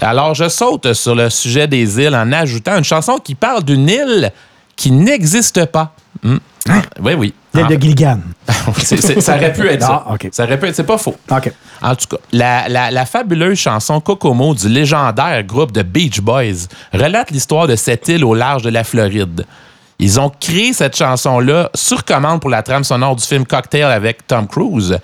Alors, 0.00 0.34
je 0.34 0.48
saute 0.48 0.92
sur 0.94 1.14
le 1.14 1.30
sujet 1.30 1.68
des 1.68 2.00
îles 2.00 2.14
en 2.16 2.32
ajoutant 2.32 2.76
une 2.78 2.84
chanson 2.84 3.18
qui 3.22 3.36
parle 3.36 3.62
d'une 3.62 3.88
île 3.88 4.32
qui 4.78 4.90
n'existe 4.92 5.66
pas. 5.66 5.92
Hmm. 6.22 6.36
Oui, 7.02 7.14
oui. 7.14 7.34
L'île 7.54 7.64
En- 7.64 7.68
de 7.68 7.74
Gilligan. 7.76 8.20
C'est- 8.78 8.98
c'est- 9.00 9.20
ça 9.20 9.36
aurait 9.36 9.52
pu 9.52 9.66
être 9.68 9.82
ça. 9.82 10.04
Ah. 10.06 10.14
Ça 10.32 10.44
aurait 10.44 10.58
pu 10.60 10.66
être, 10.66 10.74
c'est 10.76 10.84
pas 10.84 10.98
faux. 10.98 11.16
En 11.82 11.94
tout 11.94 12.06
cas, 12.10 12.16
la, 12.32 12.68
la- 12.68 12.90
la 12.90 13.06
fabuleuse 13.06 13.58
chanson 13.58 14.00
Kokomo 14.00 14.54
du 14.54 14.68
légendaire 14.68 15.42
groupe 15.44 15.72
de 15.72 15.82
Beach 15.82 16.20
Boys 16.20 16.66
relate 16.92 17.30
l'histoire 17.30 17.66
de 17.66 17.74
cette 17.76 18.06
île 18.08 18.24
au 18.24 18.34
large 18.34 18.62
de 18.62 18.68
la 18.70 18.84
Floride. 18.84 19.46
Ils 20.00 20.20
ont 20.20 20.30
créé 20.30 20.72
cette 20.74 20.96
chanson-là 20.96 21.70
sur 21.74 22.04
commande 22.04 22.40
pour 22.40 22.50
la 22.50 22.62
trame 22.62 22.84
sonore 22.84 23.16
du 23.16 23.24
film 23.24 23.44
Cocktail 23.46 23.84
avec 23.84 24.26
Tom 24.26 24.46
Cruise. 24.46 24.96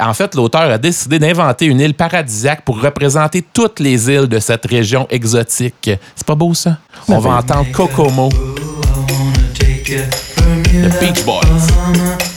En 0.00 0.14
fait, 0.14 0.34
l'auteur 0.36 0.70
a 0.70 0.78
décidé 0.78 1.18
d'inventer 1.18 1.64
une 1.66 1.80
île 1.80 1.94
paradisiaque 1.94 2.62
pour 2.64 2.80
représenter 2.80 3.42
toutes 3.52 3.80
les 3.80 4.08
îles 4.10 4.28
de 4.28 4.38
cette 4.38 4.66
région 4.66 5.06
exotique. 5.10 5.90
C'est 6.14 6.26
pas 6.26 6.34
beau, 6.36 6.52
ça? 6.54 6.76
On 7.08 7.18
va 7.18 7.30
entendre 7.30 7.72
Kokomo. 7.72 8.28
The 9.90 10.96
Beach 11.00 11.26
Boys. 11.26 11.66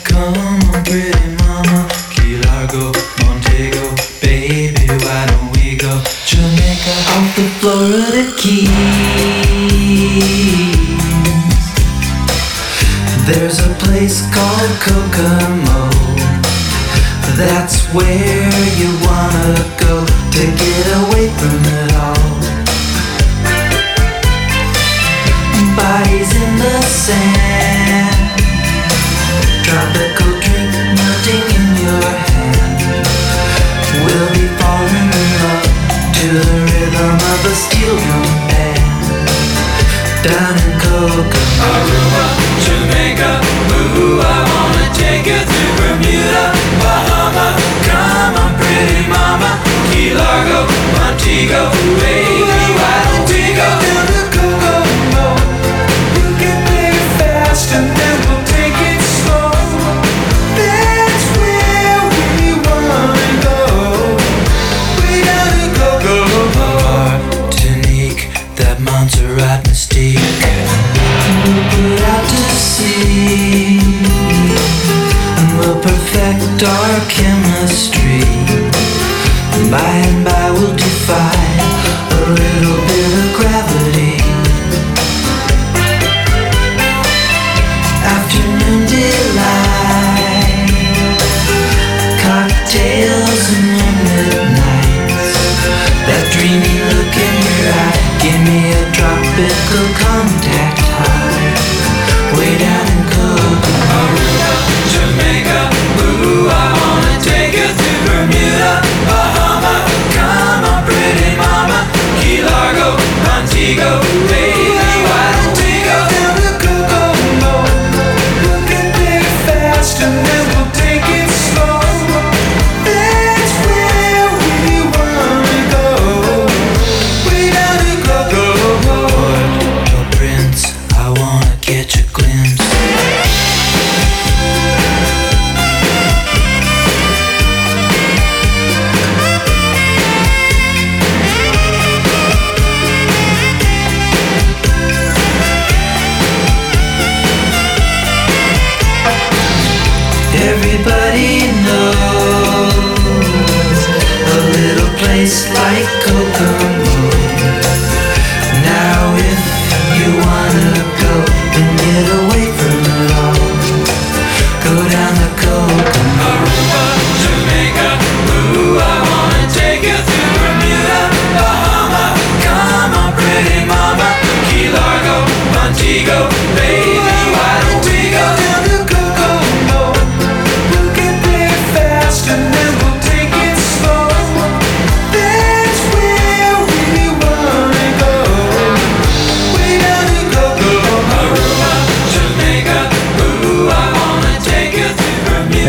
Come 0.03 0.33
on, 0.33 0.83
pretty 0.85 1.13
mama, 1.37 1.87
Key 2.09 2.41
Largo, 2.49 2.91
Montego, 3.21 3.93
baby, 4.21 4.87
why 5.05 5.27
don't 5.27 5.51
we 5.53 5.77
go 5.77 6.01
Jamaica 6.25 6.95
off 7.13 7.35
the 7.35 7.45
Florida 7.61 8.25
Keys? 8.39 8.73
There's 13.27 13.59
a 13.59 13.69
place 13.85 14.25
called 14.33 14.73
Kokomo. 14.81 15.91
That's 17.37 17.85
where 17.93 18.49
you 18.81 18.89
wanna 19.05 19.53
go 19.77 20.01
to 20.01 20.43
get 20.57 20.85
away 21.05 21.29
from 21.37 21.65
it 21.65 21.82
Bodies 25.75 26.35
in 26.35 26.55
the 26.57 26.81
sand. 26.81 28.41
Drop 29.63 29.93
the. 29.95 30.22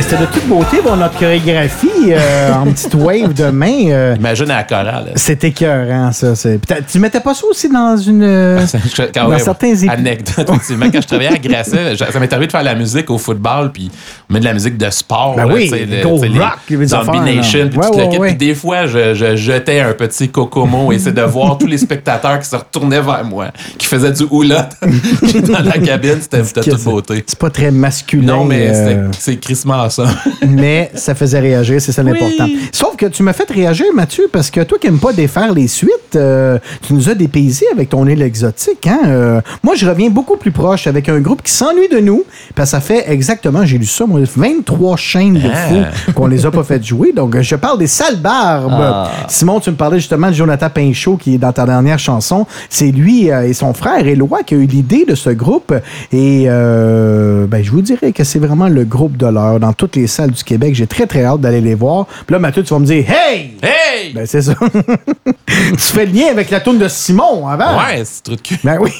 C'était 0.06 0.18
de 0.18 0.26
toute 0.26 0.46
beauté, 0.48 0.80
bon, 0.84 0.96
notre 0.96 1.18
chorégraphie 1.18 1.88
euh, 2.10 2.52
en 2.52 2.66
petite 2.66 2.94
wave 2.94 3.32
de 3.32 3.46
main. 3.46 3.86
euh, 3.88 4.14
Imagine 4.18 4.50
à 4.50 4.56
la 4.56 4.64
chorale. 4.64 5.12
c'est 5.16 5.42
écœurant, 5.44 6.12
ça. 6.12 6.34
c'est- 6.36 6.60
Tu 6.92 6.98
mettais 6.98 7.20
pas 7.20 7.32
ça 7.32 7.46
aussi 7.46 7.70
dans 7.70 7.96
une. 7.96 8.22
euh, 8.22 8.60
Je- 8.94 9.02
quand- 9.14 9.24
dans 9.24 9.30
ouais, 9.30 9.38
certains 9.38 9.72
épi- 9.72 9.88
Anecdote, 9.88 10.46
effectivement. 10.50 10.86
Quand 10.92 11.00
je 11.00 11.06
travaillais 11.06 11.30
à 11.32 11.38
Grasset, 11.38 11.96
ça 12.12 12.20
m'est 12.20 12.30
arrivé 12.32 12.46
de 12.46 12.52
faire 12.52 12.62
la 12.62 12.74
musique 12.74 13.08
au 13.10 13.16
football, 13.16 13.72
puis 13.72 13.90
on 14.28 14.34
met 14.34 14.40
de 14.40 14.44
la 14.44 14.52
musique 14.52 14.76
de 14.76 14.90
sport. 14.90 15.36
Ben 15.36 15.46
là, 15.46 15.54
oui, 15.54 15.70
le- 15.70 16.02
Go 16.02 16.16
Rock, 16.16 16.58
les 16.68 16.86
Zombie. 16.86 17.36
Nation, 17.36 17.68
puis 17.70 17.78
Ouais, 17.78 17.86
tout 17.90 17.98
le 17.98 18.04
ouais, 18.04 18.08
kit. 18.10 18.18
ouais. 18.18 18.28
Puis 18.28 18.36
des 18.48 18.54
fois, 18.54 18.86
je, 18.86 19.14
je 19.14 19.36
jetais 19.36 19.80
un 19.80 19.92
petit 19.94 20.28
cocomo 20.28 20.92
et 20.92 20.98
c'est 20.98 21.12
de 21.14 21.22
voir 21.22 21.56
tous 21.56 21.66
les 21.66 21.78
spectateurs 21.78 22.38
qui 22.40 22.46
se 22.48 22.56
retournaient 22.56 23.00
vers 23.00 23.24
moi, 23.24 23.46
qui 23.78 23.86
faisaient 23.86 24.12
du 24.12 24.24
hula 24.30 24.68
dans 24.82 25.64
la 25.64 25.78
cabine. 25.78 26.18
C'était 26.20 26.44
c'était 26.44 26.60
toute 26.60 26.84
beauté. 26.84 27.24
C'est 27.26 27.38
pas 27.38 27.50
très 27.50 27.70
masculin. 27.70 28.26
Non, 28.36 28.44
mais 28.44 28.68
euh, 28.68 28.74
c'était- 28.74 29.18
c'est 29.18 29.36
crissement 29.40 29.88
ça. 29.94 30.04
mais 30.48 30.90
ça 30.94 31.14
faisait 31.14 31.40
réagir, 31.40 31.80
c'est 31.80 31.92
ça 31.92 32.02
l'important. 32.02 32.48
Sauf 32.72 32.96
que 32.96 33.06
tu 33.06 33.22
m'as 33.22 33.32
fait 33.32 33.50
réagir, 33.50 33.86
Mathieu, 33.94 34.28
parce 34.32 34.50
que 34.50 34.60
toi 34.62 34.78
qui 34.78 34.86
n'aimes 34.86 34.98
pas 34.98 35.12
défaire 35.12 35.52
les 35.52 35.68
suites, 35.68 36.16
euh, 36.16 36.58
tu 36.82 36.94
nous 36.94 37.08
as 37.08 37.14
dépaysé 37.14 37.66
avec 37.72 37.90
ton 37.90 38.06
île 38.06 38.22
exotique. 38.22 38.86
Hein? 38.86 39.00
Euh, 39.06 39.40
moi, 39.62 39.74
je 39.74 39.86
reviens 39.88 40.10
beaucoup 40.10 40.36
plus 40.36 40.50
proche 40.52 40.86
avec 40.86 41.08
un 41.08 41.20
groupe 41.20 41.42
qui 41.42 41.52
s'ennuie 41.52 41.88
de 41.88 41.98
nous, 41.98 42.24
parce 42.54 42.70
que 42.70 42.76
ça 42.76 42.80
fait 42.80 43.10
exactement, 43.10 43.64
j'ai 43.64 43.78
lu 43.78 43.86
ça, 43.86 44.06
moi, 44.06 44.20
23 44.24 44.96
chaînes 44.96 45.34
de 45.34 45.48
Ah. 45.52 45.92
fous 45.92 46.12
qu'on 46.12 46.26
les 46.26 46.46
a 46.46 46.50
pas 46.50 46.64
fait 46.64 46.82
jouer. 46.84 47.12
Donc, 47.12 47.38
je 47.40 47.56
parle 47.56 47.78
des 47.78 47.86
sales 47.86 48.16
barbes. 48.16 48.72
Ah. 48.72 49.10
Simon, 49.28 49.60
tu 49.60 49.70
me 49.70 49.76
parlais 49.76 49.98
justement 49.98 50.28
de 50.28 50.34
Jonathan 50.34 50.70
Pinchot, 50.70 51.16
qui 51.16 51.34
est 51.34 51.38
dans 51.38 51.52
ta 51.52 51.66
dernière 51.66 51.98
chanson. 51.98 52.46
C'est 52.68 52.90
lui 52.90 53.30
euh, 53.30 53.46
et 53.46 53.52
son 53.52 53.74
frère 53.74 54.06
Éloi 54.06 54.42
qui 54.44 54.54
a 54.54 54.58
eu 54.58 54.66
l'idée 54.66 55.04
de 55.06 55.14
ce 55.14 55.30
groupe. 55.30 55.72
Et 56.12 56.44
euh, 56.48 57.46
ben, 57.46 57.62
je 57.62 57.70
vous 57.70 57.82
dirais 57.82 58.12
que 58.12 58.24
c'est 58.24 58.38
vraiment 58.38 58.68
le 58.68 58.84
groupe 58.84 59.16
de 59.16 59.26
l'heure 59.26 59.60
dans 59.60 59.72
toutes 59.76 59.96
les 59.96 60.06
salles 60.06 60.30
du 60.30 60.42
Québec. 60.44 60.74
J'ai 60.74 60.86
très, 60.86 61.06
très 61.06 61.24
hâte 61.24 61.40
d'aller 61.40 61.60
les 61.60 61.74
voir. 61.74 62.06
Puis 62.26 62.32
là, 62.32 62.38
Mathieu, 62.38 62.62
tu 62.62 62.72
vas 62.74 62.80
me 62.80 62.86
dire 62.86 63.04
Hey! 63.08 63.52
Hey! 63.62 64.12
Ben, 64.14 64.26
c'est 64.26 64.42
ça. 64.42 64.54
tu 65.46 65.78
fais 65.78 66.06
le 66.06 66.12
lien 66.12 66.26
avec 66.30 66.50
la 66.50 66.60
tourne 66.60 66.78
de 66.78 66.88
Simon 66.88 67.46
avant. 67.48 67.76
Ouais, 67.78 68.02
c'est 68.04 68.22
trou 68.22 68.36
de 68.36 68.40
cul. 68.40 68.58
Ben 68.64 68.78
oui. 68.80 68.90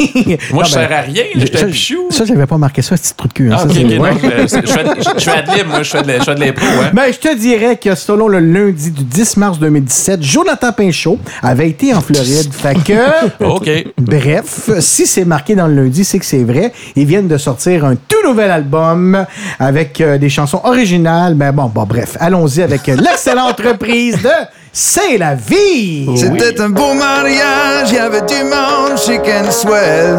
Moi, 0.53 0.63
Non, 0.63 0.69
je 0.69 0.75
ben, 0.75 0.89
sers 0.89 0.93
à 0.93 1.01
rien, 1.01 1.23
j'étais 1.37 1.67
pichou. 1.67 2.07
Ça, 2.11 2.25
j'avais 2.25 2.47
pas 2.47 2.59
marqué 2.59 2.83
ça, 2.83 2.97
ce 2.97 3.13
trou 3.15 3.29
de 3.29 3.33
cul. 3.33 3.51
hein. 3.53 3.57
Ah, 3.59 3.63
Ça, 3.69 3.75
c'est- 3.75 3.85
non, 3.85 4.03
ouais. 4.03 4.13
je, 4.15 4.57
de 4.57 5.57
libre, 5.57 5.71
moi, 5.71 5.83
je 5.83 5.91
fais 5.91 6.03
de 6.03 6.41
l'impro, 6.41 6.65
hein. 6.67 6.91
Ben, 6.93 7.13
je 7.13 7.19
te 7.19 7.35
dirais 7.37 7.77
que 7.77 7.95
selon 7.95 8.29
le 8.29 8.39
lundi 8.41 8.91
du 8.91 9.05
10 9.05 9.37
mars 9.37 9.59
2017, 9.59 10.23
Jonathan 10.23 10.73
Pinchot 10.73 11.19
avait 11.43 11.69
été 11.69 11.95
en 11.95 12.01
Floride. 12.01 12.53
fait 12.53 12.75
que. 12.85 13.45
OK. 13.45 13.69
Bref, 13.99 14.71
si 14.81 15.07
c'est 15.07 15.25
marqué 15.25 15.55
dans 15.55 15.67
le 15.67 15.75
lundi, 15.75 16.05
c'est 16.05 16.19
que 16.19 16.25
c'est 16.27 16.45
vrai. 16.45 16.73
Ils 16.97 17.07
viennent 17.07 17.29
de 17.29 17.37
sortir 17.39 17.85
un 17.85 17.95
tout 17.97 18.17
nouvel 18.27 18.51
album 18.51 19.27
avec 19.59 20.01
euh, 20.01 20.19
des 20.19 20.29
chansons 20.29 20.61
originales. 20.65 21.35
Mais 21.35 21.53
bon, 21.53 21.67
bon, 21.67 21.85
bref, 21.85 22.17
allons-y 22.21 22.63
avec 22.63 22.87
l'excellente 22.87 23.61
reprise 23.65 24.21
de 24.21 24.31
C'est 24.73 25.19
la 25.19 25.35
vie. 25.35 26.09
C'était 26.17 26.61
un 26.61 26.71
beau 26.71 26.95
mariage, 26.95 27.89
il 27.91 27.95
y 27.95 27.99
avait 27.99 28.23
du 28.23 28.43
monde 28.45 28.99
chic 28.99 29.21
and 29.29 29.51
swell. 29.51 30.19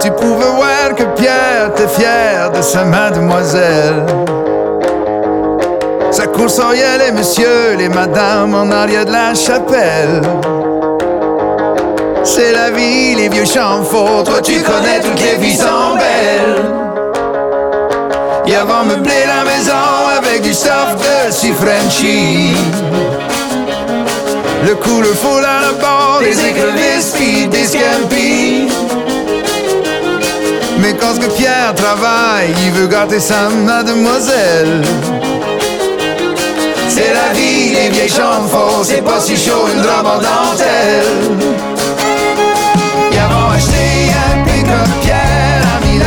Tu 0.00 0.10
pouvais 0.10 0.50
voir 0.56 0.94
que 0.96 1.04
Pierre 1.20 1.70
était 1.74 1.88
fier 1.88 2.50
de 2.50 2.60
sa 2.60 2.84
mademoiselle. 2.84 4.04
Ça 6.10 6.26
coursoriait 6.26 6.98
les 6.98 7.12
messieurs, 7.12 7.76
les 7.78 7.88
madames 7.88 8.54
en 8.54 8.70
arrière 8.70 9.06
de 9.06 9.12
la 9.12 9.32
chapelle. 9.34 10.20
C'est 12.24 12.52
la 12.52 12.70
vie, 12.70 13.14
les 13.14 13.28
vieux 13.28 13.44
champs 13.44 13.82
faux, 13.82 14.22
toi 14.24 14.40
tu 14.42 14.60
connais 14.62 15.00
toutes 15.00 15.20
les 15.22 15.36
vies 15.36 15.56
sont 15.56 15.94
belles. 15.96 16.81
Et 18.46 18.54
avant 18.56 18.84
meubler 18.84 19.24
la 19.26 19.44
maison 19.44 19.72
avec 20.18 20.42
du 20.42 20.52
stuff 20.52 20.96
de 20.96 21.32
si 21.32 21.52
Frenchy. 21.52 22.54
Le 24.66 24.74
coup, 24.74 25.00
le 25.00 25.10
à 25.44 25.60
la 25.60 25.72
barre, 25.80 26.20
des 26.20 26.38
écrevisses, 26.38 27.12
puis 27.14 27.46
des 27.46 27.64
scampi. 27.64 28.68
Mais 30.78 30.94
quand 30.94 31.18
que 31.18 31.26
Pierre 31.36 31.74
travaille, 31.76 32.52
il 32.64 32.72
veut 32.72 32.88
gâter 32.88 33.20
sa 33.20 33.48
mademoiselle. 33.48 34.82
C'est 36.88 37.14
la 37.14 37.32
vie, 37.34 37.70
les 37.70 37.88
vieilles 37.90 38.08
chambres 38.08 38.48
faux, 38.50 38.84
c'est 38.84 39.02
pas 39.02 39.20
si 39.20 39.36
chaud 39.36 39.66
une 39.72 39.80
robe 39.80 40.06
en 40.06 40.18
dentelle. 40.18 41.48
Ils 43.12 43.18
avons 43.18 43.50
acheté 43.54 44.10
un 44.26 44.44
pick-up 44.44 44.88
Pierre, 45.00 45.62
a 45.74 45.86
mis 45.86 45.98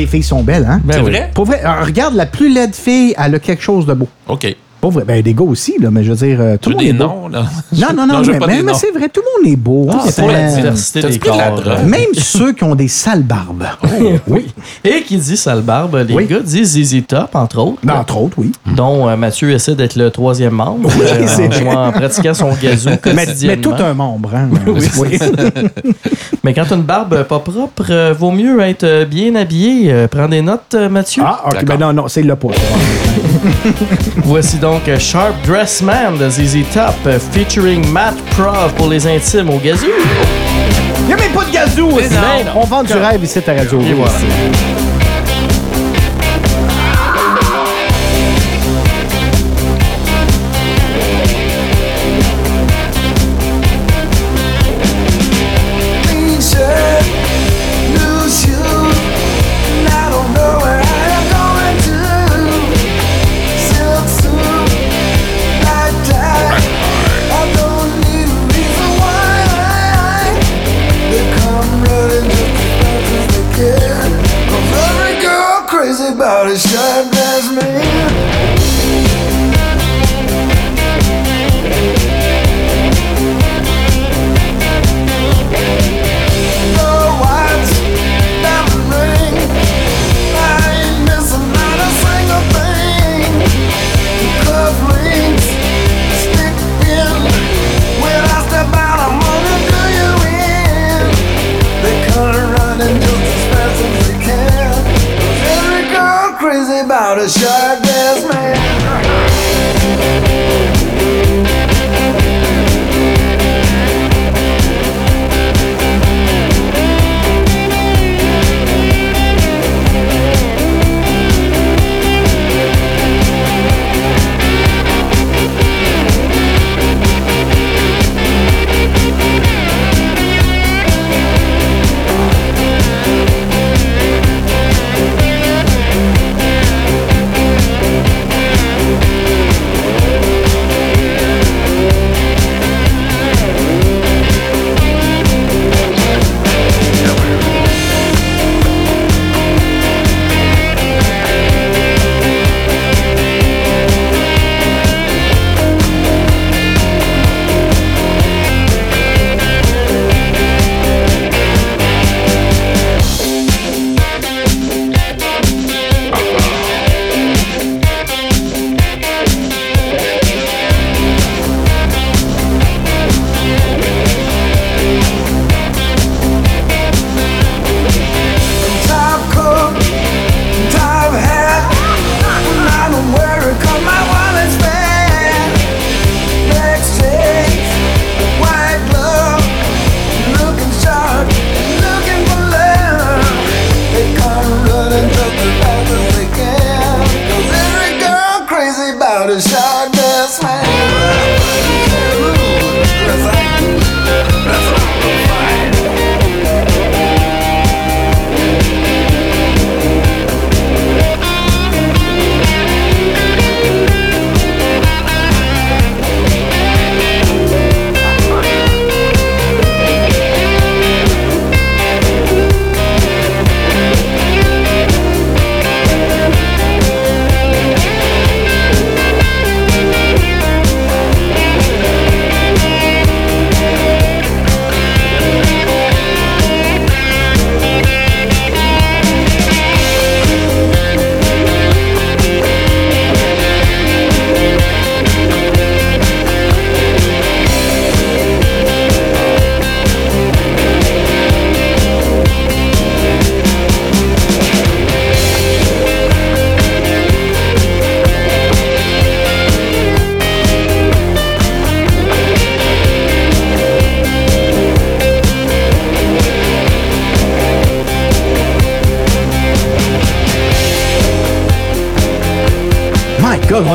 Les 0.00 0.06
filles 0.06 0.22
sont 0.22 0.42
belles, 0.42 0.66
hein? 0.68 0.80
Ben 0.82 0.94
C'est 0.94 1.00
oui. 1.02 1.10
vrai? 1.10 1.30
Pour 1.34 1.44
vrai, 1.44 1.60
euh, 1.64 1.84
regarde, 1.84 2.14
la 2.14 2.24
plus 2.26 2.48
laide 2.52 2.74
fille, 2.74 3.14
elle 3.18 3.34
a 3.34 3.38
quelque 3.38 3.62
chose 3.62 3.84
de 3.84 3.92
beau. 3.92 4.08
OK. 4.28 4.56
Pas 4.80 4.88
vrai. 4.88 5.04
Ben, 5.06 5.20
des 5.20 5.34
gars 5.34 5.44
aussi, 5.44 5.74
là, 5.78 5.90
mais 5.90 6.02
je 6.02 6.12
veux 6.12 6.26
dire, 6.26 6.38
euh, 6.40 6.56
tout 6.56 6.70
le 6.70 6.76
monde 6.76 6.84
des 6.84 6.90
est 6.90 6.92
beau. 6.94 7.04
noms, 7.04 7.28
là? 7.28 7.44
Non, 7.76 7.88
non, 7.94 8.06
non, 8.06 8.22
je 8.22 8.28
veux 8.28 8.32
mais, 8.32 8.38
pas 8.38 8.46
mais- 8.46 8.62
mais 8.62 8.72
c'est 8.72 8.92
vrai, 8.92 9.10
tout 9.10 9.20
le 9.20 9.44
monde 9.44 9.52
est 9.52 9.56
beau. 9.56 9.86
Ah, 9.92 10.04
C'est 10.06 10.22
pour 10.22 10.30
la 10.30 10.50
diversité 10.54 11.02
des 11.02 11.18
pris 11.18 11.30
de 11.30 11.36
la 11.36 11.48
corps. 11.50 11.60
drogue? 11.60 11.84
Même 11.86 12.14
ceux 12.14 12.54
qui 12.54 12.64
ont 12.64 12.74
des 12.74 12.88
sales 12.88 13.24
barbes. 13.24 13.66
oui. 14.26 14.46
Et 14.82 15.02
qui 15.02 15.16
dit 15.18 15.36
sale 15.36 15.60
barbe, 15.60 15.94
les 16.08 16.14
Oui. 16.14 16.26
gars 16.26 16.40
disent 16.40 16.72
ZZ 16.80 17.02
Top, 17.06 17.34
entre 17.34 17.58
autres. 17.58 17.80
Ben, 17.82 17.94
entre 17.96 18.16
autres, 18.18 18.34
oui. 18.38 18.50
dont 18.74 19.08
euh, 19.08 19.16
Mathieu 19.16 19.50
essaie 19.50 19.74
d'être 19.74 19.94
le 19.96 20.10
troisième 20.10 20.54
membre 20.54 20.88
Oui, 20.98 21.04
euh, 21.06 21.24
c'est 21.26 21.48
en, 21.48 21.50
jouant- 21.50 21.86
en 21.88 21.92
pratiquant 21.92 22.32
son 22.32 22.50
gazou 22.54 22.88
Mais, 23.14 23.26
mais 23.42 23.56
tout 23.58 23.74
un 23.78 23.92
membre, 23.92 24.30
hein? 24.34 24.48
Oui. 24.98 25.18
Mais 26.42 26.54
quand 26.54 26.70
une 26.72 26.82
barbe 26.82 27.24
pas 27.24 27.40
propre, 27.40 27.84
euh, 27.90 28.14
vaut 28.18 28.30
mieux 28.30 28.58
être 28.60 29.04
bien 29.04 29.34
habillé. 29.34 29.92
Euh, 29.92 30.08
prends 30.08 30.28
des 30.28 30.40
notes, 30.40 30.74
Mathieu. 30.90 31.22
Ah, 31.26 31.42
ok, 31.48 31.64
ben 31.66 31.76
non, 31.76 31.92
non, 31.92 32.08
c'est 32.08 32.22
le 32.22 32.34
pas. 32.34 32.48
Voici 34.24 34.56
donc 34.56 34.82
Sharp 34.98 35.34
Dress 35.46 35.82
Man 35.82 36.16
de 36.18 36.30
ZZ 36.30 36.58
Top 36.72 36.94
featuring 37.32 37.86
Matt 37.92 38.14
Prov 38.30 38.72
pour 38.76 38.88
les 38.88 39.06
intimes 39.06 39.50
au 39.50 39.58
gazou. 39.58 39.86
Il 41.10 41.16
n'y 41.16 41.22
a 41.22 41.24
même 41.26 41.34
pas 41.34 41.44
de 41.44 41.50
gazou. 41.50 41.88
On 42.54 42.60
vend 42.66 42.84
du 42.84 42.92
rêve 42.92 43.24
ici 43.24 43.40
à 43.44 43.52
Radio. 43.52 43.80
Et 43.80 43.94
voilà. 43.94 44.12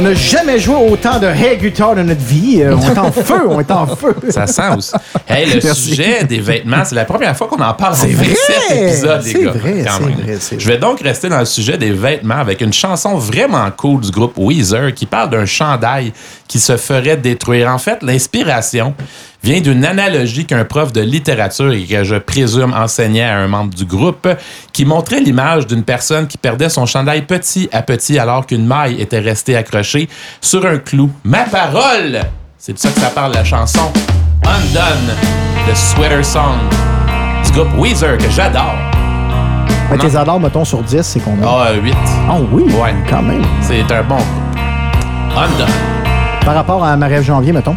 N'a 0.05 0.13
jamais 0.13 0.59
joué 0.59 0.75
autant 0.75 1.19
de 1.19 1.25
air 1.27 1.55
guitar 1.57 1.95
de 1.95 2.01
notre 2.03 2.21
vie. 2.21 2.61
Euh, 2.61 2.75
on 2.75 2.93
est 2.93 2.97
en 2.97 3.11
feu, 3.11 3.41
on 3.49 3.59
est 3.59 3.71
en 3.71 3.87
feu. 3.95 4.15
Ça 4.29 4.47
sent 4.47 4.61
aussi. 4.77 4.91
Hey, 5.27 5.47
le 5.53 5.59
Merci. 5.63 5.89
sujet 5.89 6.23
des 6.23 6.39
vêtements, 6.39 6.83
c'est 6.85 6.95
la 6.95 7.05
première 7.05 7.35
fois 7.35 7.47
qu'on 7.47 7.61
en 7.61 7.73
parle 7.73 7.95
C'est 7.95 8.07
27 8.07 8.37
vrai! 8.69 8.89
épisodes, 8.89 9.21
les 9.23 9.31
C'est 9.31 9.43
gars. 9.43 9.51
vrai, 9.51 9.73
c'est 9.87 9.99
même. 10.05 10.13
vrai, 10.25 10.37
c'est 10.39 10.59
Je 10.59 10.67
vais 10.67 10.77
donc 10.77 11.01
rester 11.01 11.29
dans 11.29 11.39
le 11.39 11.45
sujet 11.45 11.77
des 11.77 11.91
vêtements 11.91 12.35
avec 12.37 12.61
une 12.61 12.73
chanson 12.73 13.15
vraiment 13.17 13.69
cool 13.75 14.01
du 14.01 14.11
groupe 14.11 14.33
Weezer 14.37 14.93
qui 14.93 15.05
parle 15.05 15.29
d'un 15.29 15.45
chandail 15.45 16.13
qui 16.47 16.59
se 16.59 16.77
ferait 16.77 17.17
détruire. 17.17 17.69
En 17.69 17.77
fait, 17.79 18.03
l'inspiration 18.03 18.93
vient 19.45 19.61
d'une 19.61 19.85
analogie 19.85 20.45
qu'un 20.47 20.65
prof 20.65 20.91
de 20.91 21.01
littérature 21.01 21.71
et 21.71 21.83
que 21.83 22.03
je 22.03 22.15
présume 22.15 22.73
enseignait 22.73 23.23
à 23.23 23.37
un 23.37 23.47
membre 23.47 23.75
du 23.75 23.85
groupe 23.85 24.27
qui 24.73 24.85
montrait 24.85 25.19
l'image 25.19 25.67
d'une 25.67 25.83
personne 25.83 26.25
qui 26.25 26.39
perdait 26.39 26.67
son 26.67 26.87
chandail 26.87 27.21
petit 27.21 27.69
à 27.71 27.83
petit 27.83 28.17
alors 28.17 28.47
qu'une 28.47 28.65
maille 28.65 28.99
était 28.99 29.19
restée 29.19 29.55
accrochée 29.55 30.09
sur 30.41 30.65
un 30.65 30.79
clou. 30.79 31.11
Ma 31.23 31.43
parole! 31.43 32.21
C'est 32.57 32.73
de 32.73 32.79
ça 32.79 32.89
que 32.89 32.99
ça 32.99 33.11
parle 33.11 33.33
la 33.35 33.43
chanson 33.43 33.91
Undone, 34.47 35.13
the 35.71 35.75
Sweater 35.75 36.25
Song 36.25 36.57
du 37.45 37.51
groupe 37.51 37.77
Weezer 37.77 38.17
que 38.17 38.29
j'adore. 38.31 38.73
Mais 39.91 39.97
tes 39.99 40.15
adores, 40.15 40.39
mettons, 40.39 40.65
sur 40.65 40.81
10, 40.81 41.03
c'est 41.03 41.19
combien? 41.19 41.47
Ah, 41.47 41.71
8. 41.79 41.93
Oh 42.31 42.43
oui, 42.51 42.63
Ouais. 42.73 42.95
quand 43.07 43.21
même. 43.21 43.43
C'est 43.61 43.83
un 43.91 44.01
bon 44.01 44.15
groupe. 44.15 45.37
Undone. 45.37 45.67
Par 46.43 46.55
rapport 46.55 46.83
à 46.83 46.97
Marie 46.97 47.23
Janvier, 47.23 47.51
mettons? 47.53 47.75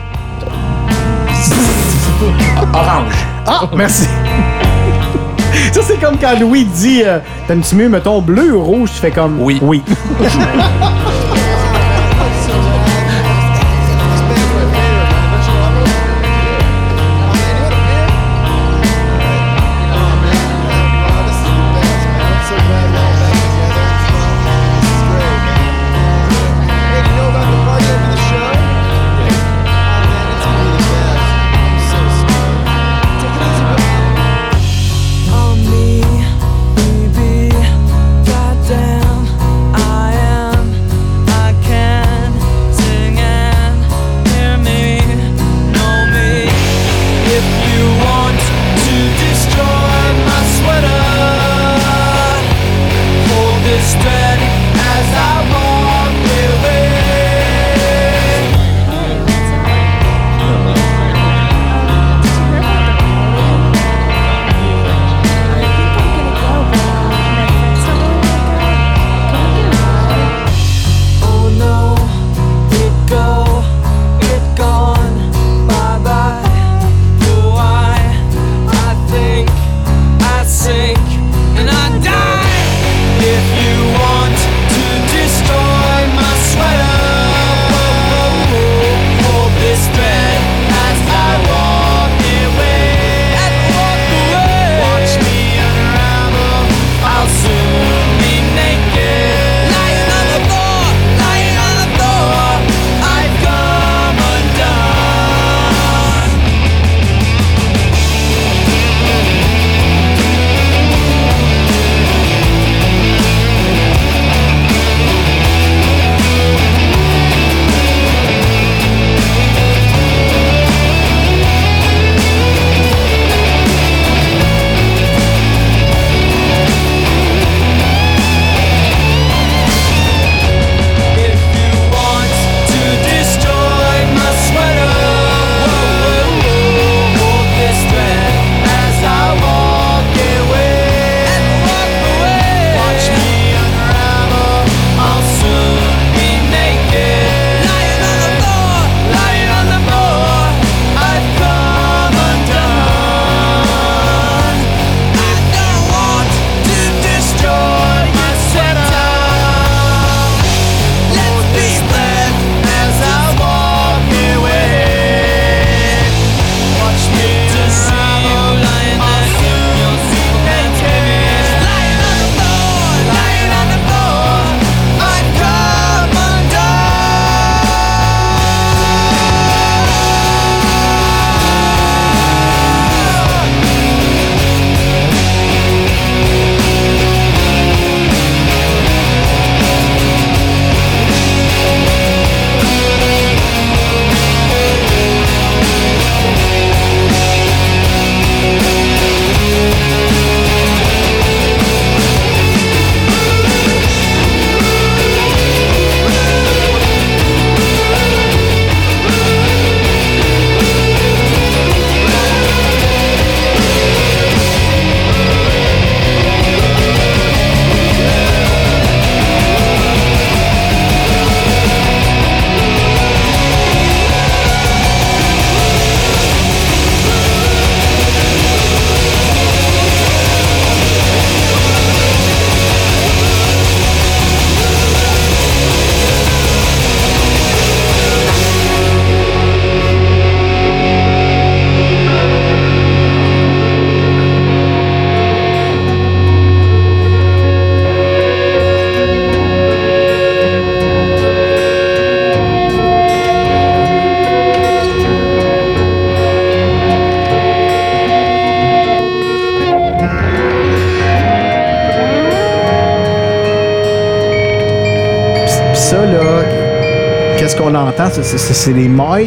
Orange. 2.72 3.14
Ah, 3.46 3.62
merci. 3.74 4.06
Ça, 5.72 5.80
c'est 5.82 5.98
comme 5.98 6.18
quand 6.18 6.38
Louis 6.38 6.64
dit 6.64 7.02
euh, 7.04 7.18
T'aimes-tu 7.46 7.74
mieux, 7.76 7.88
mettons, 7.88 8.20
bleu 8.20 8.54
ou 8.54 8.62
rouge? 8.62 8.90
Tu 8.94 9.00
fais 9.00 9.10
comme 9.10 9.40
Oui. 9.40 9.58
Oui. 9.62 9.82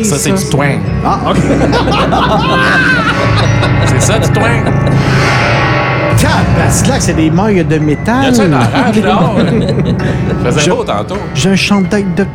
Ça, 0.04 0.18
c'est 0.18 0.32
du 0.32 0.50
twang. 0.50 0.80
Ah, 1.06 1.20
OK. 1.30 1.38
C'est 3.86 4.02
ça, 4.02 4.20
du 4.20 4.30
twang. 4.30 4.64
Que 6.84 6.90
là, 6.90 7.00
c'est 7.00 7.14
des 7.14 7.30
mailles 7.30 7.64
de 7.66 7.76
Y 7.76 7.80
métal. 7.80 8.26
a-tu 8.26 8.42
un 8.42 8.54
orage, 8.54 9.04
là? 9.04 9.20
Faisait 10.52 10.70
beau 10.70 10.84
tantôt. 10.84 11.16
J'ai 11.34 11.50
un 11.50 11.56
chandail 11.56 12.06
de, 12.16 12.26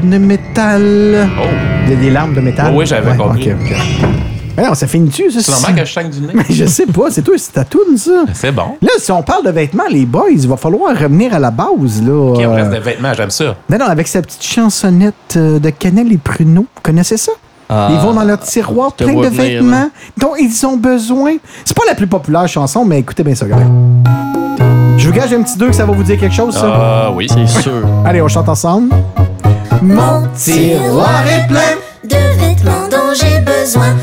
de, 0.00 0.18
métal. 0.18 1.28
Oh. 1.38 1.42
Il 1.86 1.92
y 1.92 1.96
a 1.96 2.00
des 2.00 2.10
lampes 2.10 2.34
de 2.34 2.40
métal? 2.40 2.66
Oh 2.70 2.78
oui, 2.78 2.86
j'avais 2.86 3.16
compris. 3.16 3.52
ok, 3.52 3.58
ok. 3.62 3.76
Mais 4.56 4.66
non, 4.66 4.74
ça 4.74 4.86
finit-tu, 4.86 5.30
ça? 5.30 5.40
C'est 5.42 5.52
normal 5.52 5.74
que 5.74 5.84
je 5.84 5.92
saigne 5.92 6.10
du 6.10 6.20
nez. 6.20 6.32
Mais 6.34 6.44
je 6.48 6.64
sais 6.64 6.86
pas, 6.86 7.10
c'est 7.10 7.22
toi, 7.22 7.34
c'est 7.36 7.52
ta 7.52 7.64
toune, 7.64 7.96
ça. 7.96 8.24
C'est 8.32 8.52
bon. 8.52 8.76
Là, 8.80 8.90
si 8.98 9.12
on 9.12 9.22
parle 9.22 9.44
de 9.44 9.50
vêtements, 9.50 9.84
les 9.90 10.06
boys, 10.06 10.30
il 10.30 10.48
va 10.48 10.56
falloir 10.56 10.96
revenir 10.96 11.34
à 11.34 11.38
la 11.38 11.50
base, 11.50 12.02
là. 12.02 12.12
OK, 12.32 12.40
on 12.46 12.54
reste 12.54 12.70
des 12.70 12.78
vêtements, 12.78 13.12
j'aime 13.14 13.30
ça. 13.30 13.56
Non, 13.70 13.78
non, 13.78 13.86
avec 13.86 14.08
sa 14.08 14.22
petite 14.22 14.42
chansonnette 14.42 15.14
euh, 15.36 15.58
de 15.58 15.70
Cannelle 15.70 16.12
et 16.12 16.18
Pruneau. 16.18 16.66
Vous 16.74 16.82
connaissez 16.82 17.16
ça? 17.16 17.32
Ah, 17.68 17.88
ils 17.90 17.98
vont 17.98 18.14
dans 18.14 18.22
leur 18.22 18.38
tiroir 18.38 18.92
plein 18.92 19.12
de 19.12 19.26
venir, 19.26 19.60
vêtements 19.60 19.90
dont 20.16 20.36
ils 20.38 20.66
ont 20.66 20.76
besoin. 20.76 21.34
C'est 21.64 21.76
pas 21.76 21.82
la 21.88 21.96
plus 21.96 22.06
populaire 22.06 22.46
chanson, 22.46 22.84
mais 22.84 23.00
écoutez 23.00 23.24
bien 23.24 23.34
ça, 23.34 23.46
gars. 23.46 23.56
Je 24.96 25.08
vous 25.08 25.12
gage 25.12 25.32
un 25.32 25.42
petit 25.42 25.58
deux 25.58 25.68
que 25.68 25.74
ça 25.74 25.84
va 25.84 25.92
vous 25.92 26.02
dire 26.04 26.18
quelque 26.18 26.34
chose, 26.34 26.54
ça. 26.54 26.66
Ah 26.66 27.10
oui. 27.12 27.26
C'est 27.28 27.62
sûr. 27.62 27.82
Allez, 28.06 28.22
on 28.22 28.28
chante 28.28 28.48
ensemble. 28.48 28.94
Mon 29.82 30.22
tiroir 30.36 31.22
est 31.26 31.46
plein. 31.48 31.76
de 32.04 32.16
vêtements 32.40 32.88
dont 32.88 33.12
j'ai 33.12 33.40
besoin. 33.40 33.94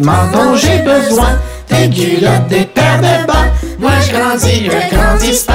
Vêtements 0.00 0.26
dont 0.32 0.56
j'ai 0.56 0.78
besoin. 0.78 1.38
Des 1.68 1.88
culottes, 1.90 2.48
des 2.48 2.64
paires 2.64 3.00
de 3.00 3.26
bas. 3.26 3.46
Moi 3.78 3.92
je 4.06 4.12
grandis, 4.12 4.68
eux 4.68 4.96
grandissent 4.96 5.44
pas. 5.44 5.54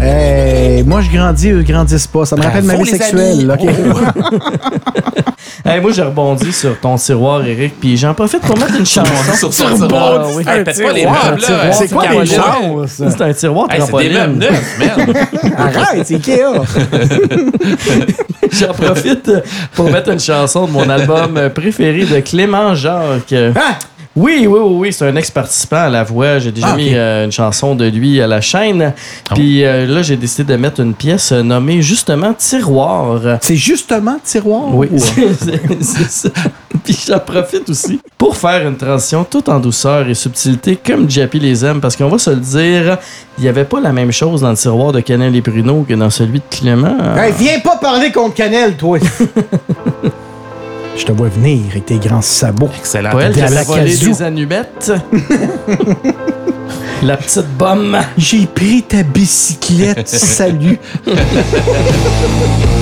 Hey, 0.00 0.84
moi, 0.84 1.00
je 1.00 1.10
grandis, 1.10 1.50
eux 1.50 1.62
grandissent 1.62 2.06
pas. 2.06 2.24
Ça 2.24 2.36
me 2.36 2.42
rappelle 2.42 2.62
ma 2.62 2.76
vie 2.76 2.86
sexuelle. 2.86 3.50
OK? 3.50 3.68
Hey, 5.68 5.80
moi, 5.82 5.90
j'ai 5.92 6.02
rebondi 6.02 6.50
sur 6.52 6.80
ton 6.80 6.96
tiroir, 6.96 7.44
Eric, 7.46 7.74
puis 7.78 7.96
j'en 7.96 8.14
profite 8.14 8.40
pour 8.40 8.56
mettre 8.56 8.74
une 8.78 8.86
chanson. 8.86 9.12
Sur 9.36 9.52
son 9.52 9.64
Ah, 9.70 9.74
tiroir. 9.74 10.26
oui. 10.34 10.42
Hey, 10.46 10.64
pète 10.64 10.82
pas 10.82 10.92
les 10.92 11.04
meubles, 11.04 11.40
là? 11.42 11.72
C'est 11.72 11.88
quoi 11.92 12.04
les? 12.08 12.26
C'est 12.86 13.20
un 13.20 13.32
tiroir 13.34 13.66
Hey, 13.70 13.82
c'est 13.82 13.96
des 13.98 14.08
meubles 14.10 14.38
neufs, 14.38 14.78
man. 14.78 15.26
Arrête, 15.58 16.06
c'est 16.06 16.14
Ikea. 16.14 16.40
J'en 18.52 18.72
profite 18.72 19.30
pour 19.74 19.90
mettre 19.90 20.08
une 20.10 20.20
chanson 20.20 20.66
de 20.66 20.70
mon 20.72 20.88
album 20.88 21.38
préféré 21.54 22.04
de 22.06 22.20
Clément 22.20 22.74
Jacques. 22.74 23.32
Hein? 23.34 23.52
Oui, 24.18 24.46
oui, 24.48 24.58
oui, 24.60 24.74
oui, 24.78 24.92
c'est 24.92 25.06
un 25.06 25.14
ex-participant 25.14 25.76
à 25.84 25.88
la 25.88 26.02
voix. 26.02 26.40
J'ai 26.40 26.50
déjà 26.50 26.70
Ah, 26.72 26.76
mis 26.76 26.90
euh, 26.92 27.24
une 27.26 27.30
chanson 27.32 27.76
de 27.76 27.84
lui 27.86 28.20
à 28.20 28.26
la 28.26 28.40
chaîne. 28.40 28.92
Puis 29.34 29.64
euh, 29.64 29.86
là, 29.86 30.02
j'ai 30.02 30.16
décidé 30.16 30.52
de 30.52 30.58
mettre 30.58 30.80
une 30.80 30.94
pièce 30.94 31.30
euh, 31.30 31.42
nommée 31.42 31.82
justement 31.82 32.34
Tiroir. 32.34 33.20
C'est 33.40 33.54
justement 33.56 34.16
tiroir? 34.24 34.74
Oui, 34.74 34.88
ou- 34.90 34.98
c'est 35.80 36.10
ça. 36.10 36.28
Puis 36.84 36.98
j'en 37.06 37.20
profite 37.20 37.68
aussi 37.70 38.00
pour 38.16 38.36
faire 38.36 38.66
une 38.66 38.76
transition 38.76 39.24
tout 39.24 39.48
en 39.48 39.60
douceur 39.60 40.08
et 40.08 40.14
subtilité 40.14 40.76
comme 40.76 41.08
Jappy 41.08 41.38
les 41.38 41.64
aime, 41.64 41.80
parce 41.80 41.94
qu'on 41.96 42.08
va 42.08 42.18
se 42.18 42.30
le 42.30 42.36
dire, 42.36 42.98
il 43.38 43.42
n'y 43.42 43.48
avait 43.48 43.64
pas 43.64 43.78
la 43.80 43.92
même 43.92 44.10
chose 44.10 44.40
dans 44.40 44.50
le 44.50 44.56
tiroir 44.56 44.90
de 44.92 45.00
Canel 45.00 45.36
et 45.36 45.40
Bruno 45.40 45.84
que 45.88 45.94
dans 45.94 46.10
celui 46.10 46.40
de 46.40 46.44
Clément. 46.50 46.96
Hey, 47.16 47.32
viens 47.38 47.60
pas 47.60 47.76
parler 47.76 48.10
contre 48.10 48.34
Canel, 48.34 48.76
toi. 48.76 48.98
Je 50.98 51.04
te 51.04 51.12
vois 51.12 51.28
venir 51.28 51.60
avec 51.70 51.86
tes 51.86 51.98
grands 51.98 52.20
sabots. 52.20 52.70
Excellent. 52.76 53.12
Pas 53.12 53.22
elle 53.22 53.32
qui 53.32 53.40
avait 53.40 53.62
volé 53.62 53.96
des 53.96 54.22
allumettes. 54.22 54.92
la 57.04 57.16
petite 57.16 57.56
bombe. 57.56 57.96
J'ai 58.16 58.46
pris 58.46 58.82
ta 58.82 59.04
bicyclette. 59.04 60.08
Salut. 60.08 60.80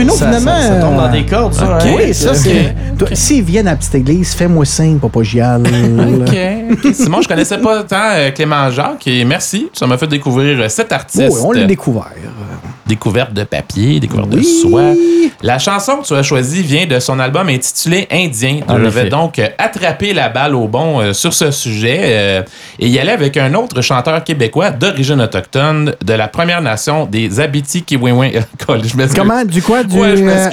pruneaux 0.00 0.16
Ça- 0.16 0.26
finalement. 0.26 0.60
ça- 0.60 0.68
ça 0.68 0.80
tombe 0.80 0.96
dans 0.96 1.10
des 1.10 1.26
cordes, 1.26 1.54
ça? 1.54 1.78
Oui, 1.96 2.14
ça 2.14 2.34
c'est. 2.34 2.74
S'ils 3.14 3.42
viennent 3.44 3.68
à 3.68 3.72
la 3.72 3.76
petite 3.76 3.94
église, 3.94 4.34
fais-moi 4.34 4.64
signe, 4.64 4.98
papa 4.98 5.22
Gial. 5.22 5.62
OK. 5.62 6.36
ok. 6.84 6.94
Simon, 6.94 7.22
je 7.22 7.28
connaissais 7.28 7.58
pas 7.58 7.82
tant 7.84 7.96
euh, 8.14 8.30
Clément 8.30 8.70
Jacques 8.70 9.06
et 9.06 9.24
merci. 9.24 9.68
Ça 9.72 9.86
m'a 9.86 9.96
fait 9.98 10.06
découvrir 10.06 10.60
euh, 10.60 10.68
cet 10.68 10.92
artiste. 10.92 11.28
Oui, 11.32 11.40
on 11.44 11.52
l'a 11.52 11.64
découvert. 11.64 12.12
Découverte 12.90 13.32
de 13.32 13.44
papier, 13.44 14.00
découverte 14.00 14.30
de 14.30 14.42
soie. 14.42 14.94
La 15.42 15.60
chanson 15.60 15.98
que 15.98 16.06
tu 16.08 16.12
as 16.14 16.24
choisie 16.24 16.60
vient 16.60 16.86
de 16.86 16.98
son 16.98 17.20
album 17.20 17.48
intitulé 17.48 18.08
Indien. 18.10 18.62
En 18.66 18.78
Je 18.78 18.88
vais 18.88 19.08
donc 19.08 19.38
euh, 19.38 19.46
attraper 19.58 20.12
la 20.12 20.28
balle 20.28 20.56
au 20.56 20.66
bon 20.66 21.00
euh, 21.00 21.12
sur 21.12 21.32
ce 21.32 21.52
sujet 21.52 22.00
euh, 22.02 22.42
et 22.80 22.88
y 22.88 22.98
aller 22.98 23.12
avec 23.12 23.36
un 23.36 23.54
autre 23.54 23.80
chanteur 23.80 24.24
québécois 24.24 24.70
d'origine 24.70 25.20
autochtone 25.20 25.94
de 26.04 26.12
la 26.14 26.26
Première 26.26 26.60
Nation 26.62 27.06
des 27.06 27.38
Abiti 27.38 27.82
Kiwinwin. 27.84 28.32
je 28.68 28.96
m'excuse. 28.96 29.14
Comment? 29.14 29.44
Du 29.44 29.62
quoi? 29.62 29.84
Du 29.84 29.96
Ouais, 29.96 30.20
euh, 30.20 30.50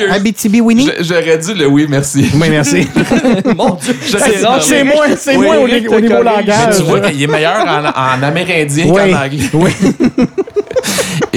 J'aurais 0.99 1.39
dû 1.39 1.55
le 1.55 1.65
oui, 1.65 1.87
merci. 1.89 2.29
Oui, 2.35 2.49
merci. 2.51 2.87
Mon 3.57 3.73
Dieu, 3.73 3.95
C'est 3.99 4.83
moi, 4.83 5.05
c'est 5.17 5.35
Oui, 5.35 5.45
moi 5.47 5.57
au, 5.57 5.99
niveau 5.99 6.21
langage. 6.21 6.67
Mais 6.69 6.75
tu 6.75 6.83
vois 6.83 6.99
qu'il 7.01 7.23
est 7.23 7.27
meilleur 7.27 7.65
en, 7.65 8.19
en 8.19 8.23
amérindien 8.23 8.85
Oui, 8.89 9.11
qu'en 9.11 9.25
anglais. 9.25 9.49
oui. 9.53 9.71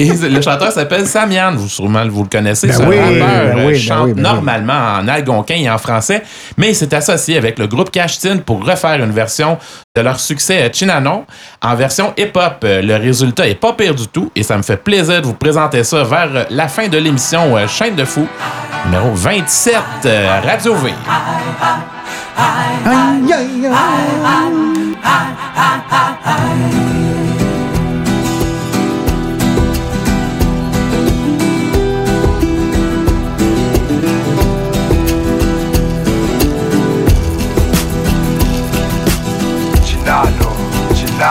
Et 0.01 0.29
le 0.29 0.41
chanteur 0.41 0.71
s'appelle 0.71 1.05
Samian, 1.05 1.53
vous 1.55 1.67
sûrement 1.67 2.03
vous 2.07 2.23
le 2.23 2.29
connaissez, 2.29 2.67
Ben 2.67 2.75
c'est 2.75 2.85
oui, 2.85 2.97
un 2.97 3.01
rappeur 3.03 3.19
ben 3.19 3.29
euh, 3.59 3.65
oui, 3.67 3.73
ben 3.73 3.79
chante 3.79 4.07
ben 4.07 4.13
oui. 4.15 4.21
normalement 4.21 4.97
en 4.99 5.07
algonquin 5.07 5.55
et 5.55 5.69
en 5.69 5.77
français, 5.77 6.23
mais 6.57 6.69
il 6.69 6.75
s'est 6.75 6.93
associé 6.95 7.37
avec 7.37 7.59
le 7.59 7.67
groupe 7.67 7.91
Cashtin 7.91 8.37
pour 8.37 8.65
refaire 8.65 9.03
une 9.03 9.11
version 9.11 9.57
de 9.95 10.01
leur 10.01 10.19
succès 10.19 10.63
euh, 10.63 10.69
Chinanon 10.71 11.25
en 11.61 11.75
version 11.75 12.13
hip-hop. 12.17 12.63
Euh, 12.63 12.81
Le 12.81 12.95
résultat 12.95 13.47
est 13.47 13.55
pas 13.55 13.73
pire 13.73 13.93
du 13.93 14.07
tout 14.07 14.31
et 14.35 14.43
ça 14.43 14.57
me 14.57 14.63
fait 14.63 14.77
plaisir 14.77 15.21
de 15.21 15.27
vous 15.27 15.33
présenter 15.35 15.83
ça 15.83 16.03
vers 16.03 16.29
euh, 16.33 16.43
la 16.49 16.67
fin 16.67 16.87
de 16.87 16.97
l'émission 16.97 17.55
euh, 17.57 17.67
Chaîne 17.67 17.95
de 17.95 18.05
fou 18.05 18.27
numéro 18.85 19.11
27 19.13 19.75
euh, 20.05 20.39
Radio 20.43 20.73
V. 20.75 20.91
Aïe, 22.37 23.33
aïe, 23.33 23.67
aïe. 23.67 23.71
In 41.23 41.27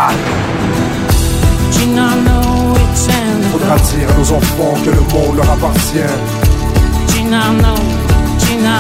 Faudra 3.51 3.77
dire 3.77 4.09
à 4.09 4.19
nos 4.19 4.33
enfants 4.33 4.75
que 4.85 4.91
le 4.91 5.01
monde 5.01 5.37
leur 5.37 5.51
appartient. 5.51 5.99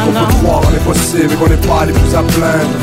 On 0.06 0.12
peut 0.12 0.34
croire 0.34 0.60
en 0.64 0.70
l'impossible 0.70 1.32
et 1.32 1.36
qu'on 1.36 1.48
n'est 1.48 1.56
pas 1.56 1.84
les 1.86 1.92
plus 1.92 2.14
à 2.14 2.22
plaindre. 2.22 2.78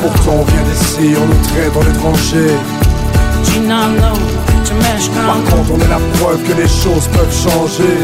Pourtant 0.00 0.36
on 0.40 0.44
vient 0.44 0.64
d'ici, 0.68 1.14
on 1.16 1.26
nous 1.26 1.42
traite 1.46 1.76
en 1.76 1.82
étrangers. 1.82 2.58
Ginano, 3.44 4.14
Par 5.26 5.42
contre 5.44 5.70
on 5.74 5.78
est 5.78 5.88
la 5.88 6.00
preuve 6.18 6.42
que 6.42 6.54
les 6.60 6.66
choses 6.66 7.06
peuvent 7.12 7.32
changer. 7.32 7.98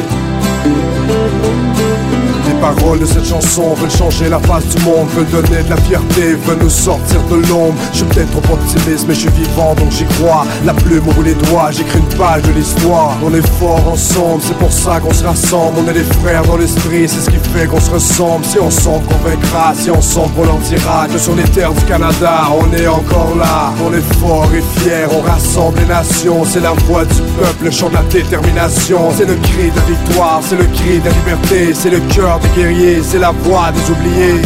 Les 2.59 2.75
paroles 2.75 2.99
de 2.99 3.07
cette 3.07 3.25
chanson 3.25 3.75
veulent 3.75 3.89
changer 3.89 4.29
la 4.29 4.41
face 4.41 4.67
du 4.67 4.83
monde, 4.83 5.07
veulent 5.15 5.31
donner 5.31 5.63
de 5.63 5.71
la 5.71 5.77
fierté, 5.77 6.35
veulent 6.45 6.59
nous 6.61 6.69
sortir 6.69 7.23
de 7.31 7.37
l'ombre. 7.49 7.75
Je 7.93 7.99
suis 7.99 8.07
peut-être 8.07 8.33
trop 8.33 8.55
optimiste, 8.55 9.07
mais 9.07 9.15
je 9.15 9.21
suis 9.21 9.31
vivant 9.31 9.77
donc 9.77 9.93
j'y 9.93 10.05
crois. 10.07 10.45
La 10.67 10.75
plume 10.75 11.05
au 11.09 11.23
des 11.23 11.35
doigts, 11.35 11.71
j'écris 11.71 12.01
une 12.01 12.19
page 12.19 12.43
de 12.43 12.51
l'histoire. 12.51 13.17
On 13.25 13.33
est 13.33 13.47
fort 13.61 13.87
ensemble, 13.93 14.43
c'est 14.43 14.59
pour 14.59 14.73
ça 14.73 14.99
qu'on 14.99 15.15
se 15.15 15.23
rassemble. 15.23 15.79
On 15.79 15.89
est 15.89 15.93
des 15.93 16.13
frères 16.21 16.43
dans 16.43 16.57
l'esprit, 16.57 17.09
c'est 17.09 17.21
ce 17.21 17.31
qui 17.31 17.37
fait 17.37 17.67
qu'on 17.67 17.79
se 17.79 17.93
ressemble. 17.93 18.45
Si 18.45 18.59
ensemble 18.59 19.07
qu'on 19.07 19.29
vaincra, 19.29 19.73
si 19.77 19.93
ensemble 19.93 20.33
on 20.39 20.45
leur 20.45 20.59
dira 20.59 21.07
que 21.07 21.19
sur 21.19 21.37
les 21.37 21.45
terres 21.45 21.73
du 21.73 21.85
Canada, 21.85 22.49
on 22.61 22.77
est 22.77 22.89
encore 22.89 23.37
là. 23.39 23.73
On 23.87 23.95
est 23.95 24.15
fort 24.19 24.49
et 24.53 24.81
fier, 24.81 25.09
on 25.13 25.21
rassemble 25.21 25.79
les 25.79 25.87
nations. 25.87 26.45
C'est 26.45 26.61
la 26.61 26.73
voix 26.73 27.05
du 27.05 27.23
peuple, 27.39 27.67
le 27.67 27.71
chant 27.71 27.89
de 27.89 27.95
la 27.95 28.03
détermination. 28.03 29.13
C'est 29.17 29.27
le 29.27 29.37
cri 29.37 29.71
de 29.71 29.77
la 29.77 29.83
victoire, 29.83 30.41
c'est 30.43 30.57
le 30.57 30.65
cri 30.65 30.99
de 30.99 31.05
la 31.05 31.13
liberté, 31.13 31.73
c'est 31.73 31.91
le 31.91 32.01
cœur 32.13 32.41
des 32.55 32.61
guerriers, 32.61 33.03
c'est 33.03 33.19
la 33.19 33.31
voix 33.31 33.71
des 33.73 33.91
oubliés. 33.91 34.43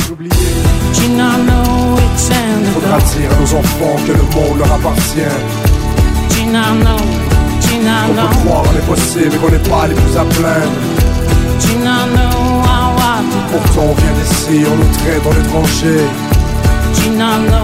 Faudra 2.74 2.98
dire 2.98 3.30
à 3.30 3.40
nos 3.40 3.54
enfants 3.54 3.96
que 4.06 4.12
le 4.12 4.22
monde 4.34 4.58
leur 4.58 4.72
appartient. 4.72 5.38
On 8.10 8.14
peut 8.14 8.36
croire 8.44 8.60
en 8.60 8.72
l'impossible 8.72 9.34
et 9.34 9.38
qu'on 9.38 9.50
n'est 9.50 9.68
pas 9.70 9.86
les 9.88 9.94
plus 9.94 10.16
à 10.16 10.24
plaindre. 10.24 10.78
Pourtant 13.50 13.86
on 13.90 13.94
vient 13.94 14.14
d'ici, 14.20 14.64
on 14.70 14.76
nous 14.76 14.92
traite 14.98 15.24
en 15.26 15.34
étrangers. 15.40 16.06
Ginano, 16.94 17.62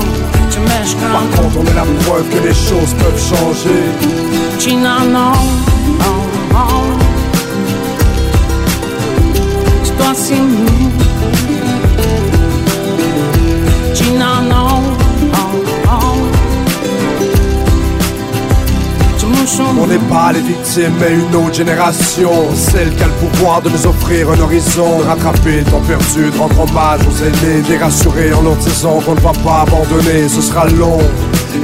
Par 1.12 1.26
contre 1.36 1.56
on 1.60 1.64
est 1.66 1.74
la 1.74 1.84
preuve 2.04 2.28
que 2.30 2.40
les 2.48 2.54
choses 2.54 2.94
peuvent 2.98 3.22
changer. 3.30 3.82
C'est 9.98 10.04
toi, 10.04 10.14
c'est 10.14 10.38
nous. 10.38 10.90
Ginano, 13.94 14.67
On 19.56 19.86
n'est 19.86 19.98
pas 20.10 20.30
les 20.32 20.40
victimes, 20.40 20.92
mais 21.00 21.14
une 21.14 21.34
autre 21.34 21.54
génération. 21.54 22.30
Celle 22.54 22.94
qui 22.94 23.02
a 23.02 23.06
le 23.06 23.12
pouvoir 23.12 23.62
de 23.62 23.70
nous 23.70 23.86
offrir 23.86 24.30
un 24.30 24.40
horizon. 24.40 24.98
Rattraper 25.06 25.60
le 25.60 25.64
temps 25.64 25.80
perdu, 25.80 26.30
de 26.30 26.38
rendre 26.38 26.60
hommage 26.60 27.00
aux 27.08 27.24
aînés. 27.24 27.62
Les 27.68 27.78
rassurer 27.78 28.32
en 28.34 28.42
leur 28.42 28.56
disant 28.56 29.00
qu'on 29.00 29.14
ne 29.14 29.20
va 29.20 29.32
pas 29.32 29.62
abandonner, 29.62 30.28
ce 30.28 30.42
sera 30.42 30.68
long. 30.68 30.98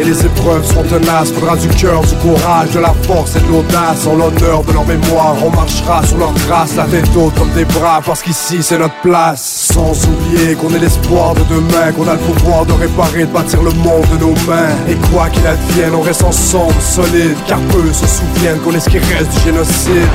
Et 0.01 0.05
les 0.05 0.25
épreuves 0.25 0.65
seront 0.67 0.83
tenaces, 0.83 1.31
faudra 1.31 1.57
du 1.57 1.69
cœur, 1.69 2.01
du 2.01 2.17
courage, 2.17 2.71
de 2.71 2.81
la 2.81 2.93
force 3.07 3.37
et 3.37 3.41
de 3.41 3.47
l'audace. 3.47 4.07
En 4.07 4.17
l'honneur 4.17 4.65
de 4.65 4.73
leur 4.73 4.85
mémoire, 4.87 5.37
on 5.45 5.51
marchera 5.51 6.03
sur 6.05 6.19
leurs 6.19 6.35
traces, 6.35 6.75
la 6.75 6.85
tête 6.85 7.09
haute 7.15 7.35
comme 7.35 7.53
des 7.53 7.65
bras, 7.67 8.01
parce 8.05 8.23
qu'ici 8.23 8.59
c'est 8.61 8.79
notre 8.79 8.99
place. 9.03 9.69
Sans 9.73 9.93
oublier 10.09 10.55
qu'on 10.55 10.75
est 10.75 10.79
l'espoir 10.79 11.35
de 11.35 11.43
demain, 11.43 11.93
qu'on 11.97 12.09
a 12.09 12.15
le 12.15 12.19
pouvoir 12.19 12.67
de 12.67 12.73
réparer, 12.73 13.21
de 13.21 13.33
bâtir 13.33 13.63
le 13.63 13.71
monde 13.71 14.07
de 14.13 14.19
nos 14.19 14.35
mains. 14.49 14.75
Et 14.89 14.97
quoi 15.13 15.29
qu'il 15.29 15.47
advienne, 15.47 15.95
on 15.95 16.01
reste 16.01 16.25
ensemble, 16.25 16.75
solide, 16.81 17.37
car 17.47 17.61
peu 17.75 17.93
se 17.93 18.07
souviennent 18.07 18.59
qu'on 18.61 18.73
est 18.73 18.81
ce 18.81 18.89
qui 18.89 18.99
reste 18.99 19.33
du 19.33 19.41
génocide. 19.41 20.09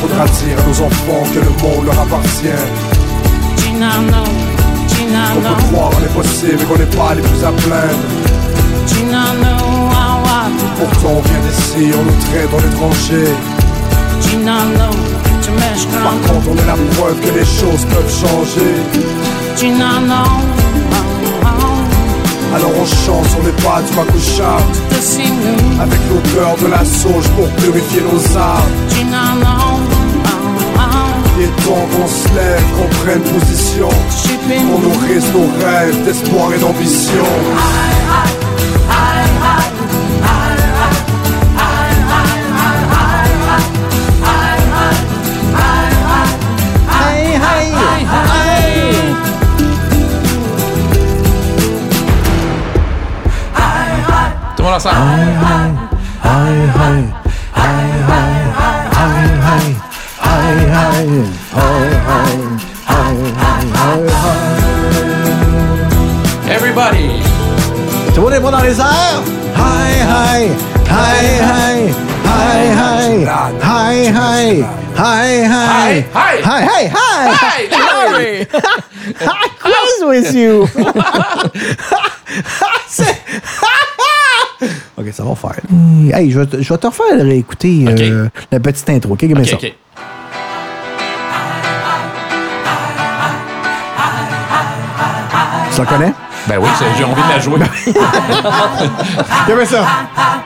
Faudra 0.00 0.24
dire 0.24 0.58
à 0.58 0.68
nos 0.68 0.86
enfants 0.86 1.24
que 1.34 1.38
le 1.40 1.50
monde 1.62 1.84
leur 1.84 2.00
appartient. 2.00 2.48
On 5.36 5.40
peut 5.40 5.62
croire 5.70 5.90
en 5.94 6.00
l'impossible 6.00 6.60
et 6.62 6.64
qu'on 6.64 6.78
n'est 6.78 6.96
pas 6.96 7.14
les 7.14 7.22
plus 7.22 7.44
à 7.44 7.52
plaindre. 7.52 8.25
Pourtant 10.78 11.14
on 11.16 11.20
vient 11.22 11.40
d'ici, 11.48 11.90
on 11.98 12.02
nous 12.04 12.18
traite 12.26 12.50
étrangers. 12.72 13.34
Ginano, 14.20 14.90
Par 16.02 16.18
contre 16.20 16.46
on 16.50 16.56
est 16.56 16.66
la 16.66 16.76
preuve 16.96 17.18
que 17.20 17.38
les 17.38 17.44
choses 17.44 17.84
peuvent 17.86 18.12
changer. 18.20 18.74
Alors 22.54 22.70
on 22.80 22.86
chante 22.86 23.26
sur 23.30 23.42
les 23.42 23.52
pas 23.62 23.82
du 23.82 23.94
Makusha 23.96 24.56
Te 24.88 24.94
c'est 25.00 25.24
nous. 25.24 25.80
Avec 25.80 25.98
l'odeur 26.08 26.56
de 26.62 26.66
la 26.68 26.84
sauge 26.84 27.28
pour 27.36 27.48
purifier 27.56 28.02
nos 28.02 28.36
âmes. 28.38 28.72
Il 31.38 31.42
est 31.44 31.56
temps 31.64 31.86
qu'on 31.92 32.06
se 32.06 32.28
lève, 32.34 32.64
qu'on 32.76 32.88
prenne 33.04 33.20
position. 33.20 33.88
Qu'on 34.48 34.78
nourrisse 34.78 35.30
nos 35.34 35.48
rêves 35.66 36.04
d'espoir 36.04 36.52
et 36.54 36.58
d'ambition. 36.58 37.24
Tout 54.66 54.70
le 54.70 54.72
monde 54.72 54.74
ensemble. 54.74 54.96
Everybody. 66.48 67.22
Tout 68.08 68.14
le 68.16 68.22
monde 68.22 68.32
est 68.32 68.40
bon 68.40 68.50
dans 68.50 68.62
les 68.62 68.80
airs? 68.80 69.22
Hi, 69.54 70.02
hi, 70.02 70.50
hi, 70.88 70.88
hi, 70.88 71.46
hi, 71.46 71.94
hi, 72.66 73.06
hi, 73.06 73.22
hi, 73.62 74.08
hi, 74.08 74.64
hi, 74.96 74.96
hi. 74.96 76.04
hi, 76.12 76.42
hi, 76.42 76.44
hi, 76.44 76.90
Hi, 77.30 77.68
Larry. 77.70 78.46
I 79.20 79.48
quiz 79.60 80.02
with 80.02 80.34
you. 80.34 80.66
Ça 85.12 85.24
va 85.24 85.34
faire. 85.34 85.56
Hey, 86.12 86.30
je 86.30 86.40
vais, 86.40 86.46
te- 86.46 86.62
je 86.62 86.72
vais 86.72 86.78
te 86.78 86.86
refaire 86.86 87.26
écouter 87.30 87.84
euh, 87.88 88.28
la 88.52 88.60
petite 88.60 88.88
intro. 88.90 89.12
Ok, 89.14 89.20
Give 89.20 89.34
me 89.36 89.42
Ok, 89.42 89.46
ça. 89.48 89.56
Tu 95.72 95.80
la 95.82 95.86
connais? 95.86 96.12
Ben 96.48 96.58
oui, 96.60 96.68
j'ai- 96.78 97.04
envie 97.04 97.22
de 97.22 97.28
la 97.28 97.38
jouer. 97.40 97.58
Me 99.48 99.64
ça. 99.66 99.84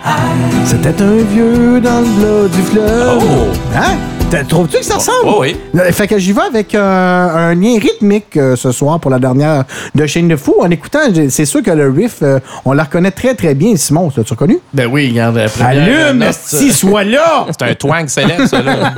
C'était 0.65 1.03
un 1.03 1.17
vieux 1.31 1.81
dans 1.81 2.01
le 2.01 2.07
blas 2.07 2.49
du 2.57 2.63
fleuve. 2.63 3.19
Oh. 3.23 3.49
Hein? 3.77 3.97
T'as- 4.31 4.45
Trouves-tu 4.45 4.79
que 4.79 4.85
ça 4.85 4.95
ressemble? 4.95 5.19
Oh 5.27 5.39
oui. 5.41 5.57
Fait 5.93 6.07
que 6.07 6.19
j'y 6.19 6.33
vais 6.33 6.43
avec 6.43 6.75
euh, 6.75 7.51
un 7.51 7.55
lien 7.55 7.79
rythmique 7.81 8.37
euh, 8.37 8.55
ce 8.57 8.71
soir 8.73 8.99
pour 9.01 9.11
la 9.11 9.19
dernière 9.19 9.65
de 9.95 10.07
Chaîne 10.07 10.29
de 10.29 10.37
Fou. 10.37 10.55
En 10.61 10.71
écoutant, 10.71 11.01
c'est 11.29 11.45
sûr 11.45 11.63
que 11.63 11.71
le 11.71 11.91
riff, 11.91 12.19
euh, 12.23 12.39
on 12.65 12.73
la 12.73 12.85
reconnaît 12.85 13.11
très 13.11 13.35
très 13.35 13.55
bien. 13.55 13.75
Simon, 13.77 14.11
t'as-tu 14.11 14.33
reconnu? 14.33 14.59
Ben 14.73 14.87
oui, 14.91 15.09
regarde, 15.11 15.37
la 15.37 15.49
première 15.49 15.69
Allume, 16.09 16.19
note, 16.19 16.35
si 16.41 16.73
soit 16.73 17.05
là! 17.05 17.47
C'est 17.59 17.71
un 17.71 17.75
twang 17.75 18.09
célèbre, 18.09 18.47
ça, 18.47 18.63
là. 18.63 18.93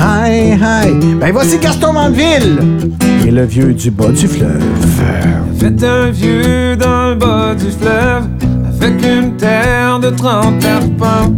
hi, 0.00 0.54
hi. 0.54 1.14
Ben 1.20 1.32
voici 1.32 1.58
Gaston 1.58 1.92
Mandeville 1.92 2.58
et 3.26 3.30
le 3.30 3.44
vieux 3.44 3.72
du 3.74 3.90
bas 3.90 4.08
du 4.08 4.26
fleuve. 4.28 4.62
Fait 5.58 5.84
un 5.84 6.10
vieux 6.10 6.76
du 7.54 7.70
fleuve 7.70 8.28
Avec 8.68 9.04
une 9.04 9.36
terre 9.36 9.98
de 10.00 10.10
30 10.10 10.64
arpents 10.64 11.32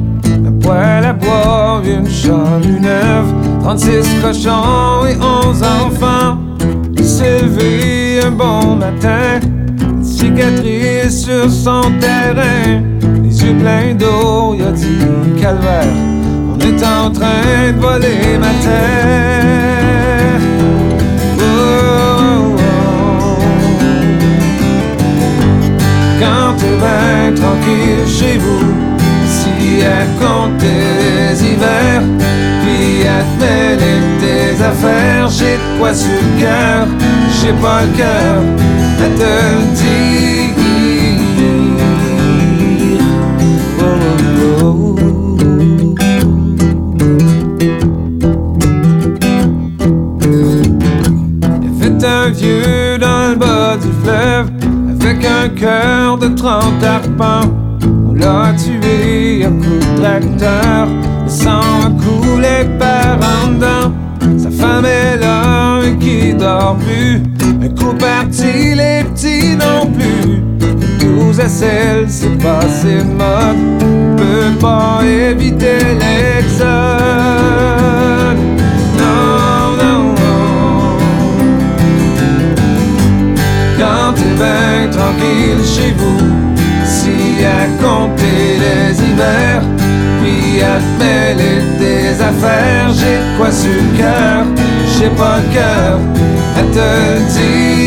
Un 0.46 0.52
poêle 0.60 1.04
à 1.04 1.12
bois, 1.12 1.82
une 1.84 2.08
charrue 2.08 2.80
neuve 2.80 3.34
36 3.62 4.22
cochons 4.22 5.06
et 5.06 5.16
11 5.16 5.62
enfants. 5.62 6.38
Il 6.96 7.04
s'est 7.04 7.42
levé 7.42 8.20
un 8.24 8.30
bon 8.30 8.76
matin 8.76 9.40
Une 9.80 10.02
cicatrice 10.02 11.24
sur 11.24 11.50
son 11.50 11.82
terrain. 12.00 12.82
Les 13.22 13.42
yeux 13.44 13.54
pleins 13.58 13.94
d'eau, 13.94 14.54
il 14.54 14.64
a 14.64 14.72
dit 14.72 15.40
calvaire? 15.40 15.84
On 16.54 16.58
est 16.60 16.82
en 16.82 17.10
train 17.10 17.72
de 17.72 17.78
voler 17.78 18.38
ma 18.38 18.52
terre 18.64 19.67
quand 26.18 26.54
t'es 26.56 26.76
bien 26.76 27.34
tranquille 27.34 28.06
chez 28.06 28.38
vous, 28.38 28.72
si 29.26 29.82
à 29.84 30.04
compter 30.20 30.66
les 31.16 31.44
hivers, 31.44 32.02
puis 32.62 33.06
à 33.06 33.22
te 33.22 33.44
mêler 33.44 34.00
tes 34.20 34.62
affaires, 34.62 35.28
j'ai 35.28 35.56
de 35.56 35.78
quoi 35.78 35.94
sur 35.94 36.10
le 36.10 36.40
cœur, 36.40 36.86
j'ai 37.40 37.52
pas 37.52 37.82
le 37.82 37.96
cœur 37.96 38.42
à 39.00 39.08
te 39.18 39.74
dire. 39.74 40.57
Cœur 55.58 56.18
de 56.18 56.28
30 56.28 56.84
arpents. 56.84 57.50
On 57.84 58.14
l'a 58.14 58.52
tué 58.54 59.44
à 59.44 59.48
coups 59.48 59.86
de 59.86 60.00
tracteur, 60.00 60.86
le 61.24 61.30
sang 61.30 61.60
a 61.84 61.90
coulé 62.02 62.66
par 62.78 63.18
en 63.18 63.48
dedans. 63.52 63.92
Sa 64.38 64.50
femme 64.50 64.84
est 64.84 65.16
là 65.18 65.80
et 65.84 65.96
qui 65.96 66.34
dort 66.34 66.76
plus? 66.76 67.22
Un 67.62 67.68
coup 67.70 67.94
parti, 67.94 68.74
les 68.74 69.04
petits 69.04 69.56
non 69.56 69.90
plus. 69.90 70.42
Douze 71.00 71.40
à 71.40 71.48
celle, 71.48 72.08
c'est 72.08 72.38
passé 72.38 72.98
de 72.98 73.04
mode. 73.04 73.56
On 73.82 74.16
peut 74.16 74.58
pas 74.60 75.00
éviter 75.04 75.78
l'exode. 76.00 76.66
Non, 78.98 79.76
non, 79.80 80.02
non. 80.14 80.98
quand 83.78 84.12
bien 84.12 84.87
tranquille 85.18 85.64
chez 85.64 85.92
vous. 85.92 86.18
Si 86.84 87.44
à 87.44 87.66
compter 87.82 88.58
les 88.58 89.02
hivers, 89.02 89.62
puis 90.20 90.62
à 90.62 90.78
mêler 90.98 91.62
des 91.78 92.20
affaires, 92.20 92.90
j'ai 92.92 93.18
quoi 93.36 93.50
sur 93.50 93.70
le 93.70 93.98
cœur, 93.98 94.44
j'ai 94.98 95.10
pas 95.10 95.40
cœur 95.52 95.98
à 96.56 96.62
te 96.62 97.32
dire. 97.32 97.77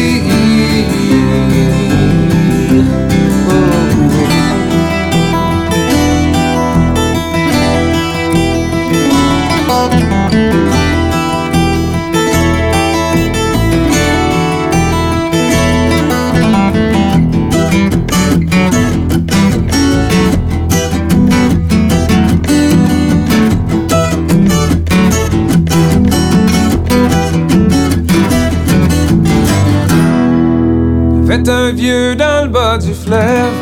Fait 31.43 31.49
un 31.49 31.71
vieux 31.71 32.15
dans 32.15 32.43
le 32.43 32.49
bas 32.49 32.77
du 32.77 32.93
fleuve 32.93 33.53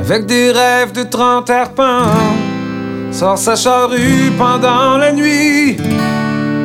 Avec 0.00 0.24
des 0.24 0.52
rêves 0.52 0.92
de 0.92 1.02
30 1.02 1.50
arpents. 1.50 2.06
Sort 3.10 3.36
sa 3.36 3.56
charrue 3.56 4.32
pendant 4.38 4.96
la 4.96 5.12
nuit 5.12 5.76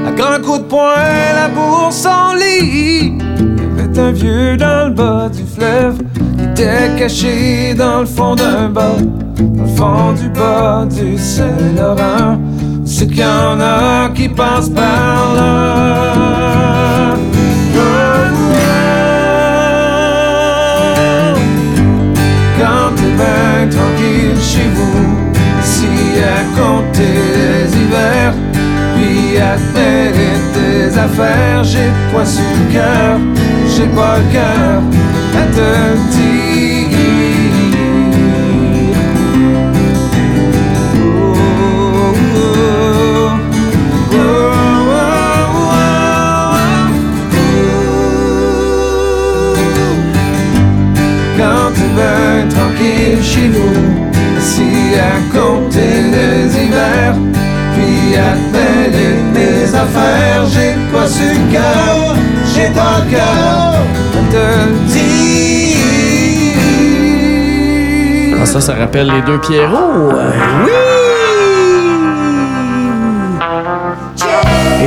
À 0.08 0.12
grands 0.12 0.42
coups 0.42 0.60
de 0.60 0.64
poing 0.64 0.96
la 1.36 1.50
bourse 1.50 2.06
en 2.06 2.36
lit. 2.36 3.18
Fait 3.78 4.00
un 4.00 4.12
vieux 4.12 4.56
dans 4.56 4.88
le 4.88 4.94
bas 4.94 5.30
du 5.30 5.44
fleuve 5.44 5.98
Qui 6.38 6.62
était 6.62 6.96
caché 6.98 7.74
dans 7.74 8.00
le 8.00 8.06
fond 8.06 8.36
d'un 8.36 8.70
bas 8.70 8.96
Dans 9.38 9.64
le 9.64 9.70
fond 9.76 10.14
du 10.14 10.30
bas 10.30 10.86
du 10.90 11.18
Saint-Laurent. 11.18 12.40
C'est 12.86 13.08
qu'il 13.08 13.20
y 13.20 13.26
en 13.26 13.60
a 13.60 14.10
qui 14.16 14.30
passent 14.30 14.70
par 14.70 15.34
là 15.36 16.17
à 26.24 26.60
compter 26.60 27.20
les 27.36 27.78
hivers, 27.78 28.34
puis 28.96 29.38
à 29.38 29.58
mêler 29.74 30.38
tes 30.54 30.98
affaires, 30.98 31.64
j'ai 31.64 31.92
quoi 32.12 32.26
sur 32.26 32.42
le 32.44 32.74
cœur, 32.74 33.20
j'ai 33.76 33.88
pas 33.88 34.18
le 34.18 34.34
cœur 34.34 34.82
à 35.36 35.46
te 35.56 35.98
dire. 36.12 36.48
Quand 51.38 51.72
t'es 51.76 51.90
bien 51.96 52.48
tranquille 52.50 53.24
chez 53.24 53.48
nous, 53.50 54.07
à 55.00 55.20
compter 55.32 56.02
les 56.14 56.56
hivers, 56.64 57.16
puis 57.76 58.16
à 58.18 58.36
mêler 58.54 59.16
tes 59.34 59.76
affaires, 59.76 60.46
j'ai 60.52 60.76
quoi 60.92 61.08
sur 61.08 61.26
le 61.26 61.52
cœur, 61.52 62.16
j'ai 62.54 62.70
pas 62.74 63.04
le 63.06 63.12
cœur 63.12 63.78
te 64.32 64.48
dire. 64.92 65.78
Ah, 68.42 68.46
ça, 68.46 68.62
ça 68.62 68.74
rappelle 68.76 69.08
les 69.08 69.22
deux 69.22 69.40
Pierrots. 69.40 70.12
Euh, 70.14 70.32
Oui! 70.66 70.97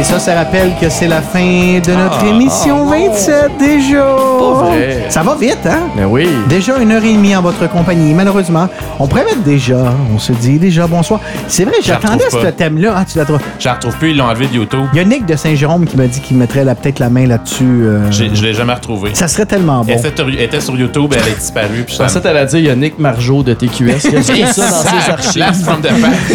Et 0.01 0.05
ça, 0.05 0.19
ça 0.19 0.35
rappelle 0.35 0.71
que 0.81 0.89
c'est 0.89 1.09
la 1.09 1.21
fin 1.21 1.41
de 1.45 1.93
notre 1.93 2.21
Ah, 2.23 2.27
émission 2.29 2.87
ah, 2.91 2.97
non. 2.97 3.11
27 3.13 3.51
déjà. 3.59 4.17
Pas 4.39 4.53
vrai. 4.65 5.05
Ça 5.11 5.23
va 5.23 5.35
vite, 5.35 5.59
hein? 5.67 5.89
Ben 5.95 6.07
oui. 6.07 6.27
Déjà 6.49 6.79
une 6.79 6.91
heure 6.93 7.05
et 7.05 7.13
demie 7.13 7.37
en 7.37 7.43
votre 7.43 7.69
compagnie. 7.69 8.15
Malheureusement, 8.15 8.67
on 8.99 9.07
pourrait 9.07 9.27
mettre 9.27 9.43
déjà. 9.43 9.77
On 10.15 10.19
se 10.19 10.33
dit 10.33 10.59
déjà 10.59 10.87
bonsoir. 10.87 11.21
C'est 11.49 11.65
vrai, 11.65 11.75
Je 11.83 11.89
j'attendais 11.89 12.25
ce 12.31 12.47
thème-là. 12.47 12.95
Ah, 12.97 13.05
tu 13.05 13.19
la 13.19 13.27
trouves? 13.27 13.41
Je 13.59 13.67
la 13.67 13.75
retrouve 13.75 13.95
plus, 13.99 14.13
ils 14.13 14.17
l'ont 14.17 14.25
enlevé 14.25 14.47
de 14.47 14.55
YouTube. 14.55 14.87
Il 14.95 14.97
y 14.97 15.03
a 15.03 15.05
Nick 15.05 15.27
de 15.27 15.37
Saint-Jérôme 15.37 15.85
qui 15.85 15.99
m'a 15.99 16.07
dit 16.07 16.21
qu'il 16.21 16.39
mettrait 16.39 16.65
peut-être 16.65 16.99
la 16.99 17.11
main 17.11 17.27
là-dessus. 17.27 17.65
euh, 17.65 18.11
J'ai- 18.11 18.35
Je 18.35 18.43
l'ai 18.43 18.55
jamais 18.55 18.73
retrouvée. 18.73 19.11
Ça 19.15 19.29
serait 19.29 19.45
tellement 19.45 19.85
bon. 19.85 19.93
Elle 19.93 20.07
était, 20.07 20.23
elle 20.23 20.41
était 20.41 20.61
sur 20.61 20.77
YouTube, 20.79 21.13
elle 21.13 21.31
est 21.31 21.37
disparue. 21.39 21.83
Puis 21.85 21.95
Je 21.99 22.03
pensais 22.03 22.21
t'allais 22.23 22.47
dire, 22.47 22.59
il 22.59 22.67
y 22.67 22.71
a 22.71 22.75
Nick 22.75 22.99
Margeau 22.99 23.43
de 23.43 23.53
TQS. 23.53 24.05
Il 24.05 24.39
y 24.39 24.43
a 24.45 24.47
tout 24.47 24.53
ça 24.55 24.71
dans 24.71 24.83
ses 24.83 25.11
archives. 25.11 25.77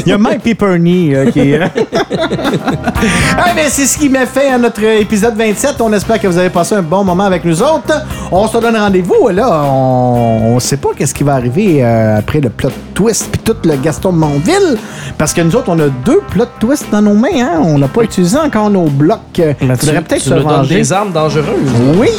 Il 0.05 0.09
y 0.09 0.11
a 0.13 0.17
Mike 0.19 0.41
Piperny 0.43 1.15
euh, 1.15 1.31
qui 1.31 1.39
est. 1.39 1.61
ah, 3.37 3.53
ben, 3.55 3.65
c'est 3.69 3.85
ce 3.85 3.97
qui 3.97 4.09
met 4.09 4.25
fin 4.25 4.53
à 4.53 4.57
notre 4.57 4.83
épisode 4.83 5.35
27. 5.35 5.75
On 5.79 5.91
espère 5.93 6.19
que 6.19 6.27
vous 6.27 6.37
avez 6.37 6.49
passé 6.49 6.75
un 6.75 6.81
bon 6.81 7.03
moment 7.03 7.23
avec 7.23 7.45
nous 7.45 7.61
autres. 7.61 7.93
On 8.31 8.47
se 8.47 8.57
donne 8.57 8.75
rendez-vous. 8.75 9.29
Là, 9.29 9.63
on 9.63 10.55
ne 10.55 10.59
sait 10.59 10.77
pas 10.77 10.89
qu'est-ce 10.95 11.13
qui 11.13 11.23
va 11.23 11.35
arriver 11.35 11.83
euh, 11.83 12.17
après 12.19 12.41
le 12.41 12.49
plot 12.49 12.69
twist 12.93 13.29
puis 13.31 13.41
tout 13.41 13.55
le 13.63 13.75
Gaston 13.77 14.11
de 14.11 14.17
Montville. 14.17 14.77
Parce 15.17 15.33
que 15.33 15.41
nous 15.41 15.55
autres, 15.55 15.69
on 15.69 15.79
a 15.79 15.87
deux 15.87 16.21
plot 16.31 16.45
twists 16.59 16.87
dans 16.91 17.01
nos 17.01 17.13
mains. 17.13 17.29
Hein? 17.39 17.61
On 17.63 17.77
n'a 17.77 17.87
pas 17.87 18.03
utilisé 18.03 18.37
encore 18.37 18.69
nos 18.69 18.85
blocs. 18.85 19.19
Il 19.61 19.67
Mathieu, 19.67 19.87
faudrait 19.87 20.01
peut-être 20.03 20.21
se 20.21 20.33
venger. 20.33 20.75
des 20.75 20.93
armes 20.93 21.11
dangereuses. 21.13 21.71
Oui! 21.97 22.09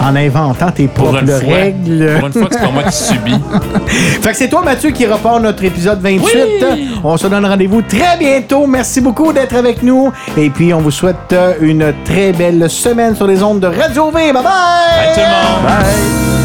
En 0.00 0.16
inventant 0.16 0.70
tes 0.70 0.88
propres 0.88 1.22
règles. 1.46 2.18
Pour 2.18 2.26
une 2.26 2.32
fois 2.32 2.46
que 2.46 2.54
c'est 2.54 2.60
pas 2.60 2.70
moi 2.70 2.82
qui 2.84 2.96
subis. 2.96 3.40
Fait 4.20 4.30
que 4.30 4.36
c'est 4.36 4.48
toi, 4.48 4.62
Mathieu, 4.62 4.90
qui 4.90 5.06
repart 5.06 5.40
notre 5.40 5.62
épisode 5.64 6.00
28. 6.00 6.64
On 7.04 7.16
se 7.16 7.26
donne 7.26 7.46
rendez-vous 7.46 7.82
très 7.82 8.16
bientôt. 8.18 8.66
Merci 8.66 9.00
beaucoup 9.00 9.32
d'être 9.32 9.54
avec 9.54 9.82
nous. 9.82 10.12
Et 10.36 10.50
puis, 10.50 10.74
on 10.74 10.78
vous 10.78 10.90
souhaite 10.90 11.34
une 11.60 11.92
très 12.04 12.32
belle 12.32 12.68
semaine 12.68 13.14
sur 13.14 13.26
les 13.26 13.42
ondes 13.42 13.60
de 13.60 13.68
Radio 13.68 14.10
V. 14.10 14.32
Bye 14.32 14.32
bye! 14.32 14.42
Bye 14.42 15.14
tout 15.14 15.20
le 15.20 15.26
monde! 15.26 15.62
Bye. 15.64 16.41